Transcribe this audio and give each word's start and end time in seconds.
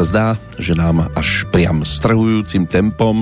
sa 0.00 0.08
zdá, 0.08 0.28
že 0.56 0.72
nám 0.72 1.12
až 1.12 1.44
priam 1.52 1.84
strhujúcim 1.84 2.64
tempom 2.64 3.20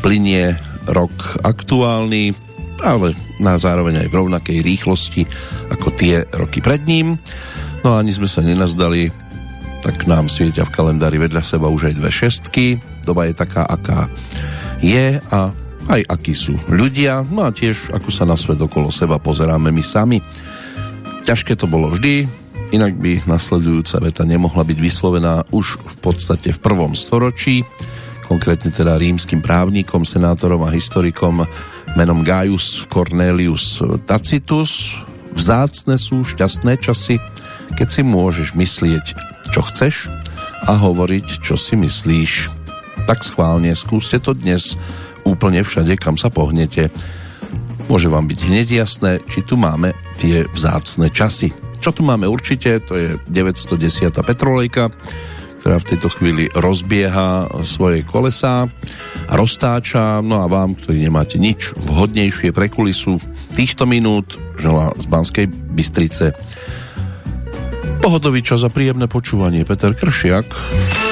plinie 0.00 0.56
rok 0.88 1.12
aktuálny, 1.44 2.32
ale 2.80 3.12
na 3.36 3.60
zároveň 3.60 4.00
aj 4.00 4.08
v 4.08 4.16
rovnakej 4.16 4.58
rýchlosti 4.64 5.28
ako 5.68 5.92
tie 6.00 6.24
roky 6.32 6.64
pred 6.64 6.80
ním. 6.88 7.20
No 7.84 7.92
a 7.92 8.00
ani 8.00 8.08
sme 8.08 8.24
sa 8.24 8.40
nenazdali, 8.40 9.12
tak 9.84 10.08
nám 10.08 10.32
svietia 10.32 10.64
v 10.64 10.72
kalendári 10.72 11.20
vedľa 11.20 11.44
seba 11.44 11.68
už 11.68 11.92
aj 11.92 12.00
dve 12.00 12.08
šestky. 12.08 12.80
Doba 13.04 13.28
je 13.28 13.36
taká, 13.36 13.68
aká 13.68 14.08
je 14.80 15.20
a 15.28 15.52
aj 15.92 16.00
akí 16.08 16.32
sú 16.32 16.56
ľudia, 16.72 17.20
no 17.28 17.44
a 17.44 17.52
tiež 17.52 17.92
ako 17.92 18.08
sa 18.08 18.24
na 18.24 18.40
svet 18.40 18.56
okolo 18.64 18.88
seba 18.88 19.20
pozeráme 19.20 19.68
my 19.68 19.84
sami. 19.84 20.24
Ťažké 21.28 21.52
to 21.52 21.68
bolo 21.68 21.92
vždy, 21.92 22.47
inak 22.70 22.96
by 23.00 23.24
nasledujúca 23.24 23.96
veta 24.04 24.22
nemohla 24.28 24.64
byť 24.64 24.78
vyslovená 24.78 25.48
už 25.54 25.80
v 25.80 25.96
podstate 26.04 26.52
v 26.52 26.60
prvom 26.60 26.92
storočí, 26.92 27.64
konkrétne 28.28 28.68
teda 28.68 29.00
rímským 29.00 29.40
právnikom, 29.40 30.04
senátorom 30.04 30.60
a 30.68 30.74
historikom 30.74 31.48
menom 31.96 32.20
Gaius 32.20 32.84
Cornelius 32.92 33.80
Tacitus. 34.04 35.00
Vzácne 35.32 35.96
sú 35.96 36.26
šťastné 36.26 36.76
časy, 36.76 37.16
keď 37.78 37.88
si 37.88 38.02
môžeš 38.04 38.52
myslieť, 38.52 39.04
čo 39.48 39.60
chceš 39.64 40.12
a 40.66 40.76
hovoriť, 40.76 41.40
čo 41.40 41.56
si 41.56 41.78
myslíš. 41.78 42.52
Tak 43.08 43.24
schválne, 43.24 43.72
skúste 43.72 44.20
to 44.20 44.36
dnes 44.36 44.76
úplne 45.24 45.64
všade, 45.64 45.96
kam 45.96 46.20
sa 46.20 46.28
pohnete. 46.28 46.92
Môže 47.88 48.12
vám 48.12 48.28
byť 48.28 48.40
hneď 48.44 48.68
jasné, 48.84 49.24
či 49.32 49.40
tu 49.40 49.56
máme 49.56 49.96
tie 50.20 50.44
vzácne 50.52 51.08
časy. 51.08 51.56
Čo 51.80 51.96
tu 51.96 52.04
máme 52.04 52.28
určite, 52.28 52.84
to 52.84 52.92
je 53.00 53.08
910. 53.32 54.12
Petrolejka, 54.12 54.92
ktorá 55.64 55.80
v 55.80 55.88
tejto 55.88 56.08
chvíli 56.12 56.52
rozbieha 56.52 57.48
svoje 57.64 58.04
kolesá 58.04 58.68
roztáča. 59.32 60.20
No 60.20 60.44
a 60.44 60.46
vám, 60.52 60.76
ktorí 60.76 61.00
nemáte 61.00 61.40
nič 61.40 61.72
vhodnejšie 61.80 62.52
pre 62.52 62.68
kulisu 62.68 63.16
týchto 63.56 63.88
minút, 63.88 64.36
želá 64.60 64.92
z 65.00 65.04
Banskej 65.08 65.46
Bystrice 65.48 66.36
pohodový 67.98 68.40
čas 68.40 68.64
a 68.64 68.70
príjemné 68.72 69.10
počúvanie. 69.10 69.66
Peter 69.68 69.92
Kršiak. 69.92 71.07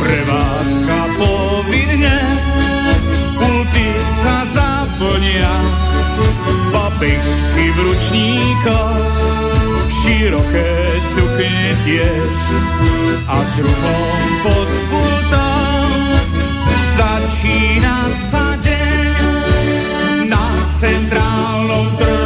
Prevádzka 0.00 0.98
povinne, 1.18 2.18
pulty 3.36 3.88
sa 4.02 4.44
zaplnia, 4.48 5.54
babinky 6.72 7.66
v 7.74 7.78
ručníkoch, 7.88 9.18
široké 9.88 10.72
sukne 11.00 11.72
tiež. 11.84 12.38
A 13.24 13.36
s 13.40 13.54
ruchom 13.60 14.20
pod 14.44 14.68
pultom 14.92 15.88
začína 16.84 18.08
sa 18.12 18.56
deň. 18.60 19.16
Na 20.28 20.46
centrálnom 20.72 21.88
trhovisku 21.96 22.23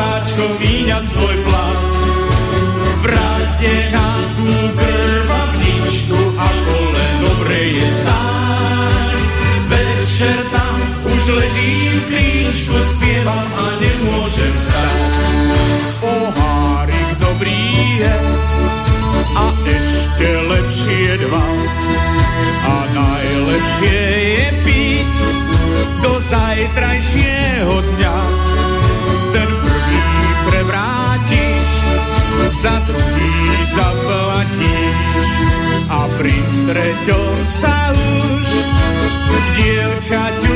so 0.00 0.06
sáčkom 0.08 0.52
míňať 0.56 1.04
svoj 1.04 1.36
plán. 1.44 1.76
Vráte 3.04 3.74
na 3.92 4.08
tú 4.32 4.48
za 32.60 32.76
druhý 32.84 33.40
zaplatíš. 33.72 35.28
A 35.88 36.00
pri 36.20 36.36
treťom 36.68 37.34
sa 37.48 37.88
už 37.96 38.48
k 39.08 39.32
dievčaťu 39.56 40.49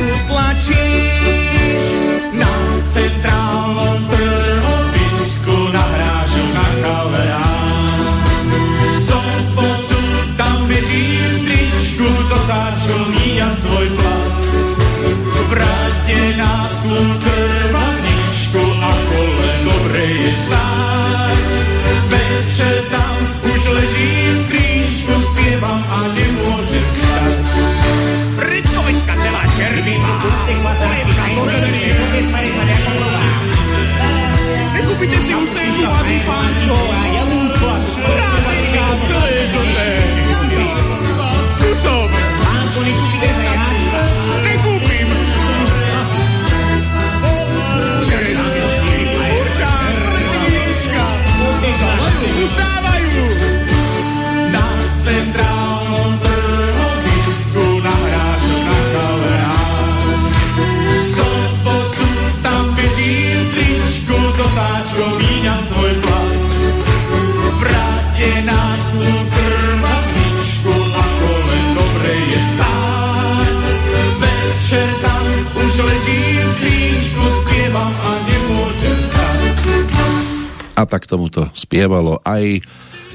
A 80.85 80.93
tak 80.93 81.09
tomuto 81.09 81.49
spievalo 81.57 82.21
aj 82.21 82.61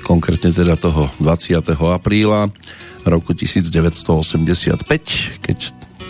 konkrétne 0.02 0.50
teda 0.50 0.74
toho 0.74 1.06
20. 1.22 1.70
apríla 1.70 2.50
roku 3.06 3.30
1985, 3.30 4.90
keď 5.38 5.58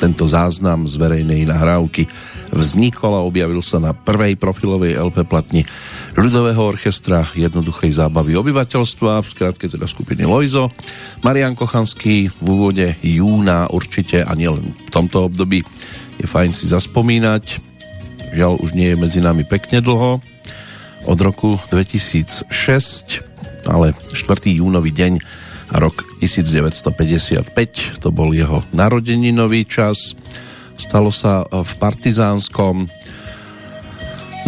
tento 0.01 0.25
záznam 0.25 0.89
z 0.89 0.97
verejnej 0.97 1.45
nahrávky 1.45 2.09
vznikol 2.49 3.12
a 3.12 3.21
objavil 3.29 3.61
sa 3.61 3.77
na 3.77 3.93
prvej 3.93 4.41
profilovej 4.41 4.97
LP 4.97 5.29
platni 5.29 5.69
ľudového 6.17 6.65
orchestra 6.65 7.29
jednoduchej 7.37 7.93
zábavy 8.01 8.41
obyvateľstva, 8.41 9.21
v 9.21 9.29
skrátke 9.29 9.69
teda 9.69 9.85
skupiny 9.85 10.25
Lojzo. 10.25 10.73
Marian 11.21 11.53
Kochanský 11.53 12.33
v 12.41 12.47
úvode 12.49 12.97
júna 13.05 13.69
určite 13.69 14.25
a 14.25 14.33
nielen 14.33 14.73
v 14.73 14.89
tomto 14.89 15.29
období 15.29 15.61
je 16.17 16.25
fajn 16.25 16.57
si 16.57 16.73
zaspomínať. 16.73 17.69
Žiaľ, 18.33 18.65
už 18.65 18.73
nie 18.73 18.97
je 18.97 18.97
medzi 18.97 19.21
nami 19.21 19.45
pekne 19.45 19.85
dlho, 19.85 20.25
od 21.08 21.19
roku 21.20 21.56
2006, 21.73 22.50
ale 23.69 23.94
4. 24.12 24.61
júnový 24.61 24.93
deň 24.93 25.12
rok 25.79 26.02
1955, 26.19 28.02
to 28.02 28.08
bol 28.11 28.35
jeho 28.35 28.67
narodeninový 28.75 29.64
čas. 29.64 30.19
stalo 30.75 31.12
sa 31.12 31.44
v 31.47 31.73
Partizánskom. 31.79 32.88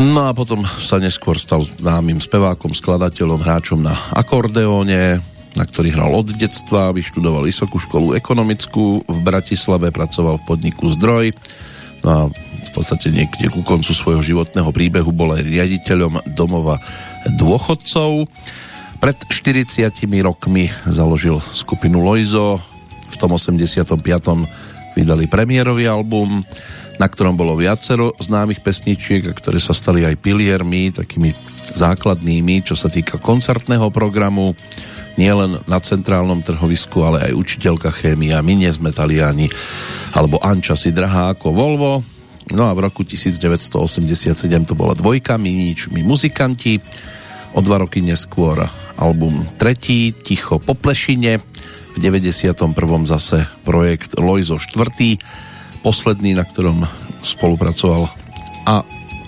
No 0.00 0.20
a 0.24 0.32
potom 0.32 0.64
sa 0.64 0.96
neskôr 0.96 1.36
stal 1.36 1.60
známym 1.62 2.16
spevákom, 2.16 2.72
skladateľom, 2.72 3.44
hráčom 3.44 3.84
na 3.84 3.92
akordeóne, 4.16 5.20
na 5.52 5.64
ktorý 5.68 5.92
hral 5.92 6.16
od 6.16 6.32
detstva, 6.32 6.96
vyštudoval 6.96 7.44
Vysokú 7.44 7.76
školu 7.76 8.16
ekonomickú, 8.16 9.04
v 9.04 9.18
Bratislave 9.20 9.92
pracoval 9.92 10.40
v 10.40 10.46
podniku 10.48 10.88
Zdroj, 10.96 11.36
no 12.00 12.08
a 12.08 12.20
v 12.72 12.80
podstate 12.80 13.12
niekde 13.12 13.52
ku 13.52 13.60
koncu 13.60 13.92
svojho 13.92 14.24
životného 14.24 14.72
príbehu 14.72 15.12
bol 15.12 15.36
aj 15.36 15.44
riaditeľom 15.44 16.24
domova 16.32 16.80
dôchodcov. 17.28 18.24
Pred 18.96 19.18
40 19.28 19.92
rokmi 20.24 20.72
založil 20.88 21.36
skupinu 21.52 22.00
Loizo, 22.00 22.64
v 23.12 23.16
tom 23.20 23.36
85. 23.36 24.00
vydali 24.96 25.28
premiérový 25.28 25.84
album, 25.84 26.40
na 26.96 27.06
ktorom 27.12 27.36
bolo 27.36 27.60
viacero 27.60 28.16
známych 28.16 28.64
pesničiek, 28.64 29.28
ktoré 29.36 29.60
sa 29.60 29.76
stali 29.76 30.08
aj 30.08 30.16
piliermi, 30.16 30.96
takými 30.96 31.36
základnými, 31.76 32.64
čo 32.64 32.72
sa 32.72 32.88
týka 32.88 33.20
koncertného 33.20 33.92
programu 33.92 34.56
nielen 35.20 35.60
na 35.68 35.76
centrálnom 35.76 36.40
trhovisku, 36.40 37.04
ale 37.04 37.28
aj 37.28 37.36
učiteľka 37.36 37.92
chémia, 37.92 38.40
my 38.40 38.64
nie 38.64 38.70
sme 38.72 38.96
Taliani, 38.96 39.44
alebo 40.16 40.40
Anča 40.40 40.72
si 40.72 40.88
drahá 40.88 41.36
ako 41.36 41.52
Volvo. 41.52 41.92
No 42.50 42.66
a 42.66 42.74
v 42.74 42.82
roku 42.82 43.06
1987 43.06 44.42
to 44.66 44.74
bola 44.74 44.98
dvojka, 44.98 45.38
my 45.38 45.50
nič, 45.50 45.92
my 45.94 46.02
muzikanti. 46.02 46.82
O 47.52 47.60
dva 47.60 47.84
roky 47.84 48.00
neskôr 48.00 48.66
album 48.96 49.46
tretí, 49.60 50.10
Ticho 50.10 50.58
po 50.58 50.74
plešine. 50.74 51.38
V 51.92 51.98
91. 52.00 52.56
zase 53.04 53.44
projekt 53.62 54.16
Loizo 54.16 54.56
4. 54.56 55.84
Posledný, 55.84 56.32
na 56.32 56.48
ktorom 56.48 56.88
spolupracoval 57.20 58.08
a 58.64 58.82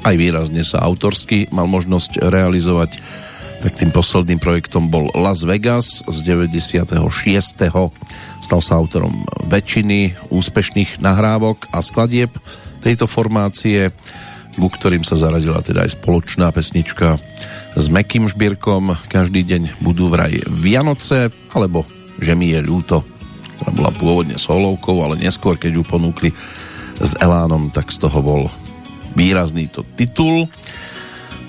aj 0.04 0.14
výrazne 0.16 0.64
sa 0.64 0.80
autorsky 0.84 1.48
mal 1.52 1.68
možnosť 1.68 2.24
realizovať 2.24 3.00
tak 3.64 3.80
tým 3.80 3.96
posledným 3.96 4.36
projektom 4.36 4.92
bol 4.92 5.08
Las 5.16 5.40
Vegas 5.40 6.04
z 6.04 6.18
96. 6.20 6.92
Stal 8.44 8.60
sa 8.60 8.72
autorom 8.76 9.24
väčšiny 9.48 10.28
úspešných 10.28 11.00
nahrávok 11.00 11.72
a 11.72 11.80
skladieb 11.80 12.28
tejto 12.84 13.08
formácie, 13.08 13.88
ku 14.60 14.68
ktorým 14.68 15.00
sa 15.00 15.16
zaradila 15.16 15.64
teda 15.64 15.88
aj 15.88 15.96
spoločná 15.96 16.52
pesnička 16.52 17.16
s 17.74 17.86
Mekým 17.88 18.28
Žbírkom 18.28 19.08
Každý 19.08 19.40
deň 19.42 19.80
budú 19.80 20.12
vraj 20.12 20.44
Vianoce, 20.46 21.32
alebo 21.56 21.88
Že 22.20 22.32
mi 22.38 22.52
je 22.52 22.60
ľúto, 22.62 23.02
ktorá 23.58 23.70
bola 23.74 23.90
pôvodne 23.90 24.36
solovkou, 24.38 25.02
ale 25.02 25.18
neskôr, 25.18 25.58
keď 25.58 25.80
ju 25.80 25.82
ponúkli 25.82 26.30
s 27.00 27.18
Elánom, 27.18 27.74
tak 27.74 27.90
z 27.90 28.06
toho 28.06 28.18
bol 28.22 28.42
výrazný 29.18 29.66
to 29.66 29.82
titul. 29.98 30.46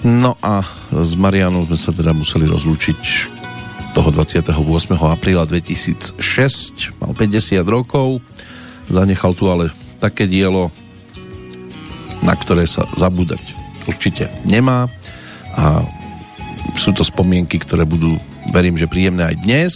No 0.01 0.33
a 0.41 0.65
s 0.89 1.13
Marianou 1.13 1.69
sme 1.69 1.77
sa 1.77 1.93
teda 1.93 2.13
museli 2.17 2.49
rozlúčiť 2.49 3.01
toho 3.93 4.09
28. 4.09 4.49
apríla 4.97 5.45
2006. 5.45 6.17
Mal 6.97 7.11
50 7.13 7.61
rokov, 7.65 8.25
zanechal 8.89 9.37
tu 9.37 9.49
ale 9.53 9.69
také 10.01 10.25
dielo, 10.25 10.73
na 12.25 12.33
ktoré 12.33 12.65
sa 12.65 12.89
zabúdať 12.97 13.41
určite 13.85 14.27
nemá 14.49 14.89
a 15.55 15.85
sú 16.75 16.91
to 16.91 17.05
spomienky, 17.05 17.61
ktoré 17.61 17.87
budú, 17.87 18.17
verím, 18.51 18.75
že 18.75 18.89
príjemné 18.89 19.31
aj 19.31 19.35
dnes. 19.45 19.73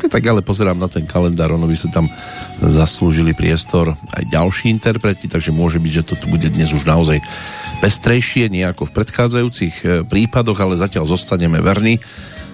Keď 0.00 0.08
tak 0.10 0.24
ale 0.26 0.42
pozerám 0.42 0.80
na 0.80 0.90
ten 0.90 1.06
kalendár, 1.06 1.54
ono 1.54 1.70
by 1.70 1.76
sa 1.78 1.88
tam 1.92 2.10
zaslúžili 2.58 3.36
priestor 3.36 3.94
aj 4.16 4.24
ďalší 4.26 4.72
interpreti, 4.72 5.30
takže 5.30 5.54
môže 5.54 5.78
byť, 5.78 5.92
že 5.92 6.06
to 6.08 6.14
tu 6.18 6.26
bude 6.26 6.48
dnes 6.50 6.74
už 6.74 6.82
naozaj 6.82 7.22
pestrejšie, 7.78 8.50
nie 8.50 8.66
ako 8.66 8.90
v 8.90 8.94
predchádzajúcich 9.00 9.74
e, 9.80 9.86
prípadoch, 10.02 10.58
ale 10.58 10.80
zatiaľ 10.80 11.06
zostaneme 11.06 11.62
verní 11.62 12.02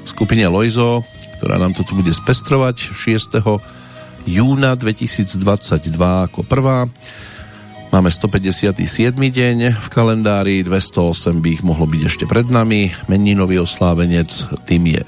skupine 0.05 0.45
Loizo, 0.51 1.07
ktorá 1.41 1.57
nám 1.57 1.73
to 1.73 1.87
tu 1.87 1.97
bude 1.97 2.13
spestrovať 2.13 2.93
6. 2.93 3.41
júna 4.29 4.77
2022 4.77 5.41
ako 6.29 6.45
prvá. 6.45 6.85
Máme 7.91 8.07
157. 8.07 9.19
deň 9.19 9.75
v 9.75 9.89
kalendári, 9.91 10.63
208 10.63 11.43
by 11.43 11.49
ich 11.59 11.63
mohlo 11.67 11.91
byť 11.91 12.03
ešte 12.07 12.23
pred 12.23 12.47
nami. 12.47 12.95
Meninový 13.11 13.59
oslávenec 13.59 14.31
tým 14.63 14.95
je 14.95 15.03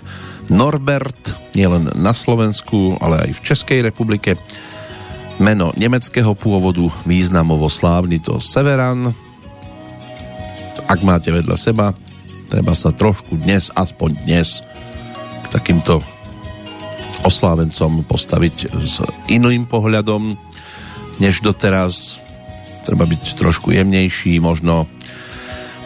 Norbert, 0.50 1.38
nielen 1.55 1.94
na 1.94 2.11
Slovensku, 2.11 2.99
ale 2.99 3.31
aj 3.31 3.31
v 3.38 3.44
Českej 3.46 3.79
republike. 3.87 4.34
Meno 5.38 5.70
nemeckého 5.79 6.34
pôvodu, 6.34 6.90
významovo 7.06 7.70
slávny 7.70 8.19
to 8.19 8.43
Severan, 8.43 9.14
ak 10.90 11.00
máte 11.06 11.31
vedľa 11.31 11.55
seba, 11.55 11.94
treba 12.50 12.75
sa 12.75 12.90
trošku 12.90 13.38
dnes, 13.46 13.70
aspoň 13.79 14.26
dnes, 14.26 14.58
k 15.46 15.46
takýmto 15.55 16.02
oslávencom 17.23 18.02
postaviť 18.11 18.75
s 18.75 18.99
iným 19.31 19.70
pohľadom, 19.70 20.34
než 21.23 21.46
doteraz. 21.46 22.21
Treba 22.82 23.06
byť 23.06 23.38
trošku 23.38 23.70
jemnejší, 23.70 24.43
možno 24.43 24.90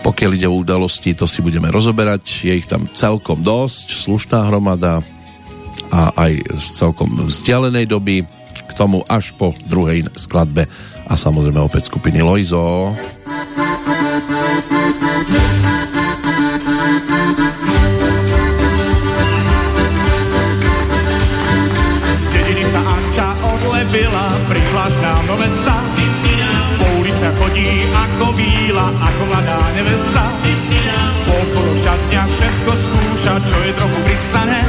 pokiaľ 0.06 0.31
ide 0.38 0.48
o 0.48 0.56
udalosti, 0.56 1.19
to 1.19 1.26
si 1.26 1.43
budeme 1.43 1.66
rozoberať. 1.69 2.46
Je 2.46 2.54
ich 2.62 2.70
tam 2.70 2.87
celkom 2.87 3.43
dosť, 3.43 3.90
slušná 3.90 4.46
hromada 4.46 5.02
a 5.90 6.14
aj 6.14 6.32
z 6.62 6.66
celkom 6.78 7.26
vzdialenej 7.26 7.90
doby. 7.90 8.22
K 8.66 8.72
tomu 8.78 9.02
až 9.08 9.32
po 9.34 9.56
druhej 9.66 10.06
skladbe 10.14 10.69
a 11.06 11.14
samozrejme 11.14 11.58
opäť 11.62 11.90
skupiny 11.90 12.22
Loizo. 12.22 12.94
byla, 23.96 24.26
prišla 24.48 24.82
až 24.82 24.94
nám 25.03 25.26
do 25.26 25.36
mesta. 25.36 26.06
Ako 27.67 28.32
bíla, 28.32 28.87
ako 28.94 29.23
mladá 29.27 29.58
nevesta. 29.75 30.25
Okolo 31.27 31.73
šatňa 31.75 32.23
všetko 32.31 32.73
skúša, 32.73 33.35
čo 33.43 33.56
je 33.67 33.73
trochu 33.75 33.99
pristane. 34.06 34.61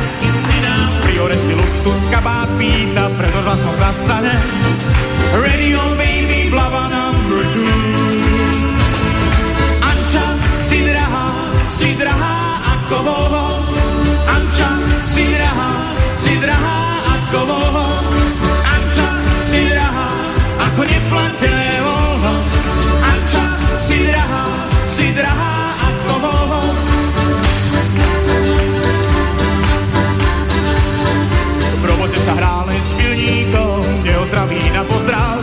Priore 1.06 1.38
si 1.38 1.54
luxus 1.54 2.10
kabát 2.10 2.50
pýta, 2.58 3.08
preto 3.16 3.40
hlasom 3.46 3.76
zastane. 3.78 4.34
Radio 5.38 5.82
baby, 5.96 6.50
blava 6.50 6.90
number 6.90 7.44
two. 7.54 7.78
Anča, 9.84 10.26
si 10.66 10.82
drahá, 10.82 11.26
si 11.70 11.90
drahá 11.96 12.36
ako 12.78 12.98
Volvo. 13.06 13.46
Anča, 14.26 14.70
si 15.06 15.24
drahá, 15.32 15.72
si 16.18 16.34
drahá 16.42 16.78
ako 17.16 17.40
Volvo 17.46 17.88
ako 20.78 20.86
neplatené 20.86 21.57
neozdraví 34.38 34.72
na 34.74 34.84
pozdrav. 34.84 35.42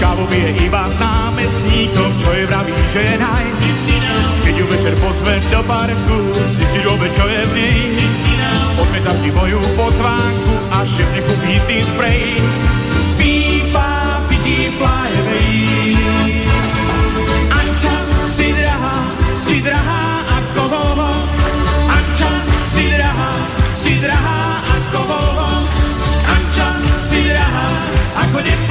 Kávu 0.00 0.26
pije 0.26 0.50
iba 0.66 0.82
s 0.90 0.98
námestníkom, 0.98 2.10
čo 2.18 2.30
je 2.34 2.42
vraví, 2.46 2.74
že 2.92 3.00
je 3.06 3.16
naj. 3.22 3.46
Keď 4.42 4.54
ju 4.58 4.66
večer 4.66 4.94
pozve 4.98 5.38
do 5.50 5.62
parku, 5.62 6.18
si 6.42 6.64
si 6.74 6.80
dobe, 6.82 7.06
čo 7.14 7.24
je 7.30 7.42
v 7.46 7.52
nej. 7.54 7.82
Odmietať 8.80 9.16
mi 9.22 9.30
moju 9.30 9.60
pozvánku 9.78 10.54
a 10.74 10.78
šep 10.82 11.06
nekúpí 11.14 11.54
tým 11.70 11.84
sprej. 11.86 12.22
FIFA 13.20 13.90
fly 14.50 15.10
away. 15.22 15.54
Anča, 17.52 17.94
si 18.26 18.48
drahá, 18.50 18.96
si 19.38 19.56
drahá 19.62 20.02
ako 20.26 20.62
Volvo. 20.66 21.12
Anča, 21.86 22.32
si 22.64 22.84
drahá, 22.90 23.32
si 23.76 23.92
drahá 24.02 24.39
ako 28.30 28.46
neplatené 28.46 28.69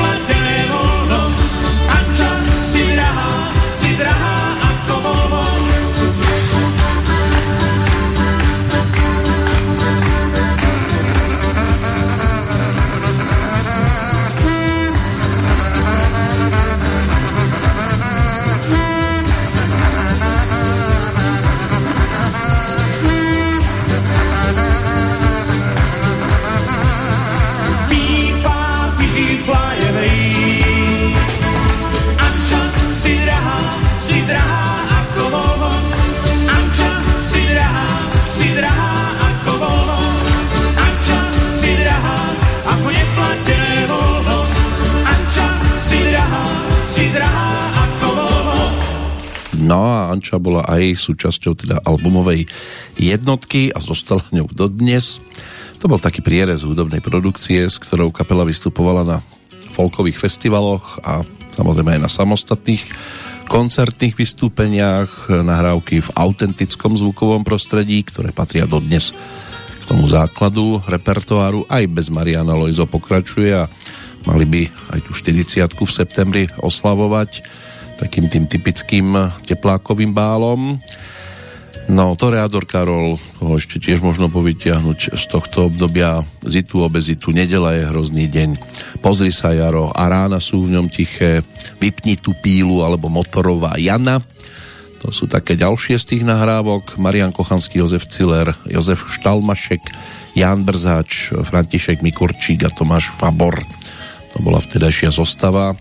Anča 50.10 50.42
bola 50.42 50.66
aj 50.66 50.98
súčasťou 50.98 51.54
teda 51.54 51.86
albumovej 51.86 52.50
jednotky 52.98 53.70
a 53.70 53.80
zostala 53.80 54.26
ňou 54.34 54.50
dodnes. 54.50 55.22
To 55.80 55.88
bol 55.88 56.02
taký 56.02 56.20
prierez 56.20 56.68
hudobnej 56.68 57.00
produkcie, 57.00 57.64
s 57.64 57.80
ktorou 57.80 58.12
kapela 58.12 58.44
vystupovala 58.44 59.08
na 59.08 59.18
folkových 59.72 60.20
festivaloch 60.20 61.00
a 61.08 61.24
samozrejme 61.56 61.96
aj 61.96 62.02
na 62.04 62.12
samostatných 62.12 62.84
koncertných 63.50 64.14
vystúpeniach, 64.14 65.32
nahrávky 65.32 66.06
v 66.06 66.10
autentickom 66.14 67.00
zvukovom 67.00 67.42
prostredí, 67.42 68.06
ktoré 68.06 68.30
patria 68.30 68.70
dodnes 68.70 69.10
k 69.10 69.84
tomu 69.90 70.06
základu 70.06 70.84
repertoáru. 70.86 71.66
Aj 71.66 71.82
bez 71.90 72.14
Mariana 72.14 72.54
Loizo 72.54 72.86
pokračuje 72.86 73.56
a 73.58 73.66
mali 74.30 74.46
by 74.46 74.62
aj 74.94 75.00
tu 75.02 75.12
40 75.18 75.66
v 75.66 75.90
septembri 75.90 76.44
oslavovať 76.62 77.42
takým 78.00 78.32
tým 78.32 78.48
typickým 78.48 79.36
teplákovým 79.44 80.16
bálom. 80.16 80.80
No, 81.90 82.14
Toreador 82.14 82.70
Karol, 82.70 83.18
toho 83.42 83.58
ešte 83.58 83.82
tiež 83.82 83.98
možno 84.06 84.30
povytiahnuť 84.30 85.18
z 85.18 85.24
tohto 85.26 85.74
obdobia 85.74 86.22
zitu, 86.46 86.86
obezitu, 86.86 87.34
nedela 87.34 87.74
je 87.74 87.90
hrozný 87.90 88.30
deň. 88.30 88.50
Pozri 89.02 89.34
sa, 89.34 89.58
Jaro, 89.58 89.90
a 89.90 90.06
rána 90.06 90.38
sú 90.38 90.62
v 90.62 90.78
ňom 90.78 90.86
tiché, 90.86 91.42
vypni 91.82 92.14
tú 92.14 92.38
pílu, 92.38 92.86
alebo 92.86 93.10
motorová 93.10 93.74
Jana. 93.82 94.22
To 95.02 95.10
sú 95.10 95.26
také 95.26 95.58
ďalšie 95.58 95.98
z 95.98 96.06
tých 96.14 96.24
nahrávok. 96.30 97.02
Marian 97.02 97.34
Kochanský, 97.34 97.82
Jozef 97.82 98.06
Ciller, 98.06 98.54
Jozef 98.70 99.10
Štalmašek, 99.10 99.82
Jan 100.38 100.62
Brzáč, 100.62 101.34
František 101.34 102.06
Mikurčík 102.06 102.64
a 102.64 102.70
Tomáš 102.70 103.10
Fabor. 103.18 103.58
To 104.36 104.46
bola 104.46 104.62
vtedajšia 104.62 105.10
zostava, 105.10 105.74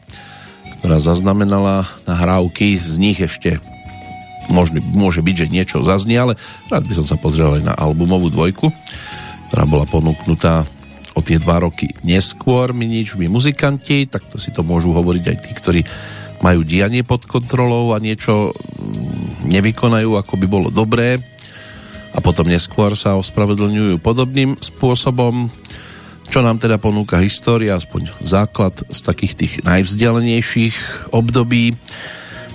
ktorá 0.81 1.03
zaznamenala 1.03 1.87
nahrávky, 2.07 2.79
z 2.79 2.95
nich 2.99 3.19
ešte 3.19 3.59
Možný, 4.49 4.81
môže 4.81 5.21
byť, 5.21 5.45
že 5.45 5.53
niečo 5.53 5.85
zaznie, 5.85 6.17
ale 6.17 6.41
rád 6.73 6.89
by 6.89 6.97
som 6.97 7.05
sa 7.05 7.21
pozrel 7.21 7.61
aj 7.61 7.69
na 7.69 7.75
albumovú 7.77 8.33
dvojku, 8.33 8.73
ktorá 9.53 9.69
bola 9.69 9.85
ponúknutá 9.85 10.65
o 11.13 11.21
tie 11.21 11.37
dva 11.37 11.61
roky 11.61 11.93
neskôr. 12.01 12.73
My 12.73 12.89
nič, 12.89 13.13
my 13.13 13.29
muzikanti, 13.29 14.09
tak 14.09 14.25
to 14.33 14.41
si 14.41 14.49
to 14.49 14.65
môžu 14.65 14.97
hovoriť 14.97 15.25
aj 15.29 15.37
tí, 15.45 15.51
ktorí 15.53 15.81
majú 16.41 16.65
dianie 16.65 17.05
pod 17.05 17.29
kontrolou 17.29 17.93
a 17.93 18.01
niečo 18.01 18.57
mm, 18.57 19.53
nevykonajú, 19.53 20.17
ako 20.17 20.35
by 20.41 20.47
bolo 20.49 20.69
dobré 20.73 21.21
a 22.17 22.19
potom 22.25 22.49
neskôr 22.49 22.97
sa 22.97 23.21
ospravedlňujú 23.21 24.01
podobným 24.01 24.57
spôsobom. 24.57 25.53
Čo 26.29 26.45
nám 26.45 26.61
teda 26.61 26.77
ponúka 26.77 27.17
história, 27.25 27.73
aspoň 27.73 28.13
základ 28.21 28.77
z 28.93 29.01
takých 29.01 29.33
tých 29.33 29.53
najvzdialenejších 29.65 31.09
období. 31.09 31.73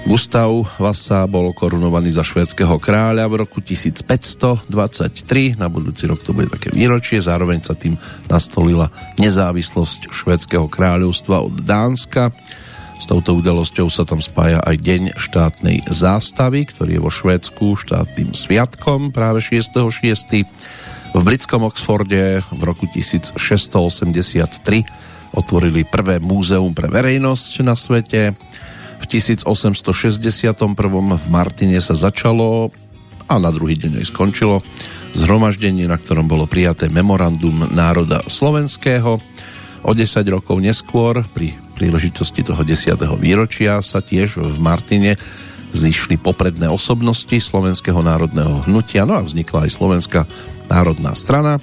Gustav 0.06 0.52
Vasa 0.78 1.26
bol 1.26 1.50
korunovaný 1.58 2.14
za 2.14 2.22
švédskeho 2.22 2.78
kráľa 2.78 3.26
v 3.26 3.42
roku 3.42 3.66
1523. 3.66 5.58
Na 5.58 5.72
budúci 5.74 6.06
rok 6.06 6.22
to 6.22 6.38
bude 6.38 6.54
také 6.54 6.70
výročie. 6.70 7.18
Zároveň 7.18 7.66
sa 7.66 7.74
tým 7.74 7.98
nastolila 8.30 8.94
nezávislosť 9.18 10.12
švédskeho 10.12 10.70
kráľovstva 10.70 11.42
od 11.42 11.66
Dánska. 11.66 12.30
S 13.02 13.10
touto 13.10 13.34
udalosťou 13.42 13.90
sa 13.90 14.06
tam 14.06 14.22
spája 14.22 14.62
aj 14.62 14.76
Deň 14.80 15.04
štátnej 15.18 15.82
zástavy, 15.90 16.70
ktorý 16.70 17.00
je 17.00 17.02
vo 17.02 17.12
Švédsku 17.12 17.74
štátnym 17.74 18.38
sviatkom 18.38 19.10
práve 19.10 19.42
6.6. 19.42 20.46
V 21.14 21.22
britskom 21.22 21.70
Oxforde 21.70 22.42
v 22.50 22.62
roku 22.66 22.90
1683 22.90 23.38
otvorili 25.38 25.86
prvé 25.86 26.18
múzeum 26.18 26.74
pre 26.74 26.90
verejnosť 26.90 27.54
na 27.62 27.78
svete 27.78 28.34
v 28.98 29.06
1861 29.06 30.58
v 31.14 31.26
Martine 31.30 31.78
sa 31.84 31.94
začalo 31.94 32.74
a 33.30 33.36
na 33.38 33.54
druhý 33.54 33.78
deň 33.78 34.02
aj 34.02 34.10
skončilo 34.10 34.66
zhromaždenie, 35.14 35.86
na 35.86 36.02
ktorom 36.02 36.26
bolo 36.26 36.50
prijaté 36.50 36.90
memorandum 36.90 37.70
národa 37.70 38.26
slovenského. 38.26 39.22
O 39.84 39.92
10 39.92 40.24
rokov 40.32 40.58
neskôr, 40.64 41.28
pri 41.36 41.54
príležitosti 41.76 42.42
toho 42.42 42.64
10. 42.64 42.96
výročia, 43.20 43.84
sa 43.84 44.00
tiež 44.00 44.40
v 44.40 44.58
Martine 44.64 45.20
zišli 45.74 46.22
popredné 46.22 46.70
osobnosti 46.70 47.34
Slovenského 47.34 48.00
národného 48.00 48.64
hnutia, 48.70 49.04
no 49.04 49.18
a 49.18 49.26
vznikla 49.26 49.66
aj 49.68 49.72
Slovenská 49.74 50.22
národná 50.70 51.18
strana. 51.18 51.58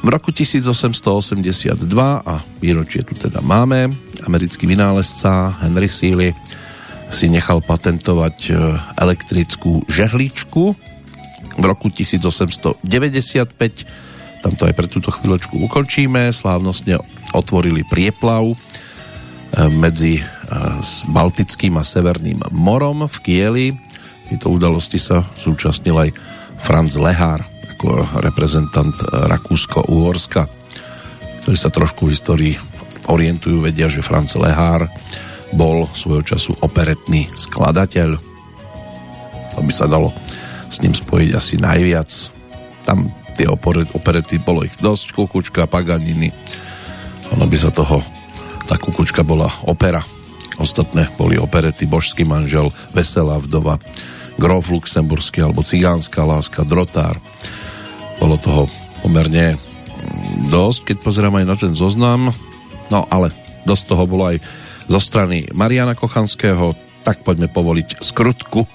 V 0.00 0.08
roku 0.08 0.32
1882, 0.34 1.76
a 2.24 2.34
výročie 2.58 3.06
tu 3.06 3.14
teda 3.14 3.38
máme, 3.40 3.94
americký 4.26 4.66
vynálezca 4.66 5.62
Henry 5.62 5.88
Seeley 5.88 6.34
si 7.10 7.26
nechal 7.26 7.58
patentovať 7.62 8.36
e, 8.48 8.52
elektrickú 8.96 9.82
žehličku 9.90 10.78
v 11.58 11.64
roku 11.66 11.90
1895 11.90 12.80
tam 14.40 14.56
to 14.56 14.64
aj 14.64 14.72
pre 14.72 14.88
túto 14.88 15.12
chvíľočku 15.12 15.60
ukončíme 15.68 16.32
slávnostne 16.32 16.96
otvorili 17.36 17.84
prieplav 17.84 18.56
medzi 19.74 20.20
e, 20.20 20.24
Baltickým 21.10 21.74
a 21.78 21.84
Severným 21.84 22.38
morom 22.54 23.06
v 23.10 23.16
Kieli 23.22 23.66
tieto 24.30 24.54
udalosti 24.54 24.98
sa 25.00 25.26
zúčastnil 25.34 25.96
aj 25.96 26.10
Franz 26.62 26.94
Lehár 26.94 27.42
ako 27.76 28.20
reprezentant 28.22 28.94
Rakúsko-Uhorska 29.10 30.60
ktorí 31.40 31.56
sa 31.56 31.72
trošku 31.72 32.06
v 32.06 32.12
histórii 32.14 32.54
orientujú, 33.08 33.64
vedia, 33.64 33.88
že 33.88 34.04
Franz 34.04 34.36
Lehár 34.36 34.86
bol 35.50 35.88
svojho 35.96 36.22
času 36.22 36.54
operetný 36.62 37.26
skladateľ. 37.34 38.14
To 39.56 39.60
by 39.64 39.72
sa 39.74 39.90
dalo 39.90 40.14
s 40.70 40.78
ním 40.84 40.94
spojiť 40.94 41.30
asi 41.34 41.58
najviac. 41.58 42.06
Tam 42.86 43.10
tie 43.34 43.48
operety 43.50 44.38
bolo 44.38 44.62
ich 44.62 44.76
dosť, 44.78 45.16
Kukučka, 45.16 45.66
Paganiny. 45.66 46.30
Ono 47.34 47.44
by 47.48 47.56
sa 47.58 47.72
toho, 47.72 48.04
tá 48.70 48.78
Kukučka 48.78 49.26
bola 49.26 49.50
opera. 49.66 49.98
Ostatné 50.62 51.10
boli 51.18 51.34
operety 51.34 51.90
Božský 51.90 52.22
manžel, 52.22 52.70
Veselá 52.94 53.42
vdova, 53.42 53.82
Grof 54.38 54.70
Luxemburský 54.70 55.42
alebo 55.42 55.66
Cigánska 55.66 56.22
láska, 56.22 56.62
Drotár. 56.62 57.18
Bolo 58.22 58.38
toho 58.38 58.70
pomerne 59.02 59.58
dosť, 60.54 60.94
keď 60.94 60.96
pozerám 61.02 61.42
aj 61.42 61.46
na 61.50 61.56
ten 61.58 61.74
zoznam. 61.74 62.30
No 62.94 63.10
ale 63.10 63.34
dosť 63.66 63.90
toho 63.90 64.06
bolo 64.06 64.30
aj 64.30 64.38
zo 64.86 65.02
strany 65.02 65.50
Mariana 65.50 65.98
Kochanského, 65.98 66.78
tak 67.02 67.26
poďme 67.26 67.50
povoliť 67.50 67.98
skrutku. 67.98 68.70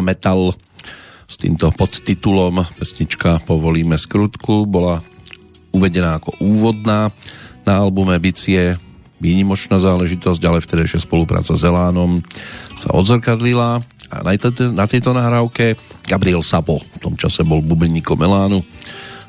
Metal 0.00 0.54
s 1.28 1.34
týmto 1.36 1.70
podtitulom. 1.74 2.64
Pesnička 2.78 3.42
Povolíme 3.42 3.98
skrutku 3.98 4.64
bola 4.64 5.02
uvedená 5.74 6.22
ako 6.22 6.38
úvodná 6.38 7.10
na 7.66 7.72
albume 7.82 8.14
Bicie 8.22 8.78
výnimočná 9.18 9.80
záležitosť, 9.80 10.42
ale 10.46 10.62
vtedejšia 10.62 11.02
spolupráca 11.02 11.56
s 11.56 11.62
Elánom 11.64 12.22
sa 12.78 12.92
odzrkadlila 12.92 13.80
a 14.12 14.16
na, 14.20 14.30
tejto, 14.36 14.70
na 14.70 14.86
tejto 14.86 15.10
nahrávke 15.16 15.74
Gabriel 16.04 16.44
Sabo 16.44 16.84
v 16.84 16.98
tom 17.00 17.14
čase 17.16 17.40
bol 17.42 17.64
bubeníkom 17.64 18.20
Elánu 18.20 18.60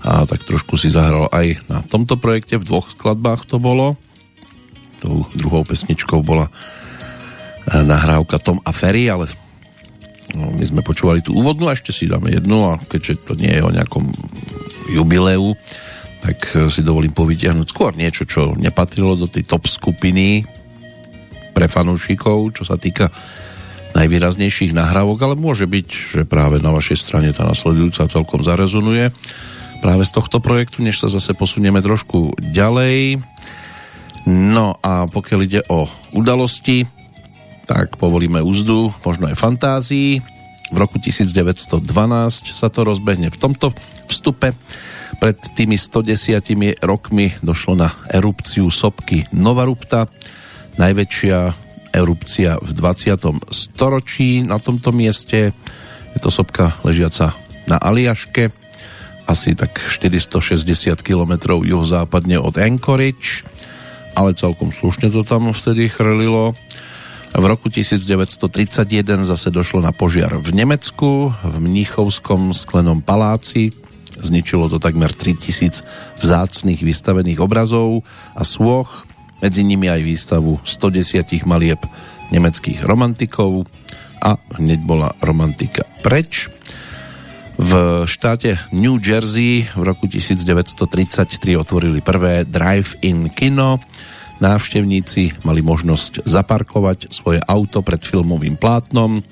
a 0.06 0.28
tak 0.30 0.46
trošku 0.46 0.78
si 0.78 0.94
zahral 0.94 1.32
aj 1.34 1.66
na 1.66 1.82
tomto 1.82 2.20
projekte, 2.22 2.62
v 2.62 2.68
dvoch 2.68 2.94
skladbách 2.94 3.50
to 3.50 3.58
bolo. 3.58 3.98
Tou 5.02 5.26
druhou 5.34 5.66
pesničkou 5.66 6.22
bola 6.22 6.52
nahrávka 7.66 8.38
Tom 8.38 8.62
a 8.62 8.70
Ferry, 8.70 9.10
ale 9.10 9.26
No, 10.36 10.52
my 10.52 10.66
sme 10.68 10.84
počúvali 10.84 11.24
tú 11.24 11.32
úvodnú 11.32 11.72
a 11.72 11.76
ešte 11.80 11.96
si 11.96 12.12
dáme 12.12 12.28
jednu 12.28 12.68
a 12.68 12.74
keďže 12.76 13.24
to 13.24 13.34
nie 13.40 13.56
je 13.56 13.64
o 13.64 13.72
nejakom 13.72 14.12
jubileu, 14.92 15.56
tak 16.20 16.38
eh, 16.54 16.68
si 16.68 16.84
dovolím 16.84 17.16
povytiahnuť 17.16 17.68
skôr 17.72 17.96
niečo, 17.96 18.28
čo 18.28 18.52
nepatrilo 18.54 19.16
do 19.16 19.32
tej 19.32 19.48
top 19.48 19.66
skupiny 19.72 20.44
pre 21.56 21.72
fanúšikov, 21.72 22.52
čo 22.52 22.68
sa 22.68 22.76
týka 22.76 23.08
najvýraznejších 23.96 24.76
nahrávok, 24.76 25.24
ale 25.24 25.36
môže 25.40 25.64
byť, 25.64 25.88
že 25.88 26.22
práve 26.28 26.60
na 26.60 26.76
vašej 26.76 27.00
strane 27.00 27.32
tá 27.32 27.48
nasledujúca 27.48 28.12
celkom 28.12 28.44
zarezonuje 28.44 29.16
práve 29.80 30.04
z 30.04 30.12
tohto 30.12 30.44
projektu, 30.44 30.84
než 30.84 31.00
sa 31.00 31.08
zase 31.08 31.32
posunieme 31.32 31.80
trošku 31.80 32.36
ďalej. 32.52 33.24
No 34.28 34.76
a 34.84 35.08
pokiaľ 35.08 35.40
ide 35.48 35.62
o 35.72 35.88
udalosti, 36.12 36.84
tak 37.66 37.98
povolíme 37.98 38.40
úzdu, 38.40 38.94
možno 39.02 39.28
aj 39.28 39.36
fantázii. 39.36 40.22
V 40.74 40.78
roku 40.78 40.98
1912 40.98 41.82
sa 42.54 42.68
to 42.70 42.82
rozbehne 42.82 43.30
v 43.30 43.38
tomto 43.38 43.74
vstupe. 44.10 44.54
Pred 45.22 45.38
tými 45.54 45.78
110 45.78 46.82
rokmi 46.82 47.34
došlo 47.42 47.74
na 47.78 47.90
erupciu 48.10 48.70
sopky 48.70 49.30
Novarupta, 49.34 50.10
najväčšia 50.78 51.38
erupcia 51.96 52.60
v 52.60 52.70
20. 52.76 53.54
storočí 53.54 54.44
na 54.44 54.60
tomto 54.60 54.92
mieste. 54.92 55.56
Je 56.12 56.20
to 56.20 56.28
sopka 56.28 56.76
ležiaca 56.84 57.32
na 57.66 57.80
Aliaške, 57.80 58.52
asi 59.26 59.58
tak 59.58 59.82
460 59.82 61.02
km 61.02 61.58
juhozápadne 61.66 62.38
od 62.38 62.62
Anchorage, 62.62 63.42
ale 64.14 64.38
celkom 64.38 64.70
slušne 64.70 65.10
to 65.10 65.26
tam 65.26 65.50
vtedy 65.50 65.90
chrlilo. 65.90 66.54
V 67.36 67.44
roku 67.44 67.68
1931 67.68 69.28
zase 69.28 69.52
došlo 69.52 69.84
na 69.84 69.92
požiar 69.92 70.40
v 70.40 70.56
Nemecku, 70.56 71.36
v 71.36 71.56
Mníchovskom 71.60 72.56
sklenom 72.56 73.04
paláci. 73.04 73.76
Zničilo 74.16 74.72
to 74.72 74.80
takmer 74.80 75.12
3000 75.12 75.84
vzácných 76.24 76.80
vystavených 76.80 77.44
obrazov 77.44 78.08
a 78.32 78.48
sôch, 78.48 79.04
medzi 79.44 79.68
nimi 79.68 79.92
aj 79.92 80.02
výstavu 80.08 80.64
110 80.64 81.28
malieb 81.44 81.84
nemeckých 82.32 82.88
romantikov 82.88 83.68
a 84.24 84.40
hneď 84.56 84.80
bola 84.88 85.12
romantika 85.20 85.84
preč. 86.08 86.48
V 87.60 87.72
štáte 88.08 88.64
New 88.72 88.96
Jersey 88.96 89.68
v 89.76 89.84
roku 89.84 90.08
1933 90.08 91.60
otvorili 91.60 92.00
prvé 92.00 92.48
drive-in 92.48 93.28
kino, 93.28 93.84
návštevníci 94.40 95.46
mali 95.48 95.64
možnosť 95.64 96.28
zaparkovať 96.28 97.12
svoje 97.12 97.40
auto 97.44 97.80
pred 97.86 98.02
filmovým 98.04 98.60
plátnom, 98.60 99.24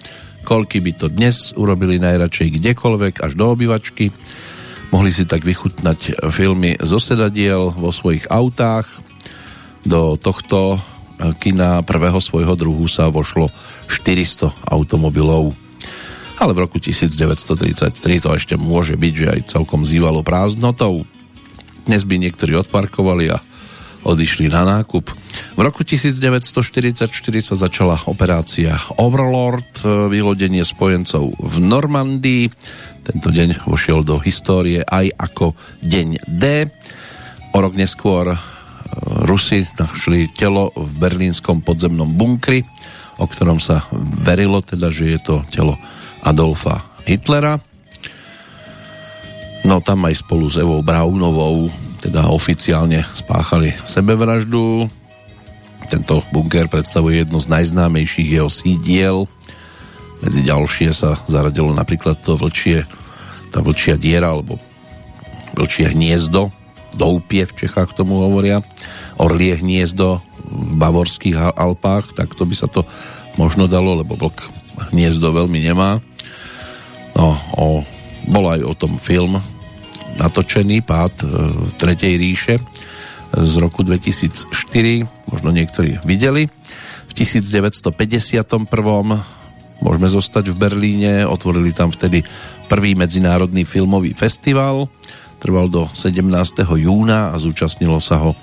koľky 0.44 0.84
by 0.84 0.92
to 0.96 1.08
dnes 1.08 1.56
urobili 1.56 2.00
najradšej 2.00 2.60
kdekoľvek 2.60 3.24
až 3.24 3.32
do 3.36 3.46
obývačky. 3.52 4.12
Mohli 4.94 5.10
si 5.10 5.24
tak 5.26 5.42
vychutnať 5.42 6.22
filmy 6.30 6.78
zo 6.84 7.02
sedadiel 7.02 7.74
vo 7.74 7.90
svojich 7.90 8.30
autách. 8.30 8.86
Do 9.82 10.20
tohto 10.20 10.78
kina 11.40 11.82
prvého 11.82 12.20
svojho 12.20 12.54
druhu 12.54 12.86
sa 12.86 13.10
vošlo 13.10 13.50
400 13.90 14.54
automobilov. 14.70 15.56
Ale 16.38 16.52
v 16.52 16.62
roku 16.68 16.78
1933 16.78 17.96
to 18.20 18.30
ešte 18.36 18.54
môže 18.60 19.00
byť, 19.00 19.14
že 19.16 19.28
aj 19.32 19.40
celkom 19.54 19.88
zývalo 19.88 20.22
prázdnotou. 20.26 21.08
Dnes 21.88 22.04
by 22.04 22.16
niektorí 22.20 22.56
odparkovali 22.58 23.32
a 23.32 23.40
odišli 24.04 24.52
na 24.52 24.68
nákup. 24.68 25.10
V 25.56 25.60
roku 25.60 25.82
1944 25.82 27.08
sa 27.40 27.56
začala 27.56 27.98
operácia 28.08 28.76
Overlord, 29.00 29.84
vylodenie 30.12 30.64
spojencov 30.64 31.34
v 31.40 31.56
Normandii. 31.64 32.52
Tento 33.04 33.32
deň 33.32 33.68
vošiel 33.68 34.04
do 34.04 34.20
histórie 34.24 34.84
aj 34.84 35.12
ako 35.16 35.56
deň 35.84 36.08
D. 36.28 36.68
O 37.52 37.58
rok 37.60 37.76
neskôr 37.76 38.32
e, 38.32 38.38
Rusi 39.28 39.68
našli 39.76 40.32
telo 40.32 40.72
v 40.76 40.92
berlínskom 41.00 41.62
podzemnom 41.62 42.16
bunkri, 42.16 42.64
o 43.20 43.26
ktorom 43.28 43.60
sa 43.60 43.86
verilo 44.24 44.64
teda, 44.64 44.88
že 44.90 45.16
je 45.16 45.20
to 45.20 45.36
telo 45.52 45.76
Adolfa 46.24 46.82
Hitlera. 47.04 47.60
No 49.64 49.80
tam 49.80 50.04
aj 50.08 50.24
spolu 50.24 50.52
s 50.52 50.60
Evou 50.60 50.84
Braunovou 50.84 51.72
teda 52.04 52.28
oficiálne 52.28 53.08
spáchali 53.16 53.72
sebevraždu. 53.88 54.92
Tento 55.88 56.20
bunker 56.36 56.68
predstavuje 56.68 57.24
jedno 57.24 57.40
z 57.40 57.48
najznámejších 57.48 58.28
jeho 58.28 58.52
sídiel. 58.52 59.24
Medzi 60.20 60.44
ďalšie 60.44 60.92
sa 60.92 61.16
zaradilo 61.32 61.72
napríklad 61.72 62.20
to 62.20 62.36
vlčie, 62.36 62.84
tá 63.56 63.64
vlčia 63.64 63.96
diera, 63.96 64.36
alebo 64.36 64.60
vlčie 65.56 65.96
hniezdo, 65.96 66.52
doupie 67.00 67.48
v 67.48 67.56
Čechách 67.56 67.96
tomu 67.96 68.20
hovoria, 68.20 68.60
orlie 69.16 69.56
hniezdo 69.56 70.20
v 70.44 70.74
bavorských 70.76 71.56
Alpách, 71.56 72.20
tak 72.20 72.36
to 72.36 72.44
by 72.44 72.56
sa 72.56 72.68
to 72.68 72.84
možno 73.40 73.72
dalo, 73.72 73.96
lebo 74.00 74.20
vlk 74.20 74.44
hniezdo 74.92 75.32
veľmi 75.32 75.60
nemá. 75.64 76.04
No, 77.14 77.38
o, 77.56 77.66
bol 78.28 78.46
aj 78.50 78.62
o 78.66 78.74
tom 78.74 78.98
film, 78.98 79.38
natočený 80.18 80.86
pád 80.86 81.14
e, 81.22 81.26
Tretej 81.78 82.14
ríše 82.18 82.56
z 83.34 83.54
roku 83.58 83.82
2004, 83.82 84.46
možno 85.34 85.50
niektorí 85.50 85.98
videli. 86.06 86.46
V 87.10 87.12
1951. 87.18 87.90
môžeme 89.82 90.08
zostať 90.10 90.54
v 90.54 90.56
Berlíne, 90.58 91.14
otvorili 91.26 91.74
tam 91.74 91.90
vtedy 91.90 92.22
prvý 92.70 92.94
medzinárodný 92.94 93.66
filmový 93.66 94.14
festival, 94.14 94.86
trval 95.42 95.68
do 95.68 95.90
17. 95.92 96.24
júna 96.78 97.34
a 97.34 97.36
zúčastnilo 97.42 97.98
sa 97.98 98.22
ho 98.22 98.38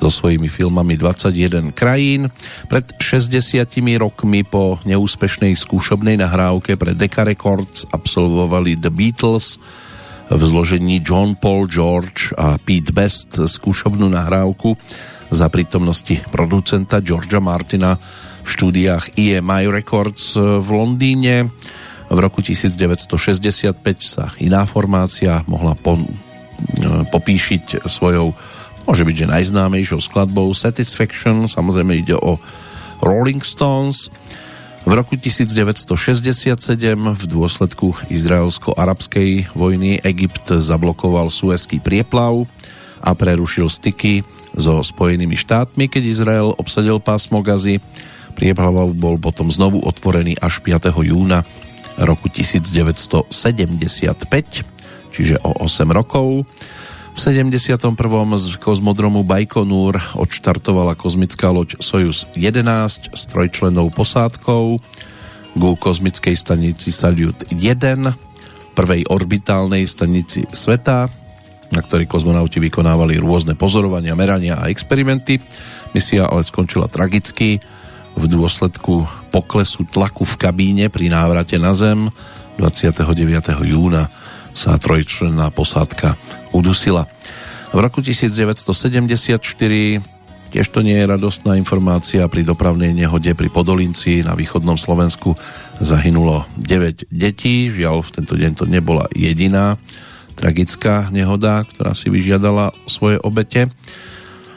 so 0.00 0.08
svojimi 0.08 0.48
filmami 0.48 0.96
21 0.96 1.76
krajín. 1.76 2.32
Pred 2.72 2.96
60 2.96 3.60
rokmi 4.00 4.40
po 4.48 4.80
neúspešnej 4.88 5.52
skúšobnej 5.52 6.16
nahrávke 6.16 6.80
pre 6.80 6.96
Decca 6.96 7.28
Records 7.28 7.84
absolvovali 7.92 8.80
The 8.80 8.88
Beatles 8.88 9.60
v 10.30 10.42
zložení 10.46 11.02
John 11.02 11.34
Paul 11.34 11.66
George 11.66 12.30
a 12.38 12.54
Pete 12.62 12.94
Best 12.94 13.34
skúšobnú 13.34 14.06
nahrávku 14.06 14.78
za 15.30 15.50
prítomnosti 15.50 16.22
producenta 16.30 17.02
Georgia 17.02 17.42
Martina 17.42 17.98
v 18.42 18.48
štúdiách 18.48 19.18
EMI 19.18 19.66
Records 19.70 20.38
v 20.38 20.68
Londýne. 20.70 21.50
V 22.10 22.18
roku 22.18 22.42
1965 22.42 23.74
sa 24.02 24.34
iná 24.42 24.66
formácia 24.66 25.42
mohla 25.46 25.74
po, 25.78 25.98
popíšiť 27.10 27.86
svojou 27.86 28.34
môže 28.90 29.06
byť, 29.06 29.16
že 29.22 29.26
najznámejšou 29.30 30.00
skladbou 30.02 30.50
Satisfaction, 30.50 31.46
samozrejme 31.46 32.02
ide 32.02 32.18
o 32.18 32.42
Rolling 32.98 33.42
Stones. 33.46 34.10
V 34.80 34.92
roku 34.96 35.12
1967 35.12 36.56
v 36.96 37.24
dôsledku 37.28 37.92
izraelsko-arabskej 38.08 39.52
vojny 39.52 40.00
Egypt 40.00 40.56
zablokoval 40.56 41.28
Suezký 41.28 41.84
prieplav 41.84 42.48
a 43.04 43.12
prerušil 43.12 43.68
styky 43.68 44.24
so 44.56 44.80
Spojenými 44.80 45.36
štátmi, 45.36 45.84
keď 45.84 46.02
Izrael 46.08 46.48
obsadil 46.56 46.96
pásmo 46.96 47.44
Gazy. 47.44 47.84
Prieplav 48.32 48.96
bol 48.96 49.20
potom 49.20 49.52
znovu 49.52 49.84
otvorený 49.84 50.40
až 50.40 50.64
5. 50.64 50.96
júna 50.96 51.44
roku 52.00 52.32
1975, 52.32 53.36
čiže 55.12 55.36
o 55.44 55.60
8 55.60 55.92
rokov. 55.92 56.48
V 57.10 57.18
71. 57.18 57.96
z 58.38 58.56
kozmodromu 58.62 59.26
Baikonur 59.26 59.98
odštartovala 60.14 60.94
kozmická 60.94 61.50
loď 61.50 61.76
Sojus 61.82 62.24
11 62.38 63.10
s 63.10 63.22
trojčlennou 63.26 63.90
posádkou 63.90 64.78
ku 65.58 65.70
kozmickej 65.76 66.34
stanici 66.38 66.94
Salyut 66.94 67.50
1, 67.50 67.58
prvej 68.78 69.02
orbitálnej 69.10 69.86
stanici 69.86 70.46
sveta, 70.50 71.10
na 71.70 71.80
ktorej 71.82 72.06
kozmonauti 72.10 72.62
vykonávali 72.62 73.18
rôzne 73.18 73.58
pozorovania, 73.58 74.18
merania 74.18 74.58
a 74.58 74.70
experimenty. 74.70 75.38
Misia 75.94 76.26
ale 76.26 76.46
skončila 76.46 76.86
tragicky 76.90 77.58
v 78.18 78.24
dôsledku 78.26 79.06
poklesu 79.30 79.86
tlaku 79.86 80.26
v 80.26 80.34
kabíne 80.38 80.86
pri 80.90 81.10
návrate 81.10 81.58
na 81.58 81.74
Zem 81.74 82.10
29. 82.58 83.06
júna 83.66 84.10
sa 84.54 84.76
trojčlenná 84.76 85.50
posádka 85.54 86.16
udusila. 86.50 87.06
V 87.70 87.78
roku 87.78 88.02
1974 88.02 89.38
tiež 90.50 90.66
to 90.74 90.82
nie 90.82 90.98
je 90.98 91.06
radostná 91.06 91.54
informácia 91.54 92.26
pri 92.26 92.42
dopravnej 92.42 92.90
nehode 92.90 93.30
pri 93.38 93.46
Podolinci 93.46 94.26
na 94.26 94.34
východnom 94.34 94.74
Slovensku 94.74 95.38
zahynulo 95.78 96.50
9 96.58 97.06
detí, 97.14 97.70
žiaľ 97.70 98.02
v 98.02 98.10
tento 98.18 98.34
deň 98.34 98.52
to 98.58 98.64
nebola 98.66 99.06
jediná 99.14 99.78
tragická 100.34 101.12
nehoda, 101.14 101.62
ktorá 101.68 101.92
si 101.92 102.08
vyžiadala 102.08 102.72
svoje 102.88 103.20
obete. 103.20 103.68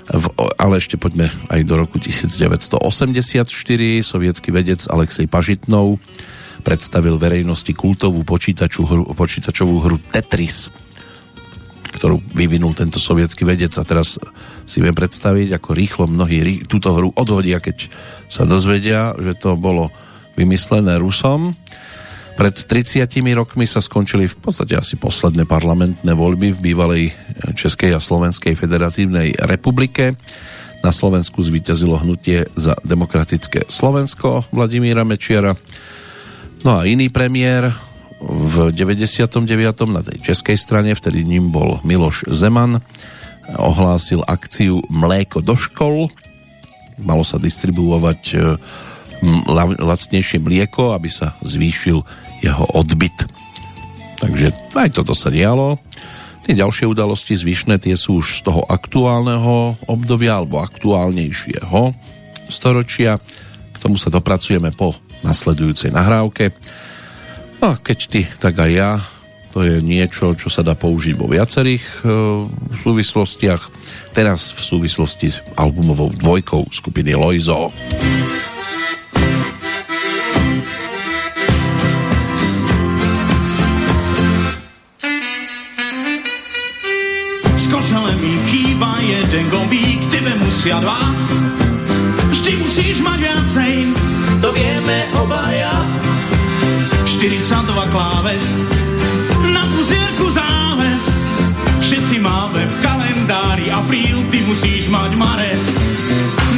V, 0.04 0.26
ale 0.60 0.84
ešte 0.84 1.00
poďme 1.00 1.32
aj 1.48 1.64
do 1.64 1.80
roku 1.80 1.96
1984. 2.00 3.48
Sovietský 4.04 4.50
vedec 4.52 4.84
Alexej 4.88 5.28
Pažitnov 5.32 6.00
predstavil 6.64 7.20
verejnosti 7.20 7.70
kultovú 7.76 8.24
hru, 8.24 9.04
počítačovú 9.12 9.76
hru 9.84 10.00
Tetris, 10.00 10.72
ktorú 11.94 12.24
vyvinul 12.34 12.74
tento 12.74 12.98
sovietský 12.98 13.46
vedec 13.46 13.76
a 13.78 13.84
teraz 13.86 14.18
si 14.66 14.80
viem 14.80 14.96
predstaviť, 14.96 15.60
ako 15.60 15.70
rýchlo 15.76 16.04
mnohí 16.08 16.64
túto 16.66 16.96
hru 16.96 17.12
odhodia, 17.14 17.60
keď 17.60 17.92
sa 18.32 18.48
dozvedia, 18.48 19.14
že 19.20 19.38
to 19.38 19.60
bolo 19.60 19.94
vymyslené 20.34 20.98
Rusom. 20.98 21.54
Pred 22.34 22.56
30 22.66 23.06
rokmi 23.38 23.70
sa 23.70 23.78
skončili 23.78 24.26
v 24.26 24.34
podstate 24.42 24.74
asi 24.74 24.98
posledné 24.98 25.46
parlamentné 25.46 26.18
voľby 26.18 26.58
v 26.58 26.64
bývalej 26.74 27.04
Českej 27.54 27.94
a 27.94 28.02
Slovenskej 28.02 28.58
federatívnej 28.58 29.38
republike. 29.46 30.18
Na 30.82 30.90
Slovensku 30.90 31.46
zvíťazilo 31.46 32.02
hnutie 32.02 32.50
za 32.58 32.74
demokratické 32.82 33.70
Slovensko 33.70 34.50
Vladimíra 34.50 35.06
Mečiara 35.06 35.54
No 36.64 36.80
a 36.80 36.88
iný 36.88 37.12
premiér 37.12 37.76
v 38.24 38.72
99. 38.72 39.44
na 39.92 40.00
tej 40.00 40.24
českej 40.24 40.56
strane, 40.56 40.96
vtedy 40.96 41.28
ním 41.28 41.52
bol 41.52 41.84
Miloš 41.84 42.24
Zeman, 42.32 42.80
ohlásil 43.60 44.24
akciu 44.24 44.80
Mléko 44.88 45.44
do 45.44 45.60
škol. 45.60 46.08
Malo 47.04 47.28
sa 47.28 47.36
distribuovať 47.36 48.22
e, 48.32 48.36
lacnejšie 49.84 50.40
mlieko, 50.40 50.96
aby 50.96 51.12
sa 51.12 51.36
zvýšil 51.44 52.00
jeho 52.40 52.66
odbyt. 52.72 53.28
Takže 54.24 54.56
aj 54.72 54.90
toto 54.96 55.12
sa 55.12 55.28
dialo. 55.28 55.76
Tie 56.48 56.56
ďalšie 56.56 56.88
udalosti 56.88 57.36
zvyšné, 57.36 57.76
tie 57.84 58.00
sú 58.00 58.24
už 58.24 58.40
z 58.40 58.48
toho 58.48 58.64
aktuálneho 58.72 59.76
obdobia 59.92 60.40
alebo 60.40 60.64
aktuálnejšieho 60.64 61.92
storočia. 62.48 63.20
K 63.76 63.78
tomu 63.84 64.00
sa 64.00 64.08
dopracujeme 64.08 64.72
po 64.72 64.96
nasledujúcej 65.24 65.90
nahrávke. 65.90 66.52
No 67.64 67.74
a 67.74 67.80
keď 67.80 68.00
ty, 68.12 68.22
tak 68.38 68.60
aj 68.60 68.72
ja. 68.72 68.92
To 69.56 69.62
je 69.62 69.80
niečo, 69.86 70.34
čo 70.34 70.50
sa 70.50 70.66
dá 70.66 70.74
použiť 70.74 71.14
vo 71.14 71.30
viacerých 71.30 71.86
e, 71.86 72.00
súvislostiach. 72.82 73.62
Teraz 74.12 74.52
v 74.52 74.62
súvislosti 74.62 75.28
s 75.30 75.38
albumovou 75.56 76.10
dvojkou 76.14 76.68
skupiny 76.74 77.14
Loizo. 77.14 77.70
Jeden 89.34 89.50
gombík, 89.50 90.00
tebe 90.14 90.30
musia 90.38 90.78
dva. 90.78 90.96
Vždy 92.30 92.52
musíš 92.62 93.02
mať 93.02 93.18
viacej 93.18 94.03
to 94.44 94.52
vieme 94.52 95.08
obaja. 95.16 95.72
42 97.08 97.96
kláves, 97.96 98.44
na 99.48 99.64
uzierku 99.80 100.28
záves, 100.36 101.02
všetci 101.80 102.20
máme 102.20 102.60
v 102.68 102.74
kalendári 102.84 103.72
apríl, 103.72 104.20
ty 104.28 104.44
musíš 104.44 104.92
mať 104.92 105.16
marec. 105.16 105.64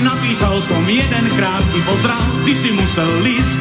Napísal 0.02 0.58
som 0.65 0.82
jeden 0.89 1.26
krátky 1.38 1.80
pozdrav, 1.86 2.26
ty 2.50 2.58
si 2.58 2.74
musel 2.74 3.10
list. 3.21 3.60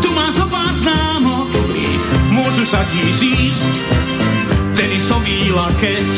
Tu 0.00 0.08
máš 0.16 0.40
o 0.40 0.48
pár 0.48 0.72
známok, 0.80 1.52
môžu 2.32 2.64
sa 2.64 2.80
ti 2.88 3.04
zísť. 3.12 3.72
Tenisový 4.74 5.52
lakeť, 5.52 6.10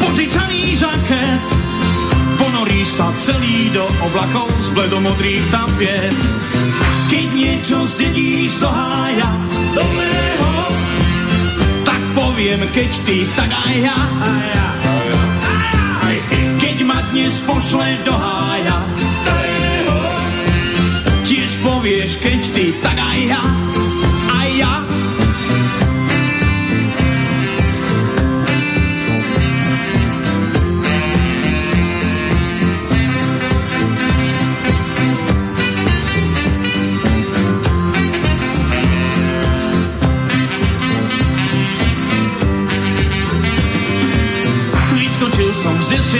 požičaný 0.00 0.72
žaket, 0.72 1.61
ponorí 2.82 2.98
sa 2.98 3.14
celý 3.22 3.70
do 3.70 3.86
oblakov 4.02 4.50
z 4.58 4.68
bledomodrých 4.74 5.44
tapiet. 5.54 6.14
Keď 7.06 7.26
niečo 7.30 7.78
zdedíš 7.86 8.58
z 8.58 8.62
Ohája 8.66 9.30
do 9.74 9.84
mého, 9.94 10.50
tak 11.86 12.02
poviem, 12.14 12.60
keď 12.74 12.90
ty, 13.06 13.22
tak 13.38 13.50
aj 13.54 13.74
ja. 13.86 13.98
Aj 14.18 14.44
ja. 14.50 14.66
Aj 16.02 16.16
Keď 16.58 16.76
ma 16.82 16.98
dnes 17.14 17.34
pošle 17.46 17.86
do 18.02 18.14
hája 18.18 18.78
starého, 18.98 19.96
tiež 21.22 21.52
povieš, 21.62 22.10
keď 22.18 22.40
ty, 22.50 22.66
tak 22.82 22.98
aj 22.98 23.20
ja. 23.30 23.42
Aj 24.26 24.48
ja. 24.58 24.74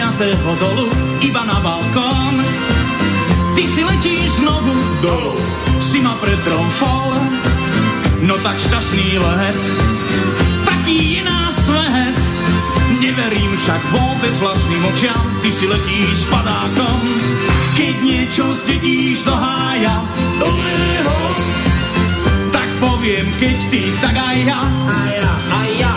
Desiatého 0.02 0.52
dolu, 0.58 0.90
iba 1.22 1.46
na 1.46 1.62
balkón. 1.62 2.34
Ty 3.54 3.64
si 3.70 3.86
letíš 3.86 4.42
znovu 4.42 4.74
dolu, 4.98 5.38
si 5.78 6.02
ma 6.02 6.18
pretromfol, 6.18 7.14
no 8.26 8.34
tak 8.42 8.58
šťastný 8.58 9.22
let, 9.22 9.58
taký 10.66 10.98
je 11.14 11.22
nás 11.22 11.54
svet. 11.54 12.16
Neverím 12.98 13.52
však 13.62 13.82
vôbec 13.94 14.34
vlastným 14.42 14.82
očiam, 14.90 15.26
ty 15.38 15.54
si 15.54 15.70
letíš 15.70 16.18
s 16.18 16.24
padákom, 16.26 16.98
keď 17.78 17.94
niečo 18.02 18.44
zdedíš 18.58 19.22
z 19.22 19.28
hája 19.30 20.02
do 20.42 20.50
mého, 20.50 21.18
tak 22.50 22.68
poviem, 22.82 23.26
keď 23.38 23.56
ty, 23.70 23.82
tak 24.02 24.18
aj 24.18 24.38
ja, 24.50 24.60
aj 24.66 25.10
ja, 25.14 25.32
aj 25.62 25.70
ja, 25.78 25.94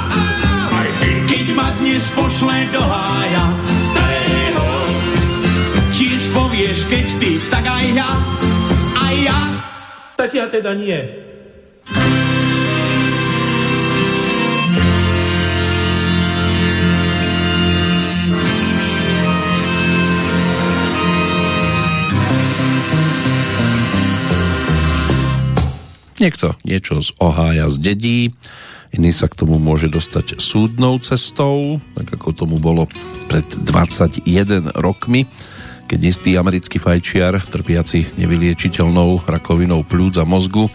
aj 0.78 0.88
keď 1.26 1.46
ma 1.58 1.74
dnes 1.82 2.06
pošle 2.13 2.58
do 2.70 2.84
hája, 2.86 3.46
vieš, 6.55 6.88
keď 6.88 7.08
ty, 7.19 7.31
tak 7.51 7.67
aj 7.67 7.86
ja, 7.91 8.10
aj 8.95 9.15
ja, 9.27 9.39
tak 10.15 10.31
ja 10.31 10.47
teda 10.47 10.71
nie. 10.71 10.99
Niekto 26.15 26.55
niečo 26.63 27.03
z 27.03 27.12
Ohája 27.19 27.67
zdedí, 27.67 28.31
iný 28.95 29.12
sa 29.12 29.27
k 29.27 29.36
tomu 29.36 29.60
môže 29.60 29.91
dostať 29.91 30.39
súdnou 30.39 31.03
cestou, 31.03 31.84
tak 31.99 32.15
ako 32.15 32.31
tomu 32.31 32.55
bolo 32.63 32.88
pred 33.27 33.43
21 33.67 34.23
rokmi, 34.79 35.27
keď 35.86 36.00
istý 36.02 36.32
americký 36.36 36.82
fajčiar, 36.82 37.45
trpiaci 37.45 38.17
nevyliečiteľnou 38.17 39.26
rakovinou 39.30 39.86
plúc 39.86 40.17
a 40.17 40.26
mozgu, 40.26 40.65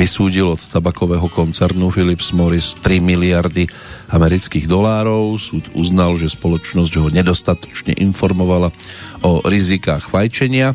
vysúdil 0.00 0.48
od 0.48 0.60
tabakového 0.60 1.28
koncernu 1.28 1.92
Philips 1.92 2.32
Morris 2.32 2.76
3 2.80 3.00
miliardy 3.00 3.68
amerických 4.08 4.64
dolárov. 4.64 5.36
Súd 5.36 5.68
uznal, 5.76 6.16
že 6.16 6.32
spoločnosť 6.32 6.92
ho 7.00 7.08
nedostatočne 7.12 7.96
informovala 8.00 8.72
o 9.20 9.44
rizikách 9.44 10.08
fajčenia 10.08 10.72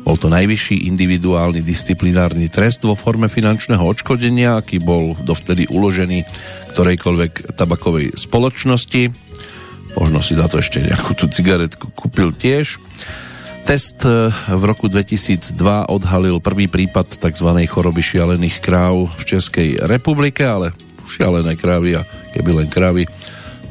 bol 0.00 0.16
to 0.16 0.32
najvyšší 0.32 0.88
individuálny 0.88 1.60
disciplinárny 1.60 2.48
trest 2.48 2.80
vo 2.88 2.96
forme 2.96 3.28
finančného 3.28 3.84
odškodenia, 3.84 4.56
aký 4.56 4.80
bol 4.80 5.12
dovtedy 5.20 5.68
uložený 5.68 6.24
ktorejkoľvek 6.72 7.54
tabakovej 7.58 8.16
spoločnosti. 8.16 9.29
Možno 9.98 10.22
si 10.22 10.38
za 10.38 10.46
to 10.46 10.62
ešte 10.62 10.82
nejakú 10.82 11.16
tú 11.18 11.26
cigaretku 11.26 11.90
kúpil 11.94 12.30
tiež. 12.34 12.78
Test 13.66 14.02
e, 14.02 14.32
v 14.32 14.62
roku 14.64 14.88
2002 14.88 15.54
odhalil 15.90 16.42
prvý 16.42 16.66
prípad 16.66 17.20
tzv. 17.20 17.48
choroby 17.68 18.02
šialených 18.02 18.58
kráv 18.64 19.12
v 19.14 19.22
Českej 19.26 19.68
republike, 19.84 20.42
ale 20.42 20.72
šialené 21.06 21.58
krávy 21.58 21.98
a 21.98 22.06
keby 22.32 22.64
len 22.64 22.68
krávy 22.70 23.06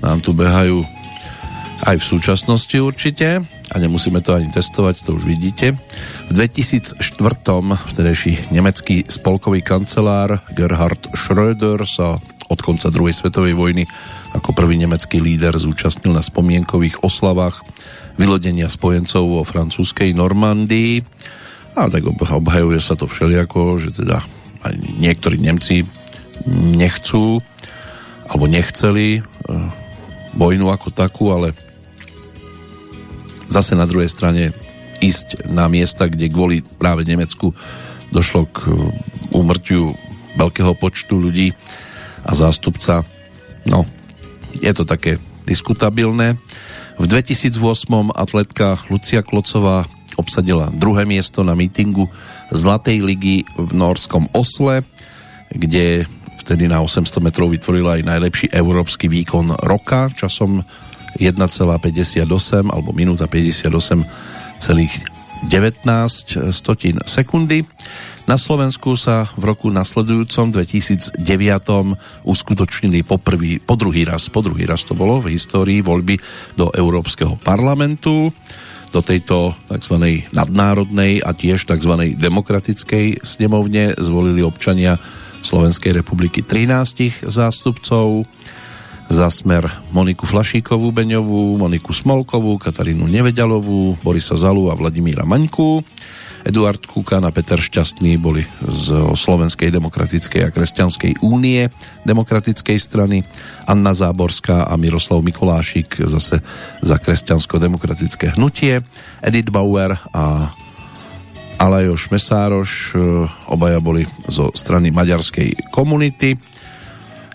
nám 0.04 0.20
tu 0.20 0.36
behajú 0.36 0.84
aj 1.88 1.96
v 1.96 2.06
súčasnosti 2.06 2.76
určite 2.76 3.40
a 3.44 3.76
nemusíme 3.80 4.20
to 4.20 4.36
ani 4.36 4.52
testovať, 4.52 5.04
to 5.08 5.16
už 5.16 5.24
vidíte. 5.24 5.80
V 6.28 6.32
2004. 6.36 7.00
vtedejší 7.96 8.52
nemecký 8.52 9.08
spolkový 9.08 9.64
kancelár 9.64 10.44
Gerhard 10.52 11.08
Schröder 11.16 11.88
sa 11.88 12.20
od 12.50 12.60
konca 12.60 12.90
druhej 12.90 13.14
svetovej 13.14 13.54
vojny 13.54 13.84
ako 14.34 14.52
prvý 14.58 14.76
nemecký 14.82 15.22
líder 15.22 15.56
zúčastnil 15.56 16.12
na 16.12 16.26
spomienkových 16.26 17.06
oslavách 17.06 17.62
vylodenia 18.18 18.68
spojencov 18.68 19.24
vo 19.24 19.42
francúzskej 19.48 20.12
Normandii. 20.18 21.06
A 21.78 21.88
tak 21.88 22.04
obhajuje 22.10 22.82
sa 22.84 22.98
to 22.98 23.08
všelijako, 23.08 23.80
že 23.80 23.96
teda 23.96 24.20
aj 24.66 24.74
niektorí 25.00 25.40
Nemci 25.40 25.88
nechcú 26.76 27.40
alebo 28.28 28.46
nechceli 28.50 29.22
eh, 29.22 29.24
vojnu 30.36 30.68
ako 30.68 30.92
takú, 30.92 31.32
ale 31.32 31.56
zase 33.50 33.74
na 33.74 33.90
druhej 33.90 34.12
strane 34.12 34.54
ísť 35.00 35.48
na 35.50 35.66
miesta, 35.72 36.06
kde 36.12 36.30
kvôli 36.30 36.62
práve 36.62 37.08
Nemecku 37.08 37.56
došlo 38.12 38.50
k 38.52 38.68
uh, 38.68 38.90
úmrtiu 39.32 39.96
veľkého 40.36 40.76
počtu 40.76 41.18
ľudí 41.18 41.56
a 42.26 42.32
zástupca, 42.36 43.06
no, 43.68 43.86
je 44.60 44.72
to 44.74 44.84
také 44.84 45.22
diskutabilné. 45.46 46.38
V 47.00 47.06
2008 47.08 48.12
atletka 48.12 48.78
Lucia 48.92 49.24
Klocová 49.24 49.88
obsadila 50.20 50.68
druhé 50.76 51.08
miesto 51.08 51.48
na 51.48 51.56
mítingu 51.56 52.12
Zlatej 52.52 53.00
ligy 53.00 53.48
v 53.56 53.72
Norskom 53.72 54.28
Osle, 54.36 54.84
kde 55.54 56.04
vtedy 56.44 56.68
na 56.68 56.84
800 56.84 57.24
metrov 57.24 57.54
vytvorila 57.54 58.02
aj 58.02 58.04
najlepší 58.04 58.48
európsky 58.52 59.08
výkon 59.08 59.64
roka 59.64 60.12
časom 60.12 60.66
1,58 61.18 62.26
alebo 62.68 62.90
minúta 62.92 63.26
58 63.30 63.72
celých 64.60 64.94
19 65.48 66.52
stotín 66.52 67.00
sekundy. 67.08 67.64
Na 68.30 68.38
Slovensku 68.38 68.94
sa 68.94 69.26
v 69.34 69.50
roku 69.50 69.74
nasledujúcom 69.74 70.54
2009 70.54 71.18
uskutočnili 72.30 73.02
po, 73.02 73.18
prvý, 73.18 73.58
po 73.58 73.74
druhý 73.74 74.06
raz, 74.06 74.30
po 74.30 74.46
druhý 74.46 74.70
raz 74.70 74.86
to 74.86 74.94
bolo 74.94 75.18
v 75.18 75.34
histórii 75.34 75.82
voľby 75.82 76.22
do 76.54 76.70
Európskeho 76.70 77.42
parlamentu 77.42 78.30
do 78.94 79.02
tejto 79.02 79.58
tzv. 79.66 80.30
nadnárodnej 80.30 81.26
a 81.26 81.34
tiež 81.34 81.66
tzv. 81.66 82.14
demokratickej 82.22 83.26
snemovne 83.26 83.98
zvolili 83.98 84.46
občania 84.46 85.02
Slovenskej 85.42 85.98
republiky 85.98 86.46
13 86.46 87.26
zástupcov 87.26 88.30
za 89.10 89.34
smer 89.34 89.66
Moniku 89.90 90.30
Flašíkovú 90.30 90.94
Beňovú, 90.94 91.58
Moniku 91.58 91.98
Smolkovú, 91.98 92.62
Katarínu 92.62 93.10
Nevedalovú, 93.10 93.98
Borisa 94.06 94.38
Zalu 94.38 94.70
a 94.70 94.78
Vladimíra 94.78 95.26
Maňku. 95.26 95.82
Eduard 96.50 96.82
Kukan 96.82 97.22
a 97.22 97.30
Peter 97.30 97.62
Šťastný 97.62 98.18
boli 98.18 98.42
z 98.66 99.14
Slovenskej 99.14 99.70
demokratickej 99.70 100.50
a 100.50 100.50
kresťanskej 100.50 101.22
únie 101.22 101.70
demokratickej 102.10 102.78
strany, 102.82 103.22
Anna 103.70 103.94
Záborská 103.94 104.66
a 104.66 104.74
Miroslav 104.74 105.22
Mikolášik 105.22 106.02
zase 106.10 106.42
za 106.82 106.98
kresťansko-demokratické 106.98 108.34
hnutie, 108.34 108.82
Edith 109.22 109.54
Bauer 109.54 110.02
a 110.10 110.50
Alajoš 111.62 112.10
Mesároš, 112.10 112.98
obaja 113.46 113.78
boli 113.78 114.10
zo 114.26 114.50
strany 114.58 114.90
maďarskej 114.90 115.70
komunity. 115.70 116.34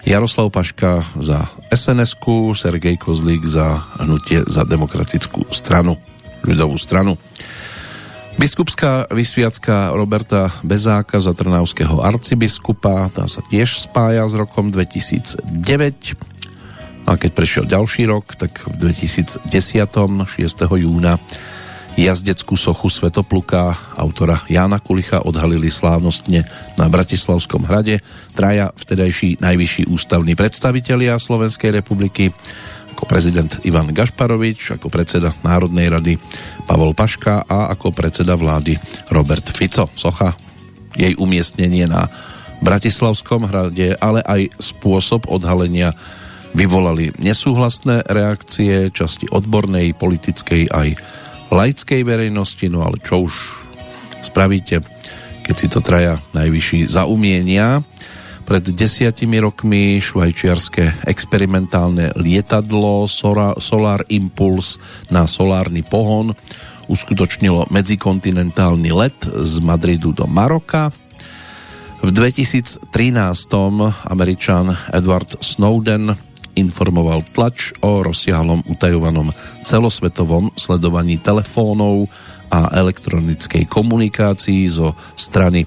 Jaroslav 0.02 0.50
Paška 0.50 1.06
za 1.22 1.54
sns 1.70 2.18
Sergej 2.58 2.98
Kozlík 2.98 3.46
za 3.46 3.78
hnutie 4.02 4.42
za 4.50 4.66
demokratickú 4.66 5.54
stranu, 5.54 6.02
ľudovú 6.42 6.74
stranu. 6.82 7.14
Biskupská 8.34 9.06
vysviacka 9.14 9.94
Roberta 9.94 10.50
Bezáka 10.66 11.22
za 11.22 11.30
trnavského 11.30 12.02
arcibiskupa, 12.02 13.06
tá 13.14 13.30
sa 13.30 13.38
tiež 13.46 13.86
spája 13.86 14.26
s 14.26 14.34
rokom 14.34 14.74
2009. 14.74 15.46
A 17.06 17.14
keď 17.14 17.30
prešiel 17.30 17.64
ďalší 17.70 18.10
rok, 18.10 18.34
tak 18.34 18.66
v 18.66 18.90
2010. 18.90 19.46
6. 19.46 20.34
júna 20.66 21.22
jazdeckú 21.94 22.58
sochu 22.58 22.90
Svetopluka 22.90 23.78
autora 23.94 24.42
Jána 24.50 24.82
Kulicha 24.82 25.22
odhalili 25.22 25.70
slávnostne 25.70 26.42
na 26.74 26.90
Bratislavskom 26.90 27.62
hrade 27.70 28.02
traja 28.34 28.74
vtedajší 28.74 29.38
najvyšší 29.38 29.86
ústavní 29.86 30.34
predstavitelia 30.34 31.22
Slovenskej 31.22 31.70
republiky 31.70 32.34
ako 32.94 33.10
prezident 33.10 33.50
Ivan 33.66 33.90
Gašparovič, 33.90 34.78
ako 34.78 34.86
predseda 34.86 35.34
Národnej 35.42 35.90
rady 35.90 36.14
Pavol 36.62 36.94
Paška 36.94 37.42
a 37.42 37.66
ako 37.74 37.90
predseda 37.90 38.38
vlády 38.38 38.78
Robert 39.10 39.50
Fico. 39.50 39.90
Socha, 39.98 40.38
jej 40.94 41.18
umiestnenie 41.18 41.90
na 41.90 42.06
Bratislavskom 42.62 43.50
hrade, 43.50 43.98
ale 43.98 44.22
aj 44.22 44.62
spôsob 44.62 45.26
odhalenia 45.26 45.90
vyvolali 46.54 47.10
nesúhlasné 47.18 48.06
reakcie 48.06 48.94
časti 48.94 49.26
odbornej, 49.26 49.98
politickej 49.98 50.70
aj 50.70 50.94
laickej 51.50 52.00
verejnosti, 52.06 52.62
no 52.70 52.86
ale 52.86 53.02
čo 53.02 53.26
už 53.26 53.34
spravíte, 54.22 54.86
keď 55.42 55.54
si 55.58 55.66
to 55.66 55.82
traja 55.82 56.22
najvyšší 56.30 56.86
zaumienia. 56.86 57.82
Pred 58.44 58.76
desiatimi 58.76 59.40
rokmi 59.40 59.96
švajčiarske 60.04 61.08
experimentálne 61.08 62.12
lietadlo 62.12 63.08
Solar 63.56 64.04
Impulse 64.12 64.76
na 65.08 65.24
solárny 65.24 65.80
pohon 65.80 66.36
uskutočnilo 66.84 67.72
medzikontinentálny 67.72 68.92
let 68.92 69.16
z 69.24 69.64
Madridu 69.64 70.12
do 70.12 70.28
Maroka. 70.28 70.92
V 72.04 72.12
2013 72.12 72.84
američan 74.12 74.76
Edward 74.92 75.40
Snowden 75.40 76.12
informoval 76.52 77.24
tlač 77.32 77.72
o 77.80 78.04
rozsiahlom 78.04 78.60
utajovanom 78.68 79.32
celosvetovom 79.64 80.52
sledovaní 80.52 81.16
telefónov 81.16 82.12
a 82.52 82.70
elektronickej 82.76 83.64
komunikácii 83.66 84.68
zo 84.68 84.92
strany 85.16 85.64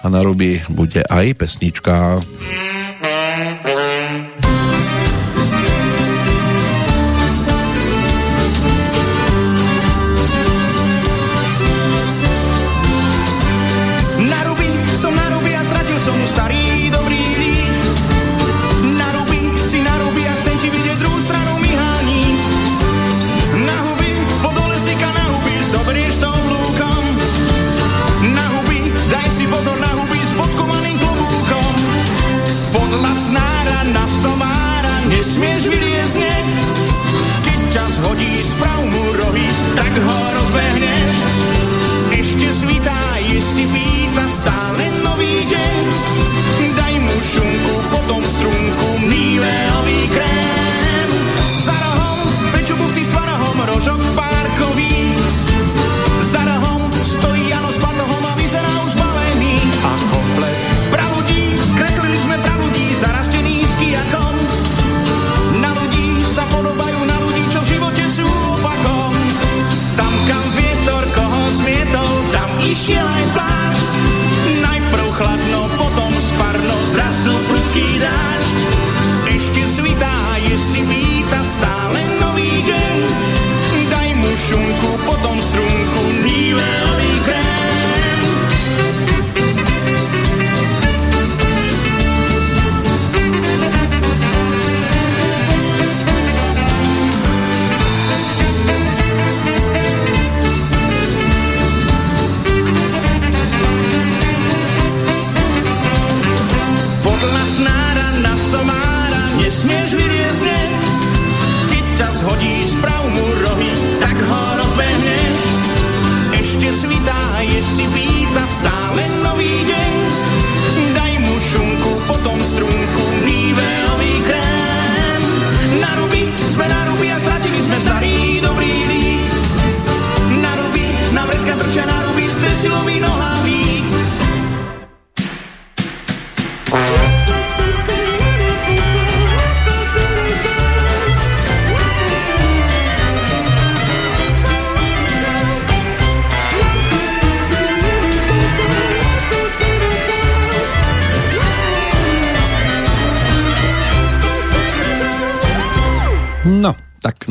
a 0.00 0.08
na 0.08 0.24
ruby 0.24 0.62
bude 0.70 1.02
aj 1.04 1.36
pesnička. 1.36 2.22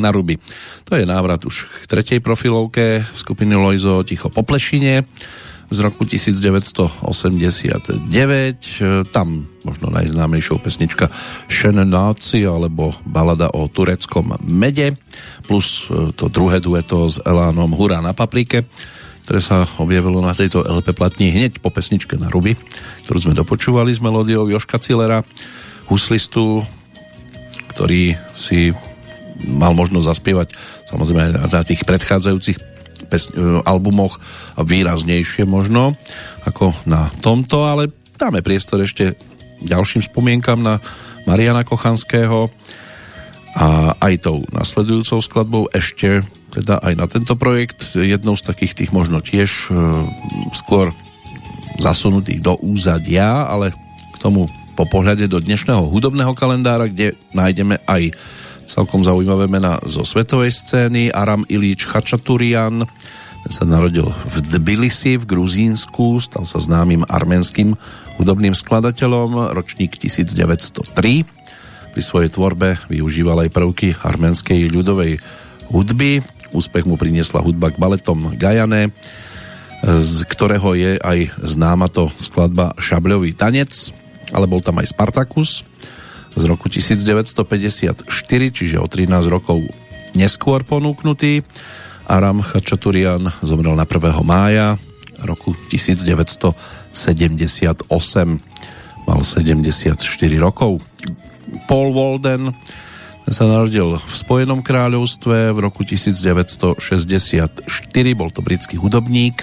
Na 0.04 0.12
ruby. 0.12 0.36
To 0.84 1.00
je 1.00 1.08
návrat 1.08 1.40
už 1.48 1.64
k 1.80 1.88
tretej 1.88 2.20
profilovke 2.20 3.08
skupiny 3.16 3.56
Loizo 3.56 4.04
Ticho 4.04 4.28
po 4.28 4.44
plešine 4.44 5.08
z 5.72 5.78
roku 5.80 6.04
1989. 6.04 8.04
Tam 9.08 9.48
možno 9.64 9.88
najznámejšou 9.88 10.60
pesnička 10.60 11.08
Šenenáci 11.48 12.44
alebo 12.44 12.92
balada 13.08 13.48
o 13.48 13.64
tureckom 13.72 14.36
mede 14.44 15.00
plus 15.48 15.88
e, 15.88 16.12
to 16.12 16.28
druhé 16.28 16.60
dueto 16.60 17.08
s 17.08 17.16
Elánom 17.24 17.72
Hurá 17.72 18.04
na 18.04 18.12
paprike 18.12 18.68
ktoré 19.24 19.40
sa 19.40 19.64
objavilo 19.80 20.20
na 20.20 20.36
tejto 20.36 20.60
LP 20.60 20.92
platni 20.92 21.32
hneď 21.32 21.64
po 21.64 21.72
pesničke 21.72 22.12
na 22.20 22.28
ruby, 22.28 22.60
ktorú 23.08 23.24
sme 23.24 23.32
dopočúvali 23.32 23.88
s 23.88 24.04
melódiou 24.04 24.44
Joška 24.52 24.76
Cilera, 24.76 25.24
huslistu, 25.88 26.60
ktorý 27.72 28.20
si 28.36 28.76
mal 29.42 29.74
možnosť 29.74 30.06
zaspievať 30.06 30.48
samozrejme 30.88 31.50
na 31.50 31.62
tých 31.66 31.82
predchádzajúcich 31.82 32.58
e, 32.58 32.62
albumoch 33.66 34.18
výraznejšie 34.58 35.44
možno 35.48 35.98
ako 36.46 36.74
na 36.86 37.10
tomto, 37.18 37.66
ale 37.66 37.90
dáme 38.14 38.44
priestor 38.44 38.82
ešte 38.82 39.18
ďalším 39.64 40.04
spomienkam 40.06 40.60
na 40.60 40.78
Mariana 41.24 41.64
Kochanského 41.64 42.52
a 43.54 43.94
aj 44.02 44.14
tou 44.26 44.42
nasledujúcou 44.50 45.22
skladbou 45.22 45.70
ešte 45.70 46.26
teda 46.54 46.78
aj 46.78 46.94
na 46.94 47.06
tento 47.10 47.34
projekt 47.34 47.98
jednou 47.98 48.38
z 48.38 48.46
takých 48.46 48.74
tých 48.78 48.90
možno 48.94 49.18
tiež 49.18 49.70
e, 49.70 49.74
skôr 50.54 50.94
zasunutých 51.82 52.38
do 52.38 52.54
úzadia, 52.62 53.50
ale 53.50 53.74
k 54.14 54.16
tomu 54.22 54.46
po 54.74 54.86
pohľade 54.86 55.26
do 55.30 55.38
dnešného 55.38 55.86
hudobného 55.90 56.34
kalendára, 56.34 56.90
kde 56.90 57.14
nájdeme 57.34 57.82
aj 57.86 58.14
celkom 58.74 59.06
zaujímavé 59.06 59.46
mená 59.46 59.78
zo 59.86 60.02
svetovej 60.02 60.50
scény. 60.50 61.14
Aram 61.14 61.46
Ilíč 61.46 61.86
Chačaturian, 61.86 62.82
ten 63.46 63.52
sa 63.54 63.62
narodil 63.62 64.10
v 64.10 64.36
Tbilisi 64.50 65.14
v 65.14 65.30
Gruzínsku, 65.30 66.18
stal 66.18 66.42
sa 66.42 66.58
známym 66.58 67.06
arménským 67.06 67.78
hudobným 68.18 68.50
skladateľom, 68.50 69.54
ročník 69.54 69.94
1903. 69.94 70.90
pri 71.94 72.02
svojej 72.02 72.34
tvorbe 72.34 72.82
využíval 72.90 73.46
aj 73.46 73.54
prvky 73.54 73.94
arménskej 73.94 74.66
ľudovej 74.66 75.22
hudby. 75.70 76.26
Úspech 76.50 76.82
mu 76.82 76.98
priniesla 76.98 77.46
hudba 77.46 77.70
k 77.70 77.78
baletom 77.78 78.34
Gajane, 78.34 78.90
z 79.86 80.26
ktorého 80.26 80.74
je 80.74 80.98
aj 80.98 81.30
známa 81.46 81.86
to 81.86 82.10
skladba 82.18 82.74
Šabľový 82.82 83.38
tanec, 83.38 83.94
ale 84.34 84.50
bol 84.50 84.58
tam 84.58 84.82
aj 84.82 84.90
Spartacus 84.90 85.62
z 86.34 86.44
roku 86.46 86.68
1954, 86.68 88.06
čiže 88.50 88.76
o 88.78 88.86
13 88.86 89.26
rokov 89.30 89.62
neskôr 90.18 90.64
ponúknutý. 90.66 91.42
Aram 92.04 92.44
Chačaturian 92.44 93.32
zomrel 93.40 93.72
na 93.74 93.88
1. 93.88 94.20
mája 94.20 94.76
roku 95.24 95.56
1978. 95.72 97.88
Mal 99.04 99.20
74 99.20 100.00
rokov. 100.40 100.80
Paul 101.68 101.92
Walden 101.92 102.56
sa 103.24 103.48
narodil 103.48 103.96
v 103.96 104.12
Spojenom 104.12 104.60
kráľovstve 104.60 105.56
v 105.56 105.58
roku 105.60 105.84
1964. 105.84 107.64
Bol 108.12 108.28
to 108.28 108.44
britský 108.44 108.76
hudobník, 108.76 109.40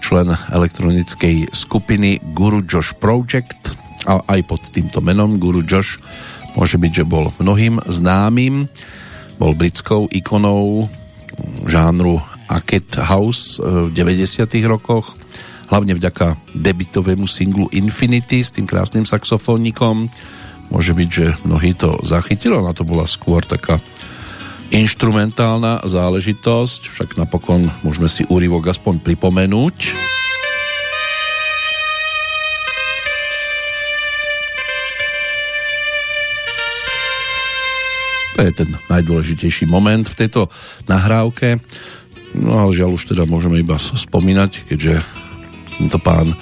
člen 0.00 0.32
elektronickej 0.32 1.52
skupiny 1.52 2.24
Guru 2.32 2.64
Josh 2.64 2.96
Project 2.96 3.83
a 4.04 4.20
aj 4.36 4.40
pod 4.44 4.62
týmto 4.72 5.00
menom 5.00 5.40
Guru 5.40 5.64
Josh 5.64 6.00
môže 6.54 6.78
byť, 6.78 6.92
že 7.02 7.04
bol 7.04 7.32
mnohým 7.40 7.82
známym. 7.88 8.68
Bol 9.40 9.52
britskou 9.58 10.06
ikonou 10.14 10.86
žánru 11.66 12.22
Aket 12.46 13.00
House 13.00 13.58
v 13.58 13.90
90. 13.90 14.46
rokoch, 14.70 15.16
hlavne 15.72 15.96
vďaka 15.98 16.38
debitovému 16.54 17.26
singlu 17.26 17.66
Infinity 17.74 18.44
s 18.44 18.54
tým 18.54 18.68
krásnym 18.68 19.02
saxofónnikom, 19.02 20.12
Môže 20.72 20.96
byť, 20.96 21.08
že 21.10 21.26
mnohí 21.44 21.76
to 21.76 22.00
zachytilo, 22.06 22.64
na 22.64 22.72
to 22.72 22.88
bola 22.88 23.04
skôr 23.04 23.44
taká 23.44 23.80
instrumentálna 24.72 25.84
záležitosť, 25.84 26.88
však 26.88 27.20
napokon 27.20 27.68
môžeme 27.84 28.08
si 28.08 28.24
úryvok 28.26 28.72
aspoň 28.72 29.04
pripomenúť. 29.04 29.92
To 38.34 38.38
je 38.42 38.50
ten 38.50 38.70
najdôležitejší 38.90 39.70
moment 39.70 40.02
v 40.02 40.18
tejto 40.26 40.50
nahrávke. 40.90 41.62
No 42.34 42.66
ale 42.66 42.74
žiaľ 42.74 42.98
už 42.98 43.14
teda 43.14 43.30
môžeme 43.30 43.62
iba 43.62 43.78
spomínať, 43.78 44.66
keďže 44.66 45.06
tento 45.78 45.98
pán 46.02 46.34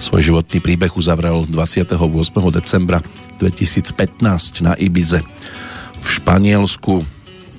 svoj 0.00 0.24
životný 0.32 0.64
príbeh 0.64 0.92
uzavrel 0.96 1.44
28. 1.44 2.00
decembra 2.48 2.98
2015 3.36 4.64
na 4.64 4.72
Ibize 4.76 5.20
v 6.00 6.08
Španielsku. 6.08 7.04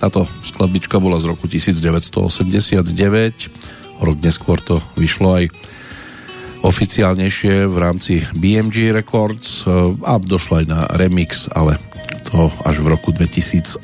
Táto 0.01 0.25
skladbička 0.41 0.97
bola 0.97 1.21
z 1.21 1.29
roku 1.29 1.45
1989. 1.45 2.89
Rok 4.01 4.17
neskôr 4.19 4.59
to 4.59 4.81
vyšlo 4.97 5.45
aj 5.45 5.53
oficiálnejšie 6.65 7.69
v 7.69 7.75
rámci 7.77 8.25
BMG 8.33 8.89
Records 8.97 9.69
a 10.01 10.17
došlo 10.17 10.61
aj 10.61 10.65
na 10.65 10.89
remix, 10.97 11.45
ale 11.53 11.77
až 12.67 12.75
v 12.83 12.87
roku 12.91 13.09
2008 13.15 13.83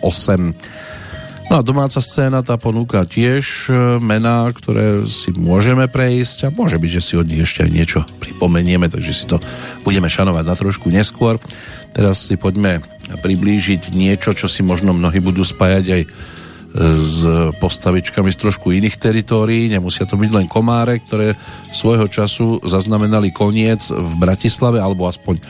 No 1.51 1.59
a 1.59 1.67
domáca 1.67 1.99
scéna 1.99 2.39
tá 2.47 2.55
ponúka 2.55 3.03
tiež 3.03 3.67
e, 3.67 3.99
mená, 3.99 4.47
ktoré 4.55 5.03
si 5.03 5.35
môžeme 5.35 5.83
prejsť 5.91 6.47
a 6.47 6.53
môže 6.55 6.79
byť, 6.79 6.91
že 6.95 7.01
si 7.03 7.13
od 7.19 7.27
nich 7.27 7.43
ešte 7.43 7.67
aj 7.67 7.71
niečo 7.75 7.99
pripomenieme, 8.23 8.87
takže 8.87 9.11
si 9.11 9.27
to 9.27 9.35
budeme 9.83 10.07
šanovať 10.07 10.47
na 10.47 10.55
trošku 10.55 10.87
neskôr. 10.87 11.35
Teraz 11.91 12.31
si 12.31 12.39
poďme 12.39 12.79
priblížiť 13.19 13.91
niečo, 13.91 14.31
čo 14.31 14.47
si 14.47 14.63
možno 14.63 14.95
mnohí 14.95 15.19
budú 15.19 15.43
spájať 15.43 15.85
aj 15.91 16.01
e, 16.07 16.09
s 16.95 17.27
postavičkami 17.59 18.31
z 18.31 18.37
trošku 18.47 18.71
iných 18.71 18.95
teritórií. 18.95 19.67
Nemusia 19.67 20.07
to 20.07 20.15
byť 20.15 20.31
len 20.31 20.47
komáre, 20.47 21.03
ktoré 21.03 21.35
svojho 21.75 22.07
času 22.07 22.63
zaznamenali 22.63 23.27
koniec 23.35 23.91
v 23.91 24.13
Bratislave, 24.23 24.79
alebo 24.79 25.03
aspoň 25.03 25.43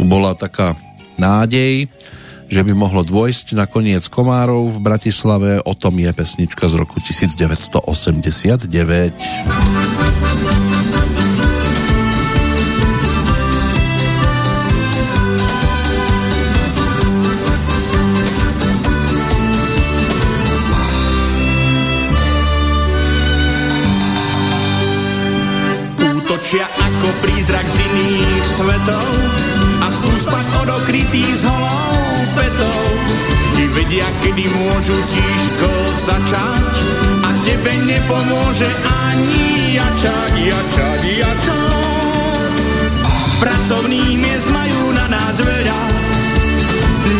tu 0.00 0.08
bola 0.08 0.32
taká 0.32 0.72
nádej 1.20 1.92
že 2.46 2.62
by 2.62 2.72
mohlo 2.72 3.02
dôjsť 3.02 3.58
na 3.58 3.66
koniec 3.66 4.06
Komárov 4.06 4.70
v 4.70 4.78
Bratislave. 4.78 5.58
O 5.66 5.74
tom 5.74 5.98
je 5.98 6.10
pesnička 6.14 6.70
z 6.70 6.74
roku 6.78 7.02
1989. 7.02 8.70
Útočia 26.16 26.66
ako 26.70 27.08
prízrak 27.26 27.66
z 27.66 27.76
iných 27.90 28.44
svetov 28.46 29.08
a 29.82 29.86
stúspať 29.90 30.46
od 30.62 30.68
okrytých 30.78 31.34
z 31.42 31.44
holou 31.46 32.05
vedia, 33.96 34.08
kedy 34.20 34.44
môžu 34.52 34.92
tížko 34.92 35.70
začať 36.04 36.72
a 37.24 37.28
tebe 37.48 37.72
nepomôže 37.88 38.68
ani 38.84 39.72
jačať, 39.80 40.32
jačať, 40.36 41.00
jačať. 41.24 42.52
Pracovných 43.40 44.16
miest 44.20 44.48
majú 44.52 44.92
na 44.92 45.06
nás 45.08 45.36
veľa, 45.40 45.80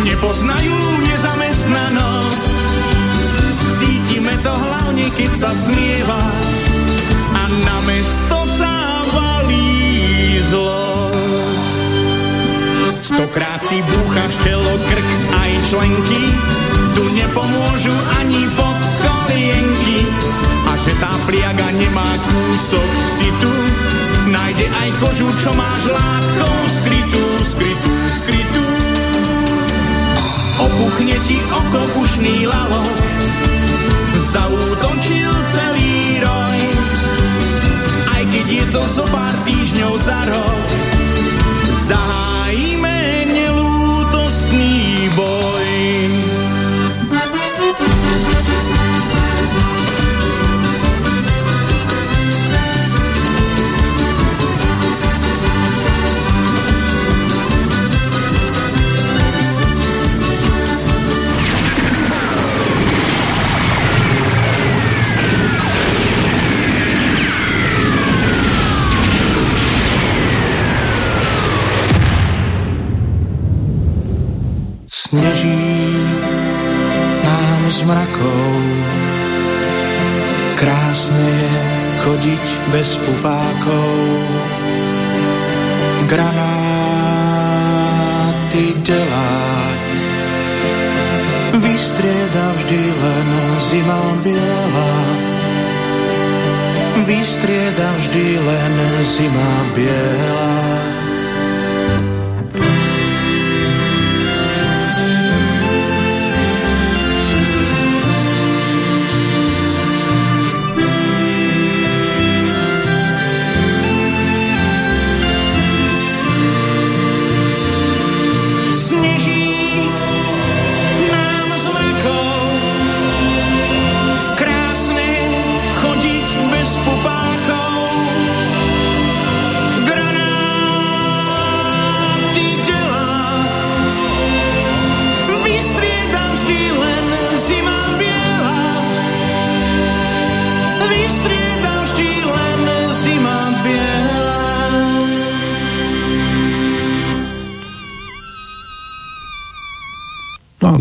nepoznajú 0.05 0.77
nezamestnanosť. 1.09 2.53
Cítime 3.81 4.37
to 4.45 4.53
hlavne, 4.53 5.07
keď 5.17 5.33
sa 5.33 5.51
stmieva 5.53 6.23
a 7.41 7.43
na 7.65 7.77
mesto 7.89 8.39
sa 8.53 9.01
valí 9.17 10.41
zlosť. 10.45 10.86
Stokrát 13.07 13.63
si 13.63 13.79
búchaš 13.87 14.35
čelo, 14.43 14.67
krk 14.91 15.09
aj 15.39 15.53
členky, 15.71 16.27
tu 16.91 17.07
nepomôžu 17.15 17.95
ani 18.19 18.43
pod 18.59 18.79
kolienky. 18.99 20.03
A 20.67 20.75
že 20.75 20.91
tá 20.99 21.15
pliaga 21.23 21.71
nemá 21.79 22.03
kúsok 22.03 22.91
citu, 23.15 23.53
nájde 24.27 24.67
aj 24.67 24.89
kožu, 24.99 25.31
čo 25.39 25.55
máš 25.55 25.87
látkou 25.87 26.57
skrytú, 26.67 27.25
skrytú, 27.47 27.95
skrytú. 28.11 28.67
Opuchne 30.67 31.17
ti 31.31 31.39
oko 31.47 31.81
ušný 32.03 32.43
lalok, 32.51 32.97
zaútočil 34.35 35.31
celý 35.55 35.95
roj. 36.27 36.61
Aj 38.19 38.23
keď 38.35 38.47
je 38.51 38.65
to 38.75 38.83
zo 38.99 39.07
pár 39.15 39.35
týždňov 39.47 39.95
za 39.95 40.19
rok, 40.27 40.67
zahájime 41.87 42.86
mrakov. 77.87 78.51
Krásne 80.59 81.23
je 81.23 81.55
chodiť 82.03 82.47
bez 82.73 82.97
pupákov. 82.99 83.95
Granáty 86.11 86.75
delať 88.83 89.87
vystrieda 91.57 92.47
vždy 92.57 92.83
len 92.85 93.29
zima 93.63 94.03
biela. 94.25 94.93
Vystrieda 97.07 97.89
vždy 98.03 98.27
len 98.43 98.75
zima 99.05 99.53
biela. 99.73 100.96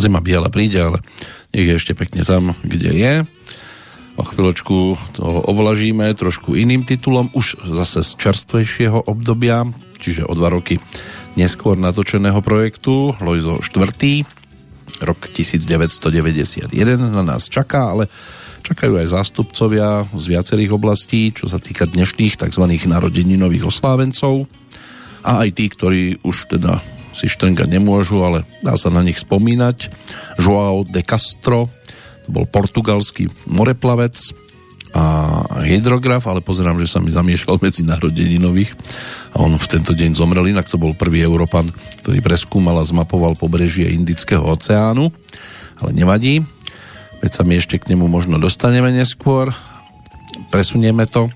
Zima 0.05 0.21
biela 0.21 0.53
príde, 0.53 0.77
ale 0.77 1.01
nech 1.49 1.65
je 1.65 1.81
ešte 1.81 1.97
pekne 1.97 2.21
tam, 2.21 2.53
kde 2.61 2.93
je. 2.93 3.13
O 4.15 4.21
chvíľočku 4.21 4.93
to 5.17 5.25
ovlažíme 5.25 6.05
trošku 6.13 6.53
iným 6.53 6.85
titulom, 6.85 7.33
už 7.33 7.57
zase 7.65 8.05
z 8.05 8.13
čerstvejšieho 8.13 9.09
obdobia, 9.09 9.65
čiže 9.97 10.29
o 10.29 10.37
dva 10.37 10.53
roky 10.53 10.77
neskôr 11.33 11.73
natočeného 11.73 12.37
projektu 12.45 13.17
Lojzo 13.17 13.65
4. 13.65 15.01
Rok 15.01 15.19
1991 15.25 16.69
na 17.01 17.25
nás 17.25 17.49
čaká, 17.49 17.97
ale 17.97 18.05
čakajú 18.61 19.01
aj 19.01 19.09
zástupcovia 19.09 20.05
z 20.13 20.25
viacerých 20.29 20.77
oblastí, 20.77 21.33
čo 21.33 21.49
sa 21.49 21.57
týka 21.57 21.89
dnešných 21.89 22.37
tzv. 22.37 22.61
narodeninových 22.61 23.73
oslávencov 23.73 24.45
a 25.25 25.41
aj 25.41 25.49
tí, 25.49 25.65
ktorí 25.65 26.21
už 26.21 26.53
teda 26.53 26.93
si 27.15 27.31
štrngať 27.31 27.71
nemôžu, 27.71 28.21
ale 28.21 28.43
dá 28.59 28.75
sa 28.75 28.91
na 28.91 28.99
nich 28.99 29.17
spomínať. 29.17 29.89
João 30.35 30.83
de 30.83 30.99
Castro, 30.99 31.71
to 32.27 32.29
bol 32.29 32.43
portugalský 32.43 33.31
moreplavec 33.47 34.19
a 34.95 35.03
hydrograf, 35.63 36.23
ale 36.27 36.39
pozerám, 36.39 36.79
že 36.79 36.87
sa 36.87 36.99
mi 37.03 37.11
zamiešal 37.11 37.59
medzi 37.59 37.83
narodeninových. 37.83 38.71
A 39.35 39.43
on 39.43 39.55
v 39.59 39.67
tento 39.67 39.91
deň 39.91 40.15
zomrel, 40.15 40.51
inak 40.51 40.67
to 40.67 40.79
bol 40.79 40.95
prvý 40.95 41.23
Európan, 41.23 41.67
ktorý 42.03 42.19
preskúmal 42.23 42.79
a 42.79 42.87
zmapoval 42.87 43.35
pobrežie 43.35 43.91
Indického 43.91 44.43
oceánu, 44.43 45.11
ale 45.83 45.91
nevadí, 45.91 46.43
veď 47.19 47.31
sa 47.31 47.43
my 47.43 47.59
ešte 47.59 47.75
k 47.79 47.91
nemu 47.91 48.07
možno 48.07 48.39
dostaneme 48.39 48.91
neskôr, 48.95 49.51
presunieme 50.51 51.03
to. 51.07 51.27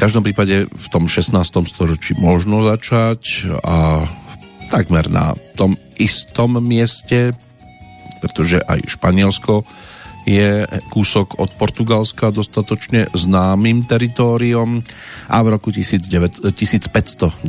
Každom 0.00 0.24
prípade 0.24 0.64
v 0.64 0.86
tom 0.88 1.12
16. 1.12 1.36
storočí 1.68 2.16
možno 2.16 2.64
začať 2.64 3.52
a 3.60 4.08
takmer 4.70 5.10
na 5.10 5.34
tom 5.58 5.74
istom 5.98 6.62
mieste, 6.62 7.34
pretože 8.22 8.62
aj 8.62 8.86
Španielsko 8.86 9.66
je 10.28 10.68
kúsok 10.92 11.40
od 11.42 11.50
Portugalska 11.56 12.30
dostatočne 12.30 13.08
známym 13.10 13.82
teritóriom 13.88 14.78
a 15.26 15.36
v 15.42 15.46
roku 15.50 15.72
19, 15.72 16.44
1599 16.54 17.42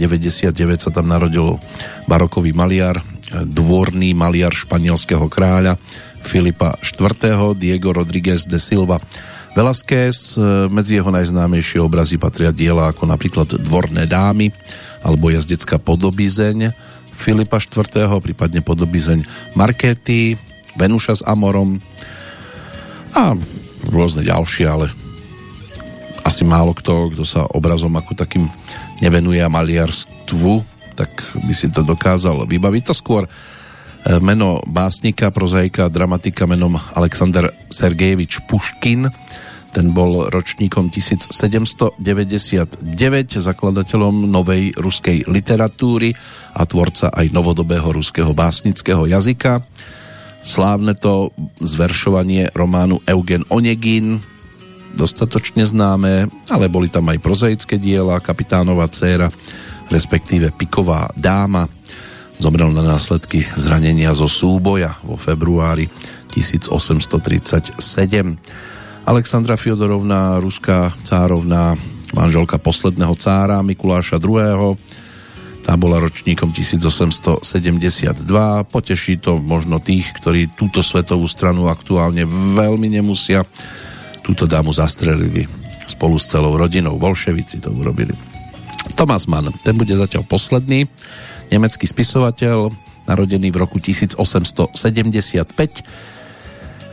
sa 0.80 0.90
tam 0.90 1.06
narodil 1.12 1.60
barokový 2.08 2.56
maliar, 2.56 3.04
dvorný 3.32 4.16
maliar 4.16 4.56
španielského 4.56 5.28
kráľa 5.28 5.78
Filipa 6.26 6.76
IV. 6.82 7.56
Diego 7.56 7.92
Rodríguez 7.92 8.48
de 8.48 8.60
Silva 8.60 9.00
Velázquez, 9.52 10.40
e, 10.40 10.72
medzi 10.72 10.96
jeho 10.96 11.12
najznámejšie 11.12 11.84
obrazy 11.84 12.16
patria 12.16 12.56
diela 12.56 12.88
ako 12.88 13.04
napríklad 13.04 13.60
Dvorné 13.60 14.08
dámy 14.08 14.48
alebo 15.04 15.28
jazdecká 15.28 15.76
podobizeň 15.76 16.72
Filipa 17.22 17.62
IV., 17.62 18.10
prípadne 18.18 18.66
podobizeň 18.66 19.54
Markety, 19.54 20.34
Venuša 20.74 21.22
s 21.22 21.22
Amorom 21.22 21.78
a 23.14 23.38
rôzne 23.94 24.26
ďalšie, 24.26 24.66
ale 24.66 24.90
asi 26.26 26.42
málo 26.42 26.74
kto, 26.74 27.14
kto 27.14 27.22
sa 27.22 27.46
obrazom 27.46 27.94
ako 27.94 28.18
takým 28.18 28.50
nevenuje 29.06 29.42
maliarstvu, 29.46 30.66
tak 30.98 31.14
by 31.46 31.54
si 31.54 31.70
to 31.70 31.86
dokázal 31.86 32.46
vybaviť. 32.50 32.84
To 32.90 32.94
skôr 32.98 33.26
e, 33.26 33.30
meno 34.18 34.62
básnika, 34.66 35.30
prozaika, 35.30 35.94
dramatika 35.94 36.50
menom 36.50 36.78
Alexander 36.98 37.54
Sergejevič 37.70 38.46
Puškin, 38.50 39.10
ten 39.72 39.96
bol 39.96 40.28
ročníkom 40.28 40.92
1799, 40.92 42.04
zakladateľom 43.40 44.28
novej 44.28 44.76
ruskej 44.76 45.26
literatúry 45.32 46.12
a 46.54 46.68
tvorca 46.68 47.08
aj 47.08 47.32
novodobého 47.32 47.88
ruského 47.96 48.36
básnického 48.36 49.08
jazyka. 49.08 49.64
Slávne 50.44 50.92
to 51.00 51.32
zveršovanie 51.64 52.52
románu 52.52 53.00
Eugen 53.08 53.48
Onegin, 53.48 54.20
dostatočne 54.92 55.64
známe, 55.64 56.28
ale 56.52 56.66
boli 56.68 56.92
tam 56.92 57.08
aj 57.08 57.24
prozaické 57.24 57.80
diela, 57.80 58.20
Kapitánova 58.20 58.92
dcéra, 58.92 59.32
respektíve 59.88 60.52
Piková 60.52 61.08
dáma. 61.16 61.68
Zomrel 62.42 62.74
na 62.74 62.84
následky 62.84 63.46
zranenia 63.54 64.12
zo 64.18 64.26
súboja 64.26 64.98
vo 65.06 65.16
februári 65.16 65.88
1837. 66.34 67.80
Alexandra 69.02 69.58
Fiodorovna, 69.58 70.38
ruská 70.38 70.94
cárovna, 71.02 71.74
manželka 72.14 72.62
posledného 72.62 73.18
cára 73.18 73.66
Mikuláša 73.66 74.22
II. 74.22 74.78
Tá 75.62 75.78
bola 75.78 76.02
ročníkom 76.02 76.54
1872. 76.54 77.46
Poteší 78.70 79.22
to 79.22 79.38
možno 79.42 79.78
tých, 79.82 80.10
ktorí 80.22 80.54
túto 80.54 80.82
svetovú 80.86 81.26
stranu 81.30 81.70
aktuálne 81.70 82.26
veľmi 82.30 82.90
nemusia. 82.90 83.46
Túto 84.22 84.46
dámu 84.46 84.74
zastrelili 84.74 85.46
spolu 85.90 86.18
s 86.22 86.30
celou 86.30 86.54
rodinou. 86.58 86.98
Bolševici 86.98 87.62
to 87.62 87.74
urobili. 87.74 88.14
Thomas 88.98 89.26
Mann, 89.26 89.54
ten 89.62 89.78
bude 89.78 89.94
zatiaľ 89.94 90.26
posledný. 90.26 90.90
Nemecký 91.50 91.86
spisovateľ, 91.86 92.74
narodený 93.06 93.50
v 93.50 93.58
roku 93.58 93.78
1875 93.78 94.72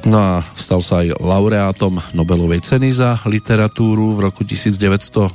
No 0.06 0.18
a 0.18 0.32
stal 0.54 0.78
sa 0.78 1.02
aj 1.02 1.18
laureátom 1.18 1.98
Nobelovej 2.14 2.62
ceny 2.62 2.94
za 2.94 3.18
literatúru 3.26 4.14
v 4.14 4.30
roku 4.30 4.46
1929. 4.46 5.34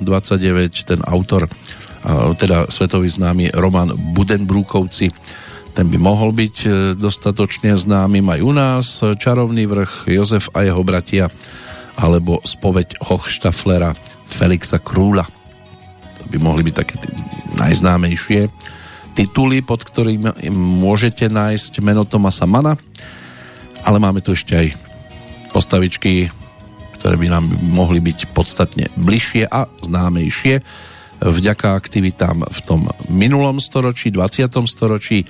Ten 0.87 1.03
autor, 1.03 1.51
teda 2.39 2.71
svetový 2.71 3.11
známy 3.11 3.51
Roman 3.51 3.91
Budenbrúkovci, 3.91 5.11
ten 5.73 5.89
by 5.89 5.97
mohol 5.97 6.29
byť 6.37 6.55
e, 6.63 6.69
dostatočne 6.93 7.73
známym 7.73 8.21
aj 8.29 8.39
u 8.45 8.51
nás. 8.53 8.85
Čarovný 9.01 9.65
vrch, 9.65 10.05
Jozef 10.05 10.53
a 10.53 10.61
jeho 10.61 10.85
bratia, 10.85 11.33
alebo 11.97 12.37
spoveď 12.45 13.01
Hochštaflera 13.01 13.97
Felixa 14.29 14.77
Krúla. 14.77 15.25
To 16.21 16.25
by 16.29 16.37
mohli 16.37 16.61
byť 16.69 16.75
také 16.77 16.95
najznámejšie 17.57 18.53
tituly, 19.17 19.65
pod 19.65 19.81
ktorým 19.81 20.29
môžete 20.53 21.25
nájsť 21.25 21.81
meno 21.81 22.05
Tomasa 22.05 22.45
Mana 22.45 22.77
ale 23.83 23.97
máme 23.99 24.23
tu 24.23 24.35
ešte 24.35 24.55
aj 24.55 24.67
postavičky, 25.51 26.31
ktoré 26.99 27.15
by 27.19 27.27
nám 27.29 27.45
mohli 27.71 27.99
byť 27.99 28.31
podstatne 28.31 28.87
bližšie 28.95 29.47
a 29.47 29.67
známejšie 29.83 30.63
vďaka 31.31 31.77
aktivitám 31.77 32.43
v 32.43 32.59
tom 32.65 32.91
minulom 33.07 33.63
storočí, 33.63 34.11
20. 34.11 34.49
storočí, 34.67 35.23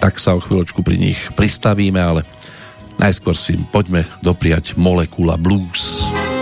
tak 0.00 0.16
sa 0.16 0.36
o 0.36 0.40
chvíľočku 0.40 0.80
pri 0.80 0.96
nich 0.96 1.20
pristavíme, 1.36 2.00
ale 2.00 2.20
najskôr 2.96 3.36
si 3.36 3.56
poďme 3.68 4.08
dopriať 4.24 4.76
Molekula 4.80 5.36
Blues. 5.36 6.08
Blues 6.08 6.35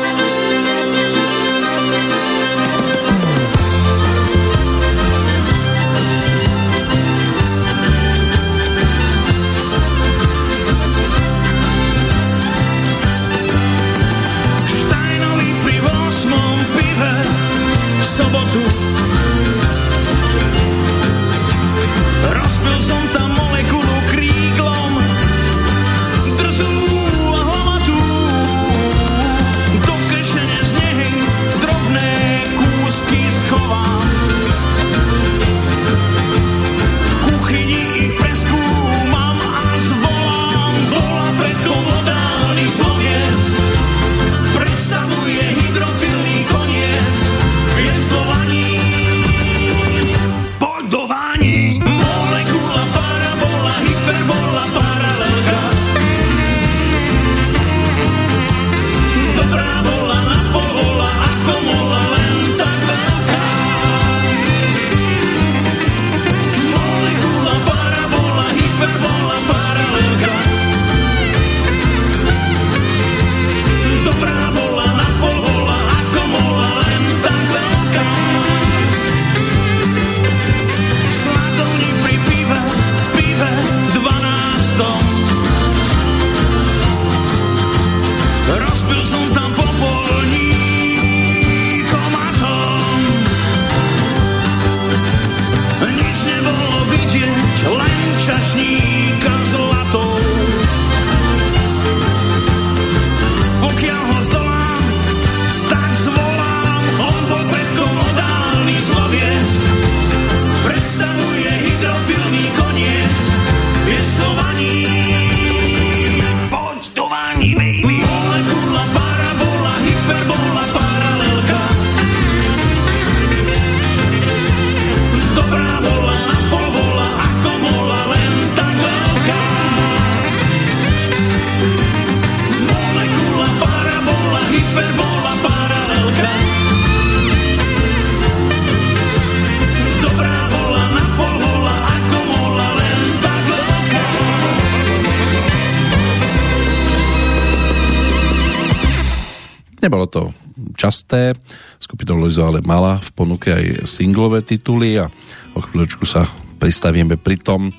skupina 151.79 152.17
Loizo 152.17 152.43
ale 152.45 152.65
mala 152.65 152.99
v 152.99 153.11
ponuke 153.15 153.53
aj 153.53 153.87
singlové 153.87 154.43
tituly 154.43 154.99
a 154.99 155.09
o 155.55 155.61
chvíľočku 155.63 156.05
sa 156.05 156.27
pristavíme 156.59 157.21
pri 157.21 157.37
tom, 157.39 157.71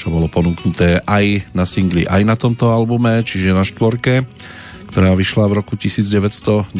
čo 0.00 0.08
bolo 0.08 0.32
ponúknuté 0.32 1.04
aj 1.04 1.52
na 1.52 1.68
singli, 1.68 2.08
aj 2.08 2.22
na 2.24 2.32
tomto 2.32 2.72
albume, 2.72 3.20
čiže 3.20 3.52
na 3.52 3.68
štvorke, 3.68 4.24
ktorá 4.88 5.12
vyšla 5.12 5.44
v 5.46 5.60
roku 5.60 5.76
1991 5.76 6.72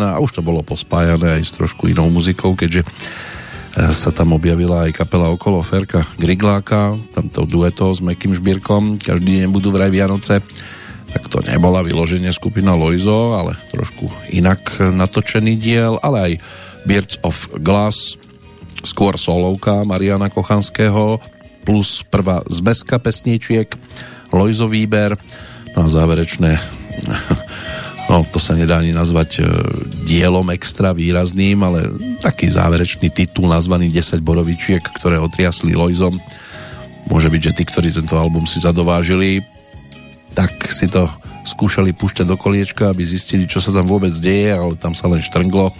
a 0.00 0.16
už 0.18 0.30
to 0.32 0.40
bolo 0.40 0.64
pospájané 0.64 1.38
aj 1.38 1.42
s 1.44 1.52
trošku 1.54 1.92
inou 1.92 2.08
muzikou, 2.08 2.56
keďže 2.56 2.82
eh, 2.82 3.92
sa 3.92 4.10
tam 4.10 4.32
objavila 4.32 4.88
aj 4.88 4.96
kapela 4.96 5.28
okolo 5.28 5.60
Ferka 5.60 6.08
Grigláka, 6.16 6.96
tamto 7.12 7.44
dueto 7.44 7.92
s 7.92 8.00
Mekým 8.00 8.32
Žbírkom, 8.32 8.98
každý 8.98 9.44
deň 9.44 9.52
budú 9.52 9.70
vraj 9.70 9.92
Vianoce, 9.92 10.40
tak 11.14 11.30
to 11.30 11.38
nebola 11.46 11.84
vyloženie 11.86 12.32
skupina 12.34 12.74
Loizo, 12.74 13.38
ale 13.38 13.54
inak 14.34 14.80
natočený 14.80 15.54
diel, 15.56 15.96
ale 16.02 16.18
aj 16.18 16.32
Birds 16.84 17.16
of 17.22 17.48
Glass, 17.62 18.18
skôr 18.84 19.16
solovka 19.16 19.86
Mariana 19.86 20.28
Kochanského, 20.28 21.22
plus 21.64 22.04
prvá 22.04 22.44
zmeska 22.50 23.00
pesničiek, 23.00 23.70
Lojzo 24.34 24.68
výber, 24.68 25.16
no 25.78 25.86
a 25.86 25.88
záverečné 25.88 26.58
no 28.10 28.22
to 28.28 28.38
sa 28.38 28.52
nedá 28.52 28.78
ani 28.78 28.92
nazvať 28.92 29.30
e, 29.40 29.42
dielom 30.04 30.52
extra 30.52 30.92
výrazným, 30.92 31.64
ale 31.64 31.88
taký 32.20 32.50
záverečný 32.52 33.08
titul 33.10 33.48
nazvaný 33.48 33.88
10 33.90 34.20
borovičiek, 34.20 34.82
ktoré 35.00 35.16
otriasli 35.16 35.72
Lojzom. 35.72 36.20
Môže 37.08 37.28
byť, 37.28 37.40
že 37.40 37.52
tí, 37.56 37.62
ktorí 37.64 37.88
tento 37.92 38.16
album 38.16 38.48
si 38.48 38.60
zadovážili, 38.60 39.44
tak 40.32 40.52
si 40.72 40.88
to 40.88 41.08
skúšali 41.44 41.92
púšťať 41.92 42.26
do 42.26 42.36
koliečka, 42.40 42.90
aby 42.90 43.04
zistili, 43.04 43.44
čo 43.44 43.60
sa 43.60 43.70
tam 43.70 43.84
vôbec 43.84 44.10
deje, 44.16 44.50
ale 44.50 44.74
tam 44.80 44.96
sa 44.96 45.06
len 45.06 45.20
štrnglo, 45.20 45.70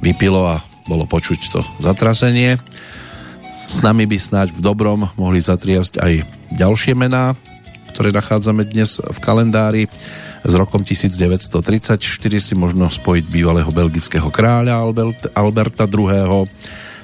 vypilo 0.00 0.48
a 0.48 0.64
bolo 0.88 1.04
počuť 1.04 1.38
to 1.52 1.60
zatrasenie. 1.80 2.56
S 3.64 3.80
nami 3.80 4.04
by 4.04 4.16
snáď 4.20 4.48
v 4.52 4.60
dobrom 4.60 5.08
mohli 5.16 5.40
zatriasť 5.40 5.96
aj 6.00 6.12
ďalšie 6.52 6.92
mená, 6.92 7.32
ktoré 7.96 8.12
nachádzame 8.12 8.68
dnes 8.68 9.00
v 9.00 9.18
kalendári. 9.24 9.88
S 10.44 10.52
rokom 10.52 10.84
1934 10.84 11.96
si 12.36 12.52
možno 12.52 12.92
spojiť 12.92 13.24
bývalého 13.32 13.72
belgického 13.72 14.28
kráľa 14.28 14.84
Alberta 15.32 15.88
II. 15.88 16.44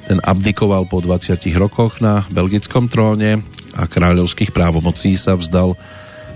Ten 0.05 0.18
abdikoval 0.20 0.84
po 0.84 1.01
20 1.01 1.40
rokoch 1.57 2.05
na 2.05 2.28
belgickom 2.28 2.92
tróne 2.92 3.40
a 3.72 3.88
kráľovských 3.88 4.53
právomocí 4.53 5.16
sa 5.16 5.38
vzdal 5.38 5.72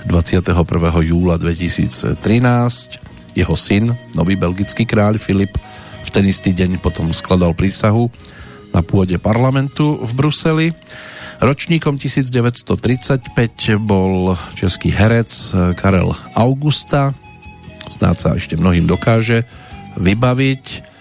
21. 0.04 0.52
júla 1.00 1.40
2013. 1.40 2.20
Jeho 3.34 3.56
syn, 3.56 3.96
nový 4.12 4.36
belgický 4.36 4.84
kráľ 4.86 5.16
Filip, 5.18 5.56
v 6.04 6.08
ten 6.12 6.28
istý 6.28 6.52
deň 6.52 6.78
potom 6.78 7.08
skladal 7.10 7.56
prísahu 7.56 8.12
na 8.70 8.84
pôde 8.84 9.16
parlamentu 9.16 9.98
v 9.98 10.10
Bruseli. 10.12 10.68
Ročníkom 11.42 11.98
1935 11.98 13.32
bol 13.82 14.36
český 14.54 14.92
herec 14.92 15.30
Karel 15.80 16.14
Augusta. 16.36 17.10
Snáď 17.90 18.16
sa 18.20 18.30
ešte 18.36 18.54
mnohým 18.54 18.86
dokáže 18.86 19.42
vybaviť 19.98 20.94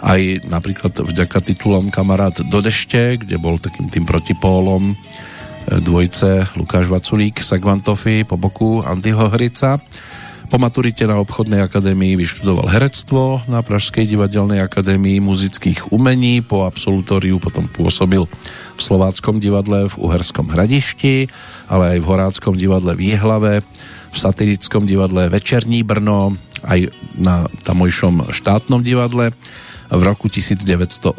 aj 0.00 0.48
napríklad 0.48 0.96
vďaka 0.96 1.38
titulom 1.44 1.92
Kamarát 1.92 2.34
do 2.40 2.58
dešte, 2.64 3.20
kde 3.20 3.36
bol 3.36 3.60
takým 3.60 3.92
tým 3.92 4.08
protipólom 4.08 4.96
dvojce 5.68 6.48
Lukáš 6.56 6.88
Vaculík 6.88 7.44
Sagvantofy 7.44 8.24
po 8.24 8.40
boku 8.40 8.80
Andyho 8.80 9.28
Hrica. 9.28 9.76
Po 10.50 10.58
maturite 10.58 11.06
na 11.06 11.20
obchodnej 11.22 11.62
akadémii 11.62 12.18
vyštudoval 12.18 12.66
herectvo 12.74 13.38
na 13.46 13.62
Pražskej 13.62 14.08
divadelnej 14.08 14.58
akadémii 14.58 15.22
muzických 15.22 15.94
umení. 15.94 16.42
Po 16.42 16.66
absolutóriu 16.66 17.38
potom 17.38 17.70
pôsobil 17.70 18.26
v 18.74 18.80
Slováckom 18.80 19.38
divadle 19.38 19.86
v 19.86 19.94
Uherskom 20.02 20.50
hradišti, 20.50 21.30
ale 21.70 21.94
aj 21.94 21.98
v 22.02 22.08
Horáckom 22.10 22.54
divadle 22.58 22.98
v 22.98 23.14
Jihlave, 23.14 23.62
v 24.10 24.16
satirickom 24.16 24.90
divadle 24.90 25.30
Večerní 25.30 25.86
Brno, 25.86 26.34
aj 26.66 26.90
na 27.14 27.46
tamojšom 27.62 28.34
štátnom 28.34 28.82
divadle 28.82 29.30
v 29.90 30.02
roku 30.06 30.30
1970 30.30 31.18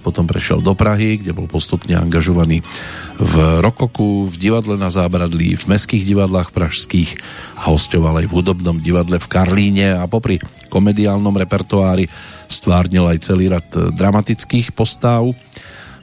potom 0.00 0.24
prešiel 0.24 0.64
do 0.64 0.72
Prahy, 0.72 1.20
kde 1.20 1.36
bol 1.36 1.44
postupne 1.44 1.92
angažovaný 1.92 2.64
v 3.20 3.34
Rokoku, 3.60 4.32
v 4.32 4.36
divadle 4.40 4.80
na 4.80 4.88
Zábradlí, 4.88 5.60
v 5.60 5.64
meských 5.68 6.04
divadlách 6.08 6.56
pražských 6.56 7.20
a 7.60 7.68
hostoval 7.68 8.24
aj 8.24 8.26
v 8.26 8.34
hudobnom 8.34 8.80
divadle 8.80 9.20
v 9.20 9.28
Karlíne 9.28 10.00
a 10.00 10.08
popri 10.08 10.40
komediálnom 10.72 11.36
repertoári 11.36 12.08
stvárnil 12.48 13.04
aj 13.04 13.18
celý 13.28 13.52
rad 13.52 13.68
dramatických 13.72 14.72
postáv 14.72 15.36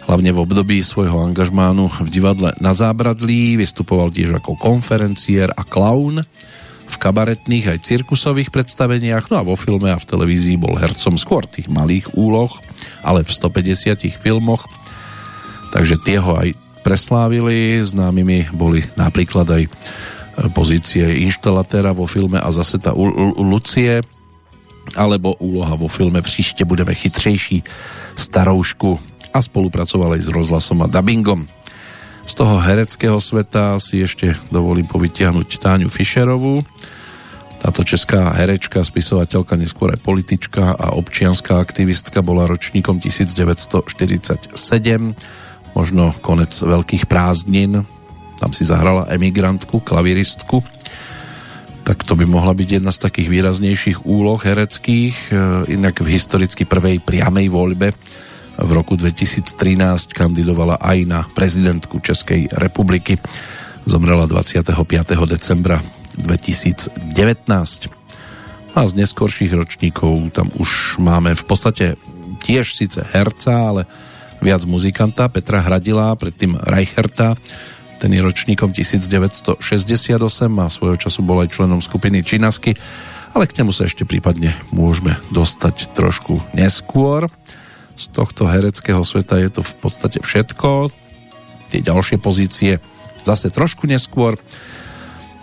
hlavne 0.09 0.33
v 0.33 0.41
období 0.41 0.81
svojho 0.81 1.21
angažmánu 1.21 1.85
v 2.01 2.09
divadle 2.09 2.49
na 2.57 2.73
Zábradlí, 2.73 3.61
vystupoval 3.61 4.09
tiež 4.09 4.41
ako 4.41 4.57
konferenciér 4.57 5.53
a 5.53 5.61
klaun 5.61 6.25
v 6.89 6.95
kabaretných 6.97 7.77
aj 7.77 7.85
cirkusových 7.85 8.49
predstaveniach, 8.49 9.29
no 9.29 9.37
a 9.37 9.45
vo 9.45 9.53
filme 9.53 9.93
a 9.93 10.01
v 10.01 10.09
televízii 10.09 10.57
bol 10.57 10.73
hercom 10.73 11.15
skôr 11.21 11.45
tých 11.45 11.69
malých 11.69 12.17
úloh, 12.17 12.49
ale 13.05 13.21
v 13.21 13.29
150 13.29 14.17
filmoch, 14.17 14.65
takže 15.69 16.01
tie 16.01 16.17
ho 16.17 16.33
aj 16.33 16.57
preslávili, 16.81 17.77
známymi 17.85 18.49
boli 18.55 18.81
napríklad 18.97 19.45
aj 19.45 19.63
e, 19.67 19.69
pozície 20.49 21.05
inštalatéra 21.29 21.93
vo 21.93 22.09
filme 22.09 22.41
a 22.41 22.49
zase 22.49 22.81
tá 22.81 22.95
Lucie, 23.37 24.01
alebo 24.97 25.37
úloha 25.37 25.77
vo 25.77 25.85
filme 25.85 26.21
Příště 26.21 26.65
budeme 26.65 26.95
chytřejší 26.95 27.63
staroušku 28.15 28.99
a 29.33 29.41
spolupracoval 29.41 30.17
aj 30.17 30.21
s 30.25 30.29
rozhlasom 30.33 30.81
a 30.81 30.87
dubbingom. 30.89 31.45
Z 32.29 32.37
toho 32.37 32.61
hereckého 32.61 33.17
sveta 33.17 33.81
si 33.81 34.05
ešte 34.05 34.37
dovolím 34.53 34.85
povytiahnuť 34.85 35.49
Táňu 35.57 35.89
Fischerovú. 35.89 36.61
Táto 37.57 37.81
česká 37.81 38.29
herečka, 38.37 38.85
spisovateľka, 38.85 39.57
neskôr 39.57 39.89
aj 39.97 40.05
politička 40.05 40.77
a 40.77 40.93
občianská 40.93 41.57
aktivistka 41.57 42.21
bola 42.21 42.45
ročníkom 42.45 43.01
1947, 43.01 44.53
možno 45.73 46.13
konec 46.21 46.53
veľkých 46.53 47.09
prázdnin. 47.09 47.81
Tam 48.37 48.51
si 48.53 48.61
zahrala 48.61 49.09
emigrantku, 49.09 49.81
klaviristku. 49.81 50.61
Tak 51.81 52.05
to 52.05 52.13
by 52.13 52.29
mohla 52.29 52.53
byť 52.53 52.77
jedna 52.77 52.93
z 52.93 53.09
takých 53.09 53.25
výraznejších 53.25 54.05
úloh 54.05 54.37
hereckých, 54.37 55.33
e, 55.33 55.73
inak 55.73 55.97
v 56.05 56.13
historicky 56.13 56.61
prvej 56.61 57.01
priamej 57.01 57.49
voľbe 57.49 57.89
v 58.59 58.71
roku 58.75 58.99
2013 58.99 59.55
kandidovala 60.11 60.83
aj 60.83 60.97
na 61.07 61.19
prezidentku 61.31 62.03
Českej 62.03 62.51
republiky. 62.51 63.15
Zomrela 63.87 64.27
25. 64.27 64.67
decembra 65.25 65.79
2019. 66.19 66.99
A 68.75 68.79
z 68.85 68.93
neskorších 68.93 69.55
ročníkov 69.55 70.35
tam 70.35 70.51
už 70.59 70.99
máme 70.99 71.33
v 71.33 71.43
podstate 71.47 71.85
tiež 72.43 72.75
síce 72.75 73.01
herca, 73.15 73.73
ale 73.73 73.81
viac 74.43 74.63
muzikanta 74.67 75.27
Petra 75.31 75.63
Hradila, 75.63 76.15
predtým 76.15 76.55
Reicherta, 76.55 77.35
ten 77.99 78.15
je 78.15 78.23
ročníkom 78.23 78.71
1968 78.71 79.59
a 80.55 80.65
svojho 80.71 80.95
času 80.95 81.19
bol 81.19 81.43
aj 81.43 81.51
členom 81.51 81.83
skupiny 81.83 82.23
Činasky, 82.23 82.71
ale 83.35 83.43
k 83.43 83.59
nemu 83.59 83.75
sa 83.75 83.83
ešte 83.85 84.07
prípadne 84.07 84.55
môžeme 84.71 85.19
dostať 85.35 85.91
trošku 85.91 86.39
neskôr 86.55 87.27
z 87.99 88.15
tohto 88.15 88.47
hereckého 88.47 89.03
sveta 89.03 89.35
je 89.43 89.51
to 89.51 89.61
v 89.61 89.73
podstate 89.83 90.23
všetko. 90.23 90.87
Tie 91.67 91.83
ďalšie 91.83 92.17
pozície 92.23 92.79
zase 93.27 93.51
trošku 93.51 93.83
neskôr. 93.83 94.39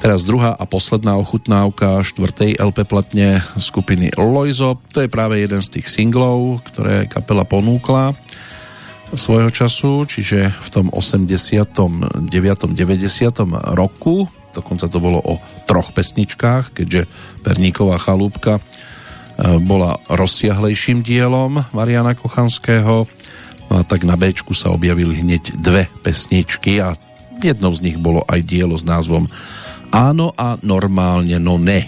Teraz 0.01 0.25
druhá 0.25 0.57
a 0.57 0.65
posledná 0.65 1.17
ochutnávka 1.21 2.05
štvrtej 2.05 2.61
LP 2.61 2.89
platne 2.89 3.45
skupiny 3.57 4.13
Loizo. 4.17 4.81
To 4.97 5.05
je 5.05 5.13
práve 5.13 5.41
jeden 5.41 5.61
z 5.61 5.81
tých 5.81 5.89
singlov, 5.89 6.65
ktoré 6.69 7.09
kapela 7.09 7.45
ponúkla 7.45 8.17
svojho 9.15 9.55
času, 9.55 10.03
čiže 10.03 10.51
v 10.51 10.69
tom 10.69 10.91
89. 10.91 12.27
90. 12.27 12.75
roku, 13.73 14.27
dokonca 14.51 14.91
to 14.91 14.99
bolo 14.99 15.23
o 15.23 15.39
troch 15.65 15.95
pesničkách, 15.95 16.75
keďže 16.75 17.07
Perníková 17.47 18.03
chalúbka 18.03 18.59
bola 19.61 20.01
rozsiahlejším 20.09 21.05
dielom 21.05 21.61
Mariana 21.77 22.17
Kochanského. 22.17 23.05
No 23.67 23.73
a 23.79 23.83
tak 23.85 24.07
na 24.07 24.15
B 24.17 24.33
sa 24.33 24.73
objavili 24.73 25.21
hneď 25.21 25.59
dve 25.59 25.91
pesničky 26.01 26.81
a 26.81 26.95
jednou 27.43 27.75
z 27.75 27.85
nich 27.85 27.99
bolo 28.01 28.25
aj 28.25 28.41
dielo 28.47 28.79
s 28.79 28.87
názvom 28.87 29.29
Áno 29.95 30.35
a 30.35 30.59
normálne 30.61 31.39
no 31.39 31.57
ne. 31.57 31.87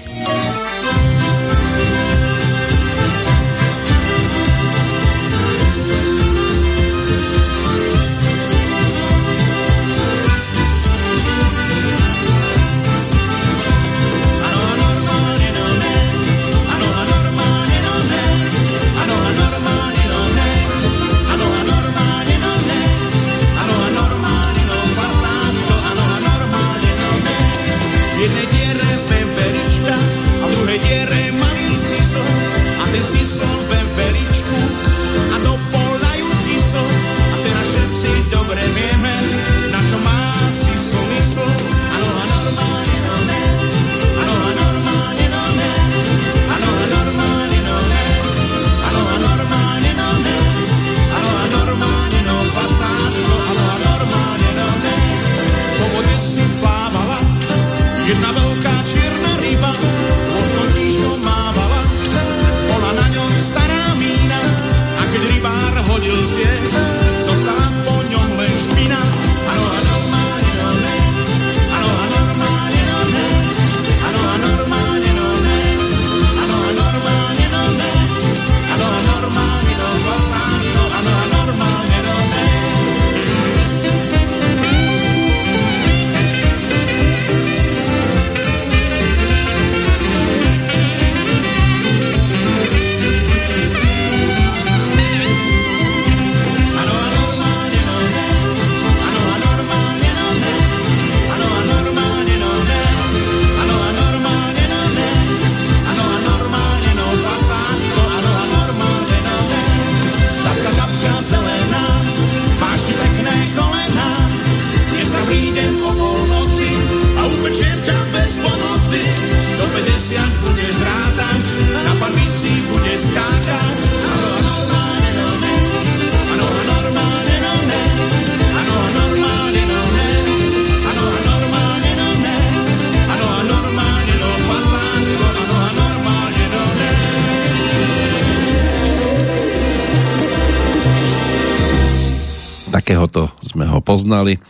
Poznali 144.09 144.41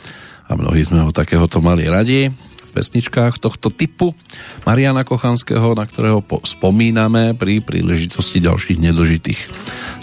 a 0.47 0.55
mnohí 0.55 0.87
sme 0.87 1.03
ho 1.03 1.11
takéhoto 1.11 1.59
mali 1.59 1.91
radi 1.91 2.31
v 2.31 2.71
pesničkách 2.71 3.43
tohto 3.43 3.75
typu 3.75 4.15
Mariana 4.63 5.03
Kochanského, 5.03 5.75
na 5.75 5.83
ktorého 5.83 6.23
spomíname 6.47 7.35
pri 7.35 7.59
príležitosti 7.59 8.39
ďalších 8.39 8.79
nedožitých 8.79 9.41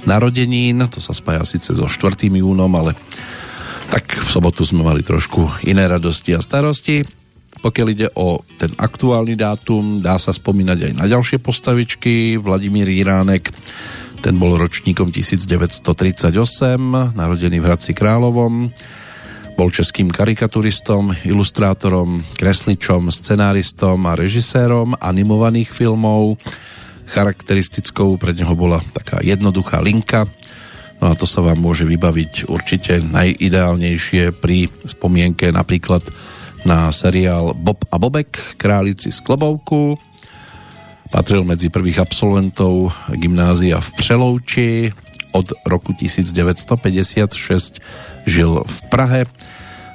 narodenín. 0.03 0.84
To 0.91 0.99
sa 0.99 1.16
spája 1.16 1.47
síce 1.47 1.72
so 1.72 1.88
4. 1.88 2.28
júnom, 2.28 2.68
ale 2.76 2.99
tak 3.88 4.12
v 4.12 4.28
sobotu 4.28 4.68
sme 4.68 4.84
mali 4.84 5.08
trošku 5.08 5.64
iné 5.64 5.88
radosti 5.88 6.36
a 6.36 6.43
starosti. 6.43 7.08
Pokiaľ 7.64 7.88
ide 7.95 8.12
o 8.20 8.43
ten 8.60 8.76
aktuálny 8.76 9.39
dátum, 9.39 10.03
dá 10.03 10.20
sa 10.20 10.36
spomínať 10.36 10.91
aj 10.91 10.93
na 10.99 11.08
ďalšie 11.08 11.39
postavičky. 11.39 12.36
Vladimír 12.43 12.91
Jiránek, 12.91 13.56
ten 14.20 14.36
bol 14.36 14.60
ročníkom 14.60 15.16
1938, 15.16 15.88
narodený 17.16 17.58
v 17.64 17.66
Hradci 17.72 17.95
Královom. 17.95 18.76
Bol 19.56 19.72
českým 19.72 20.12
karikaturistom, 20.12 21.16
ilustrátorom, 21.24 22.24
kresličom, 22.36 23.08
scenáristom 23.08 24.03
a 24.03 24.14
režisérom 24.20 24.99
animovaných 24.99 25.72
filmov. 25.72 26.36
Charakteristickou 27.08 28.20
pre 28.20 28.36
neho 28.36 28.51
bola 28.51 28.84
taká 28.91 29.24
jednoduchá 29.24 29.80
linka, 29.80 30.28
No 31.03 31.12
a 31.12 31.14
to 31.14 31.28
sa 31.28 31.43
vám 31.43 31.60
môže 31.60 31.84
vybaviť 31.84 32.47
určite 32.47 33.03
najideálnejšie 33.03 34.32
pri 34.39 34.72
spomienke 34.88 35.51
napríklad 35.51 36.01
na 36.64 36.89
seriál 36.89 37.53
Bob 37.53 37.84
a 37.91 37.99
Bobek, 37.99 38.58
Králici 38.58 39.12
z 39.12 39.20
Klobouku. 39.22 39.99
Patril 41.12 41.45
medzi 41.45 41.70
prvých 41.70 42.01
absolventov 42.01 42.95
gymnázia 43.14 43.78
v 43.78 43.89
Přelouči. 44.01 44.70
Od 45.36 45.51
roku 45.68 45.91
1956 45.93 47.84
žil 48.26 48.62
v 48.66 48.78
Prahe 48.90 49.22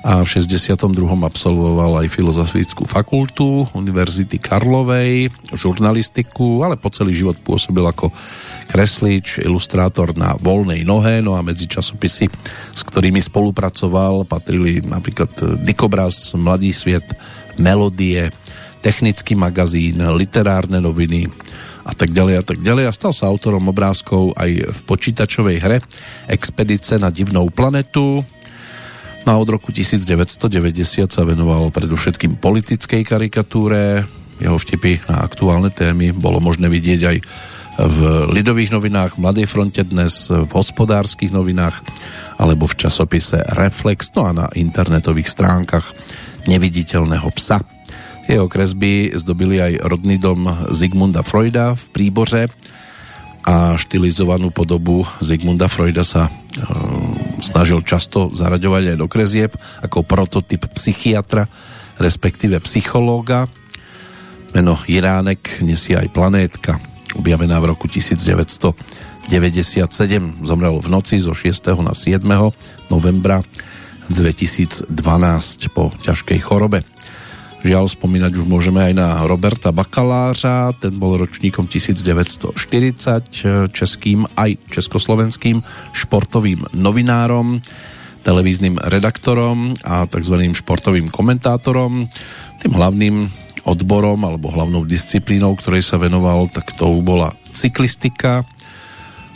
a 0.01 0.25
v 0.25 0.29
62. 0.33 0.81
absolvoval 1.05 2.01
aj 2.01 2.09
filozofickú 2.09 2.89
fakultu 2.89 3.69
Univerzity 3.77 4.41
Karlovej, 4.41 5.29
žurnalistiku, 5.53 6.65
ale 6.65 6.81
po 6.81 6.89
celý 6.89 7.13
život 7.13 7.37
pôsobil 7.45 7.85
ako 7.85 8.09
kreslič, 8.73 9.45
ilustrátor 9.45 10.17
na 10.17 10.41
voľnej 10.41 10.89
nohe, 10.89 11.21
no 11.21 11.37
a 11.37 11.45
medzi 11.45 11.69
časopisy, 11.69 12.33
s 12.73 12.81
ktorými 12.81 13.21
spolupracoval, 13.21 14.25
patrili 14.25 14.81
napríklad 14.81 15.61
Dikobraz, 15.61 16.33
Mladý 16.33 16.73
sviet, 16.73 17.05
Melodie, 17.61 18.33
Technický 18.81 19.37
magazín, 19.37 20.01
literárne 20.17 20.81
noviny 20.81 21.29
a 21.85 21.93
tak 21.97 22.13
ďalej 22.13 22.35
a 22.41 22.45
tak 22.45 22.59
ďalej 22.61 22.85
a 22.89 22.93
stal 22.93 23.13
sa 23.13 23.29
autorom 23.29 23.69
obrázkov 23.71 24.37
aj 24.37 24.51
v 24.71 24.81
počítačovej 24.85 25.57
hre 25.61 25.79
Expedice 26.29 27.01
na 27.01 27.09
divnou 27.09 27.49
planetu, 27.49 28.25
No 29.29 29.37
a 29.37 29.41
od 29.41 29.49
roku 29.53 29.69
1990 29.69 31.13
sa 31.13 31.23
venoval 31.29 31.69
predovšetkým 31.69 32.41
politickej 32.41 33.05
karikatúre. 33.05 34.09
Jeho 34.41 34.57
vtipy 34.57 35.05
na 35.13 35.21
aktuálne 35.21 35.69
témy 35.69 36.17
bolo 36.17 36.41
možné 36.41 36.73
vidieť 36.73 37.01
aj 37.05 37.17
v 37.81 37.99
Lidových 38.33 38.73
novinách, 38.73 39.17
v 39.17 39.23
Mladej 39.25 39.47
fronte 39.49 39.85
dnes, 39.85 40.29
v 40.29 40.49
hospodárskych 40.49 41.33
novinách 41.33 41.81
alebo 42.41 42.65
v 42.69 42.77
časopise 42.77 43.41
Reflex, 43.57 44.13
no 44.17 44.29
a 44.29 44.33
na 44.33 44.47
internetových 44.53 45.29
stránkach 45.29 45.93
Neviditeľného 46.49 47.29
psa. 47.37 47.61
Jeho 48.29 48.47
kresby 48.51 49.15
zdobili 49.17 49.63
aj 49.63 49.87
rodný 49.87 50.21
dom 50.21 50.45
Zigmunda 50.75 51.25
Freuda 51.25 51.79
v 51.79 51.85
Príboře 51.95 52.53
a 53.41 53.75
štilizovanú 53.81 54.53
podobu 54.53 55.09
Zigmunda 55.25 55.67
Freuda 55.67 56.05
sa 56.05 56.29
snažil 57.41 57.81
často 57.83 58.29
zaraďovať 58.37 58.93
aj 58.93 58.97
do 59.01 59.07
krezieb 59.09 59.57
ako 59.81 60.05
prototyp 60.05 60.69
psychiatra, 60.77 61.49
respektíve 61.97 62.61
psychológa. 62.63 63.49
Meno 64.53 64.77
Jiránek 64.85 65.63
nesie 65.63 65.95
aj 65.97 66.11
planétka, 66.11 66.79
objavená 67.17 67.57
v 67.63 67.71
roku 67.73 67.87
1997. 67.89 69.31
Zomrel 70.43 70.75
v 70.79 70.89
noci 70.91 71.17
zo 71.23 71.33
6. 71.33 71.71
na 71.81 71.95
7. 71.95 72.21
novembra 72.91 73.43
2012 74.11 74.91
po 75.71 75.95
ťažkej 76.03 76.39
chorobe. 76.43 76.83
Žiaľ, 77.61 77.93
spomínať 77.93 78.41
už 78.41 78.49
môžeme 78.49 78.81
aj 78.81 78.93
na 78.97 79.09
Roberta 79.29 79.69
Bakalářa, 79.69 80.81
ten 80.81 80.97
bol 80.97 81.21
ročníkom 81.21 81.69
1940, 81.69 82.57
českým 83.69 84.25
aj 84.33 84.57
československým 84.73 85.61
športovým 85.93 86.73
novinárom, 86.73 87.61
televíznym 88.25 88.81
redaktorom 88.81 89.77
a 89.85 90.09
tzv. 90.09 90.41
športovým 90.57 91.13
komentátorom. 91.13 92.09
Tým 92.65 92.73
hlavným 92.73 93.29
odborom 93.69 94.25
alebo 94.25 94.49
hlavnou 94.49 94.89
disciplínou, 94.89 95.53
ktorej 95.61 95.85
sa 95.85 96.01
venoval, 96.01 96.49
tak 96.49 96.73
to 96.81 96.89
bola 97.05 97.37
cyklistika. 97.53 98.41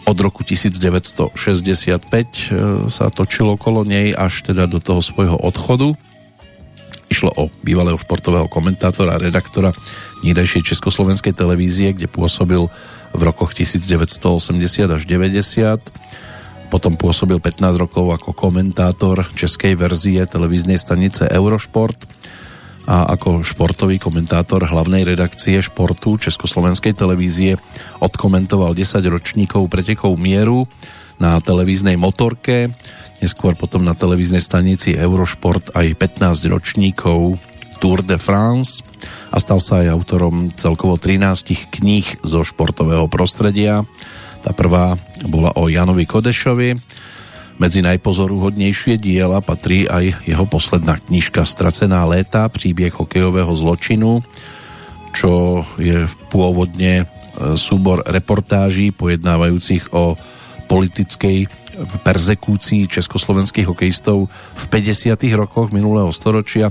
Od 0.09 0.17
roku 0.17 0.41
1965 0.45 1.29
e, 1.29 2.45
sa 2.89 3.13
točilo 3.13 3.61
okolo 3.61 3.85
nej 3.85 4.17
až 4.17 4.49
teda 4.49 4.65
do 4.65 4.81
toho 4.81 5.05
svojho 5.05 5.37
odchodu 5.37 5.93
Išlo 7.15 7.31
o 7.39 7.47
bývalého 7.63 7.95
športového 7.95 8.51
komentátora 8.51 9.15
a 9.15 9.23
redaktora 9.23 9.71
nídajšej 10.27 10.75
československej 10.75 11.31
televízie, 11.31 11.95
kde 11.95 12.11
pôsobil 12.11 12.67
v 13.15 13.21
rokoch 13.23 13.55
1980 13.55 14.91
až 14.91 15.03
90. 15.07 15.79
Potom 16.75 16.99
pôsobil 16.99 17.39
15 17.39 17.79
rokov 17.79 18.19
ako 18.19 18.35
komentátor 18.35 19.31
českej 19.39 19.79
verzie 19.79 20.27
televíznej 20.27 20.75
stanice 20.75 21.31
Eurošport. 21.31 22.03
A 22.85 23.09
ako 23.17 23.41
športový 23.41 23.97
komentátor 23.97 24.69
hlavnej 24.69 25.09
redakcie 25.09 25.61
športu 25.65 26.21
Československej 26.21 26.93
televízie 26.93 27.57
odkomentoval 28.05 28.77
10 28.77 29.01
ročníkov 29.09 29.73
pretekov 29.73 30.17
mieru 30.21 30.69
na 31.17 31.41
televíznej 31.41 31.97
motorke, 31.97 32.75
neskôr 33.25 33.57
potom 33.57 33.81
na 33.87 33.97
televíznej 33.97 34.45
stanici 34.45 34.93
Eurošport 34.93 35.73
aj 35.73 35.97
15 35.97 36.53
ročníkov 36.53 37.41
Tour 37.81 38.05
de 38.05 38.21
France 38.21 38.85
a 39.33 39.41
stal 39.41 39.61
sa 39.61 39.81
aj 39.85 39.93
autorom 39.93 40.53
celkovo 40.53 41.01
13 41.01 41.73
kníh 41.73 42.21
zo 42.25 42.45
športového 42.45 43.09
prostredia. 43.09 43.85
Tá 44.45 44.53
prvá 44.53 45.01
bola 45.25 45.57
o 45.57 45.73
Janovi 45.73 46.05
Kodešovi, 46.05 46.77
medzi 47.59 47.81
najpozoruhodnejšie 47.87 48.99
diela 48.99 49.39
patrí 49.39 49.87
aj 49.87 50.27
jeho 50.27 50.45
posledná 50.49 50.99
knižka 50.99 51.47
Stracená 51.47 52.03
léta, 52.05 52.51
príbieh 52.51 52.91
hokejového 52.91 53.53
zločinu, 53.55 54.27
čo 55.15 55.63
je 55.79 56.11
pôvodne 56.35 57.05
e, 57.05 57.05
súbor 57.55 58.03
reportáží 58.03 58.91
pojednávajúcich 58.91 59.95
o 59.95 60.19
politickej 60.67 61.47
perzekúcii 62.03 62.87
československých 62.87 63.67
hokejistov 63.67 64.31
v 64.31 64.65
50. 64.71 65.19
rokoch 65.35 65.75
minulého 65.75 66.11
storočia, 66.15 66.71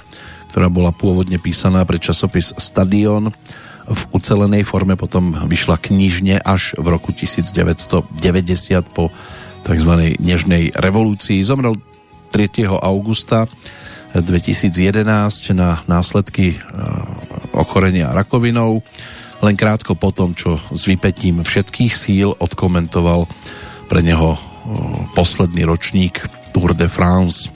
ktorá 0.51 0.71
bola 0.71 0.95
pôvodne 0.95 1.39
písaná 1.39 1.83
pre 1.83 1.99
časopis 1.99 2.55
Stadion. 2.55 3.31
V 3.83 4.01
ucelenej 4.15 4.63
forme 4.63 4.95
potom 4.95 5.35
vyšla 5.43 5.75
knižne 5.75 6.39
až 6.39 6.79
v 6.79 6.87
roku 6.87 7.11
1990 7.11 8.15
po 8.95 9.11
tzv. 9.63 10.19
nežnej 10.19 10.75
revolúcii. 10.75 11.39
Zomrel 11.41 11.79
3. 12.29 12.67
augusta 12.67 13.47
2011 14.13 15.57
na 15.57 15.81
následky 15.89 16.53
e, 16.53 16.57
ochorenia 17.57 18.13
rakovinou. 18.13 18.85
Len 19.41 19.55
krátko 19.57 19.97
po 19.97 20.13
tom, 20.13 20.37
čo 20.37 20.61
s 20.69 20.85
vypetím 20.85 21.41
všetkých 21.41 21.93
síl 21.97 22.29
odkomentoval 22.37 23.25
pre 23.89 24.05
neho 24.05 24.37
e, 24.37 24.39
posledný 25.17 25.65
ročník 25.65 26.21
Tour 26.53 26.77
de 26.77 26.85
France. 26.85 27.49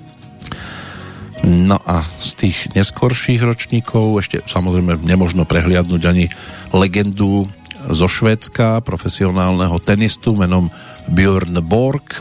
No 1.45 1.77
a 1.85 2.01
z 2.17 2.29
tých 2.33 2.57
neskorších 2.73 3.45
ročníkov 3.45 4.25
ešte 4.25 4.41
samozrejme 4.41 4.97
nemožno 5.05 5.45
prehliadnúť 5.45 6.03
ani 6.09 6.25
legendu 6.73 7.45
zo 7.91 8.07
Švédska, 8.07 8.83
profesionálneho 8.83 9.79
tenistu 9.79 10.35
menom 10.35 10.67
Björn 11.07 11.55
Borg, 11.63 12.19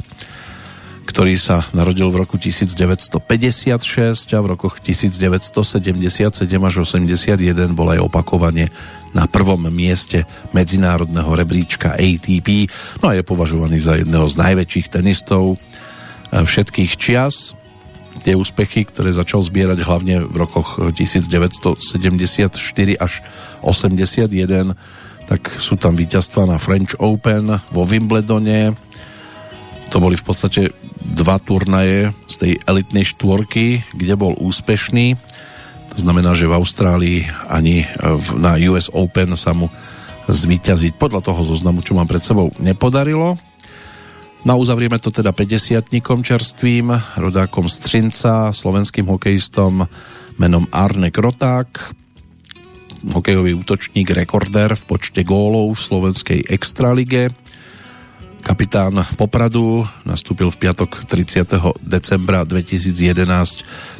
ktorý 1.07 1.39
sa 1.39 1.63
narodil 1.71 2.11
v 2.11 2.27
roku 2.27 2.37
1956 2.37 3.23
a 4.35 4.39
v 4.43 4.47
rokoch 4.53 4.83
1977 4.83 6.45
až 6.61 6.75
81 6.83 7.79
bol 7.79 7.89
aj 7.95 8.03
opakovane 8.03 8.69
na 9.15 9.25
prvom 9.31 9.71
mieste 9.71 10.27
medzinárodného 10.51 11.31
rebríčka 11.33 11.95
ATP, 11.95 12.69
no 13.01 13.15
a 13.15 13.17
je 13.17 13.23
považovaný 13.25 13.79
za 13.81 13.97
jedného 13.97 14.27
z 14.29 14.35
najväčších 14.37 14.87
tenistov 14.93 15.57
eh, 15.57 16.43
všetkých 16.43 16.93
čias. 16.99 17.57
Tie 18.27 18.35
úspechy, 18.35 18.85
ktoré 18.89 19.15
začal 19.15 19.45
zbierať 19.47 19.87
hlavne 19.87 20.27
v 20.27 20.37
rokoch 20.37 20.83
1974 20.91 22.51
až 22.99 23.13
81 23.63 24.75
tak 25.27 25.59
sú 25.59 25.75
tam 25.75 25.99
víťazstva 25.99 26.47
na 26.47 26.59
French 26.59 26.95
Open 27.03 27.51
vo 27.75 27.83
Wimbledone. 27.83 28.75
To 29.91 29.97
boli 29.99 30.15
v 30.15 30.25
podstate 30.27 30.71
dva 31.03 31.39
turnaje 31.39 32.11
z 32.27 32.35
tej 32.35 32.53
elitnej 32.67 33.07
štvorky, 33.07 33.83
kde 33.95 34.15
bol 34.19 34.35
úspešný. 34.39 35.19
To 35.95 35.99
znamená, 35.99 36.35
že 36.35 36.51
v 36.51 36.57
Austrálii 36.59 37.19
ani 37.47 37.87
na 38.39 38.59
US 38.71 38.91
Open 38.91 39.35
sa 39.39 39.55
mu 39.55 39.71
zvíťaziť 40.27 40.99
podľa 40.99 41.23
toho 41.23 41.43
zoznamu, 41.47 41.83
čo 41.87 41.95
mám 41.95 42.11
pred 42.11 42.23
sebou, 42.23 42.51
nepodarilo. 42.59 43.39
No 44.47 44.63
uzavrieme 44.63 44.99
to 45.03 45.11
teda 45.11 45.35
50 45.35 45.91
čerstvým, 46.23 46.95
rodákom 47.19 47.67
Střinca, 47.67 48.55
slovenským 48.55 49.07
hokejistom 49.11 49.87
menom 50.39 50.71
Arne 50.71 51.11
Kroták, 51.11 51.95
hokejový 53.05 53.53
útočník, 53.59 54.15
rekordér 54.15 54.77
v 54.79 54.83
počte 54.87 55.21
gólov 55.27 55.77
v 55.77 55.85
slovenskej 55.85 56.41
extralige. 56.49 57.35
Kapitán 58.47 59.03
Popradu 59.19 59.83
nastúpil 60.07 60.55
v 60.55 60.71
piatok 60.71 61.03
30. 61.03 61.83
decembra 61.83 62.47
2011 62.47 63.27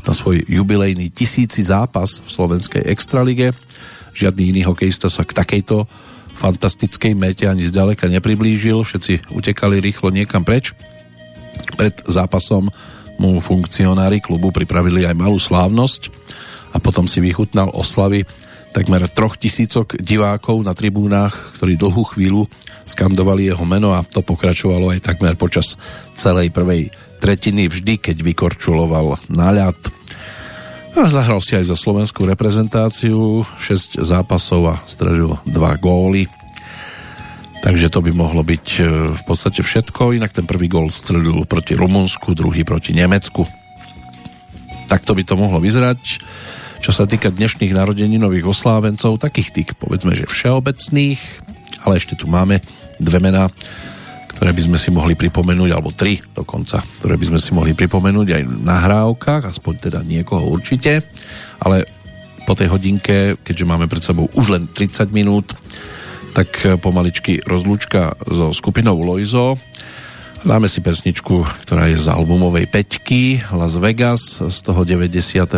na 0.07 0.13
svoj 0.15 0.47
jubilejný 0.47 1.11
tisíci 1.11 1.67
zápas 1.67 2.23
v 2.23 2.29
slovenskej 2.31 2.87
extralige. 2.87 3.51
Žiadny 4.15 4.55
iný 4.55 4.63
hokejista 4.71 5.11
sa 5.11 5.27
k 5.27 5.35
takejto 5.35 5.91
fantastickej 6.39 7.19
mete 7.19 7.51
ani 7.51 7.67
zďaleka 7.67 8.07
nepriblížil. 8.07 8.87
Všetci 8.87 9.35
utekali 9.35 9.83
rýchlo 9.83 10.15
niekam 10.15 10.47
preč. 10.47 10.77
Pred 11.75 12.07
zápasom 12.07 12.71
mu 13.19 13.41
funkcionári 13.43 14.23
klubu 14.23 14.55
pripravili 14.55 15.09
aj 15.09 15.17
malú 15.19 15.41
slávnosť 15.41 16.13
a 16.71 16.79
potom 16.79 17.09
si 17.09 17.19
vychutnal 17.19 17.73
oslavy 17.73 18.23
takmer 18.77 19.09
troch 19.09 19.41
tisícok 19.41 19.97
divákov 19.97 20.61
na 20.61 20.77
tribúnach, 20.77 21.33
ktorí 21.57 21.81
dlhú 21.81 22.13
chvíľu 22.13 22.45
skandovali 22.85 23.49
jeho 23.49 23.65
meno 23.65 23.97
a 23.97 24.05
to 24.05 24.21
pokračovalo 24.21 24.93
aj 24.93 25.01
takmer 25.01 25.33
počas 25.33 25.81
celej 26.13 26.53
prvej 26.53 26.93
tretiny 27.25 27.73
vždy, 27.73 27.97
keď 27.97 28.21
vykorčuloval 28.21 29.17
na 29.33 29.49
ľad. 29.49 29.81
A 30.93 31.09
zahral 31.09 31.41
si 31.41 31.57
aj 31.57 31.73
za 31.73 31.77
slovenskú 31.77 32.29
reprezentáciu 32.29 33.49
6 33.57 34.05
zápasov 34.05 34.61
a 34.69 34.75
stredil 34.85 35.41
2 35.49 35.57
góly. 35.81 36.29
Takže 37.65 37.89
to 37.89 38.05
by 38.05 38.13
mohlo 38.13 38.45
byť 38.45 38.67
e, 38.77 38.81
v 39.17 39.23
podstate 39.25 39.65
všetko. 39.65 40.13
Inak 40.13 40.37
ten 40.37 40.45
prvý 40.45 40.69
gól 40.69 40.93
stredil 40.93 41.49
proti 41.49 41.73
Rumunsku, 41.73 42.37
druhý 42.37 42.63
proti 42.63 42.93
Nemecku. 42.93 43.49
Takto 44.87 45.17
by 45.17 45.23
to 45.25 45.35
mohlo 45.35 45.59
vyzerať. 45.59 46.01
Čo 46.87 47.03
sa 47.03 47.11
týka 47.11 47.35
dnešných 47.35 47.75
nových 48.15 48.47
oslávencov, 48.47 49.19
takých 49.19 49.51
tých 49.51 49.69
povedzme, 49.75 50.15
že 50.15 50.23
všeobecných, 50.23 51.19
ale 51.83 51.99
ešte 51.99 52.15
tu 52.15 52.31
máme 52.31 52.63
dve 53.03 53.19
mená, 53.19 53.51
ktoré 54.31 54.55
by 54.55 54.63
sme 54.71 54.79
si 54.79 54.95
mohli 54.95 55.19
pripomenúť, 55.19 55.75
alebo 55.75 55.91
tri 55.91 56.23
dokonca, 56.23 56.87
ktoré 57.03 57.19
by 57.19 57.27
sme 57.27 57.43
si 57.43 57.51
mohli 57.59 57.75
pripomenúť 57.75 58.29
aj 58.39 58.43
na 58.63 58.87
hrávkach, 58.87 59.51
aspoň 59.51 59.91
teda 59.91 60.07
niekoho 60.07 60.47
určite, 60.47 61.03
ale 61.59 61.91
po 62.47 62.55
tej 62.55 62.71
hodinke, 62.71 63.35
keďže 63.43 63.67
máme 63.67 63.91
pred 63.91 64.07
sebou 64.07 64.31
už 64.39 64.55
len 64.55 64.71
30 64.71 65.11
minút, 65.11 65.59
tak 66.39 66.55
pomaličky 66.79 67.43
rozlúčka 67.43 68.15
so 68.31 68.55
skupinou 68.55 68.95
Loizo 69.03 69.59
Dáme 70.45 70.69
si 70.69 70.85
pesničku, 70.85 71.49
ktorá 71.65 71.89
je 71.89 71.97
z 71.97 72.13
albumovej 72.13 72.69
peťky 72.69 73.41
Las 73.57 73.81
Vegas 73.81 74.43
z 74.45 74.59
toho 74.61 74.85
96. 74.85 75.57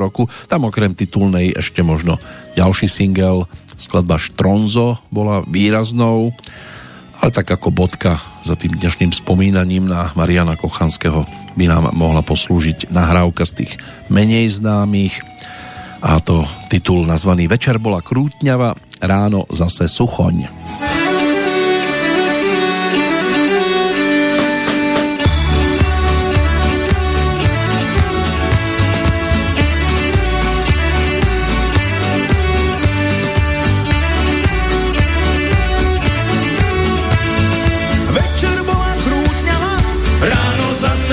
roku. 0.00 0.30
Tam 0.48 0.64
okrem 0.64 0.96
titulnej 0.96 1.52
ešte 1.52 1.84
možno 1.84 2.16
ďalší 2.56 2.88
single, 2.88 3.44
skladba 3.76 4.16
Štronzo 4.16 4.96
bola 5.12 5.44
výraznou, 5.44 6.32
ale 7.20 7.30
tak 7.34 7.52
ako 7.52 7.68
bodka 7.68 8.16
za 8.40 8.56
tým 8.56 8.80
dnešným 8.80 9.12
spomínaním 9.12 9.84
na 9.84 10.14
Mariana 10.16 10.56
Kochanského 10.56 11.28
by 11.54 11.64
nám 11.68 11.92
mohla 11.92 12.24
poslúžiť 12.24 12.88
nahrávka 12.88 13.44
z 13.44 13.64
tých 13.64 13.72
menej 14.08 14.48
známych 14.56 15.20
a 16.02 16.18
to 16.18 16.42
titul 16.66 17.06
nazvaný 17.06 17.46
Večer 17.46 17.78
bola 17.78 18.02
krútňava, 18.02 18.74
ráno 18.98 19.46
zase 19.54 19.86
suchoň. 19.86 20.50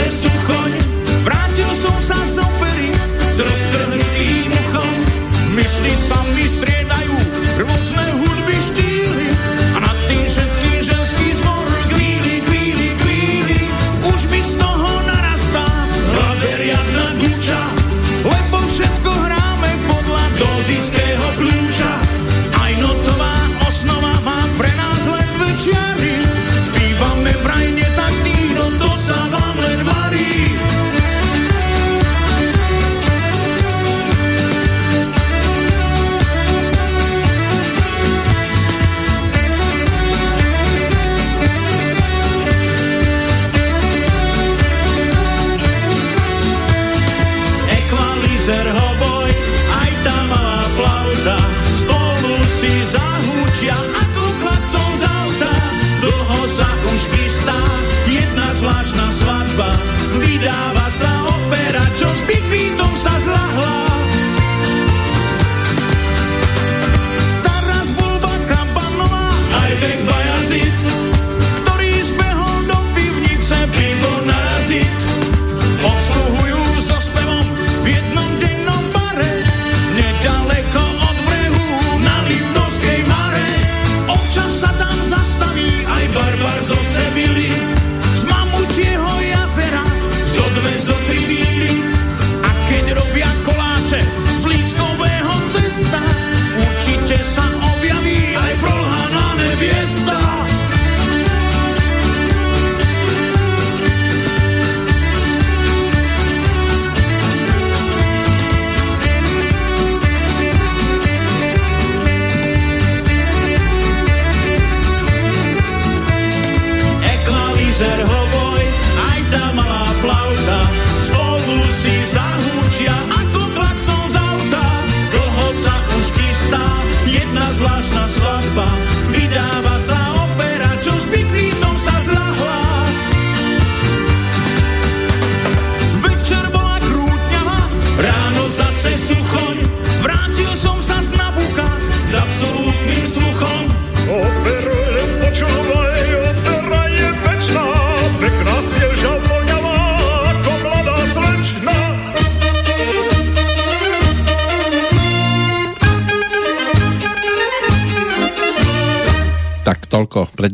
Sa 0.10 0.39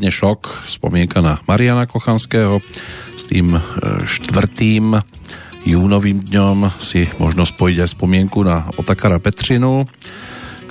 prednešok, 0.05 0.69
spomienka 0.69 1.17
na 1.17 1.41
Mariana 1.49 1.89
Kochanského 1.89 2.61
s 3.17 3.25
tým 3.25 3.57
e, 3.57 3.61
štvrtým 4.05 4.93
júnovým 5.65 6.21
dňom 6.21 6.77
si 6.77 7.09
možno 7.17 7.41
spojiť 7.41 7.77
aj 7.81 7.89
spomienku 7.97 8.45
na 8.45 8.69
Otakara 8.77 9.17
Petřinu, 9.17 9.89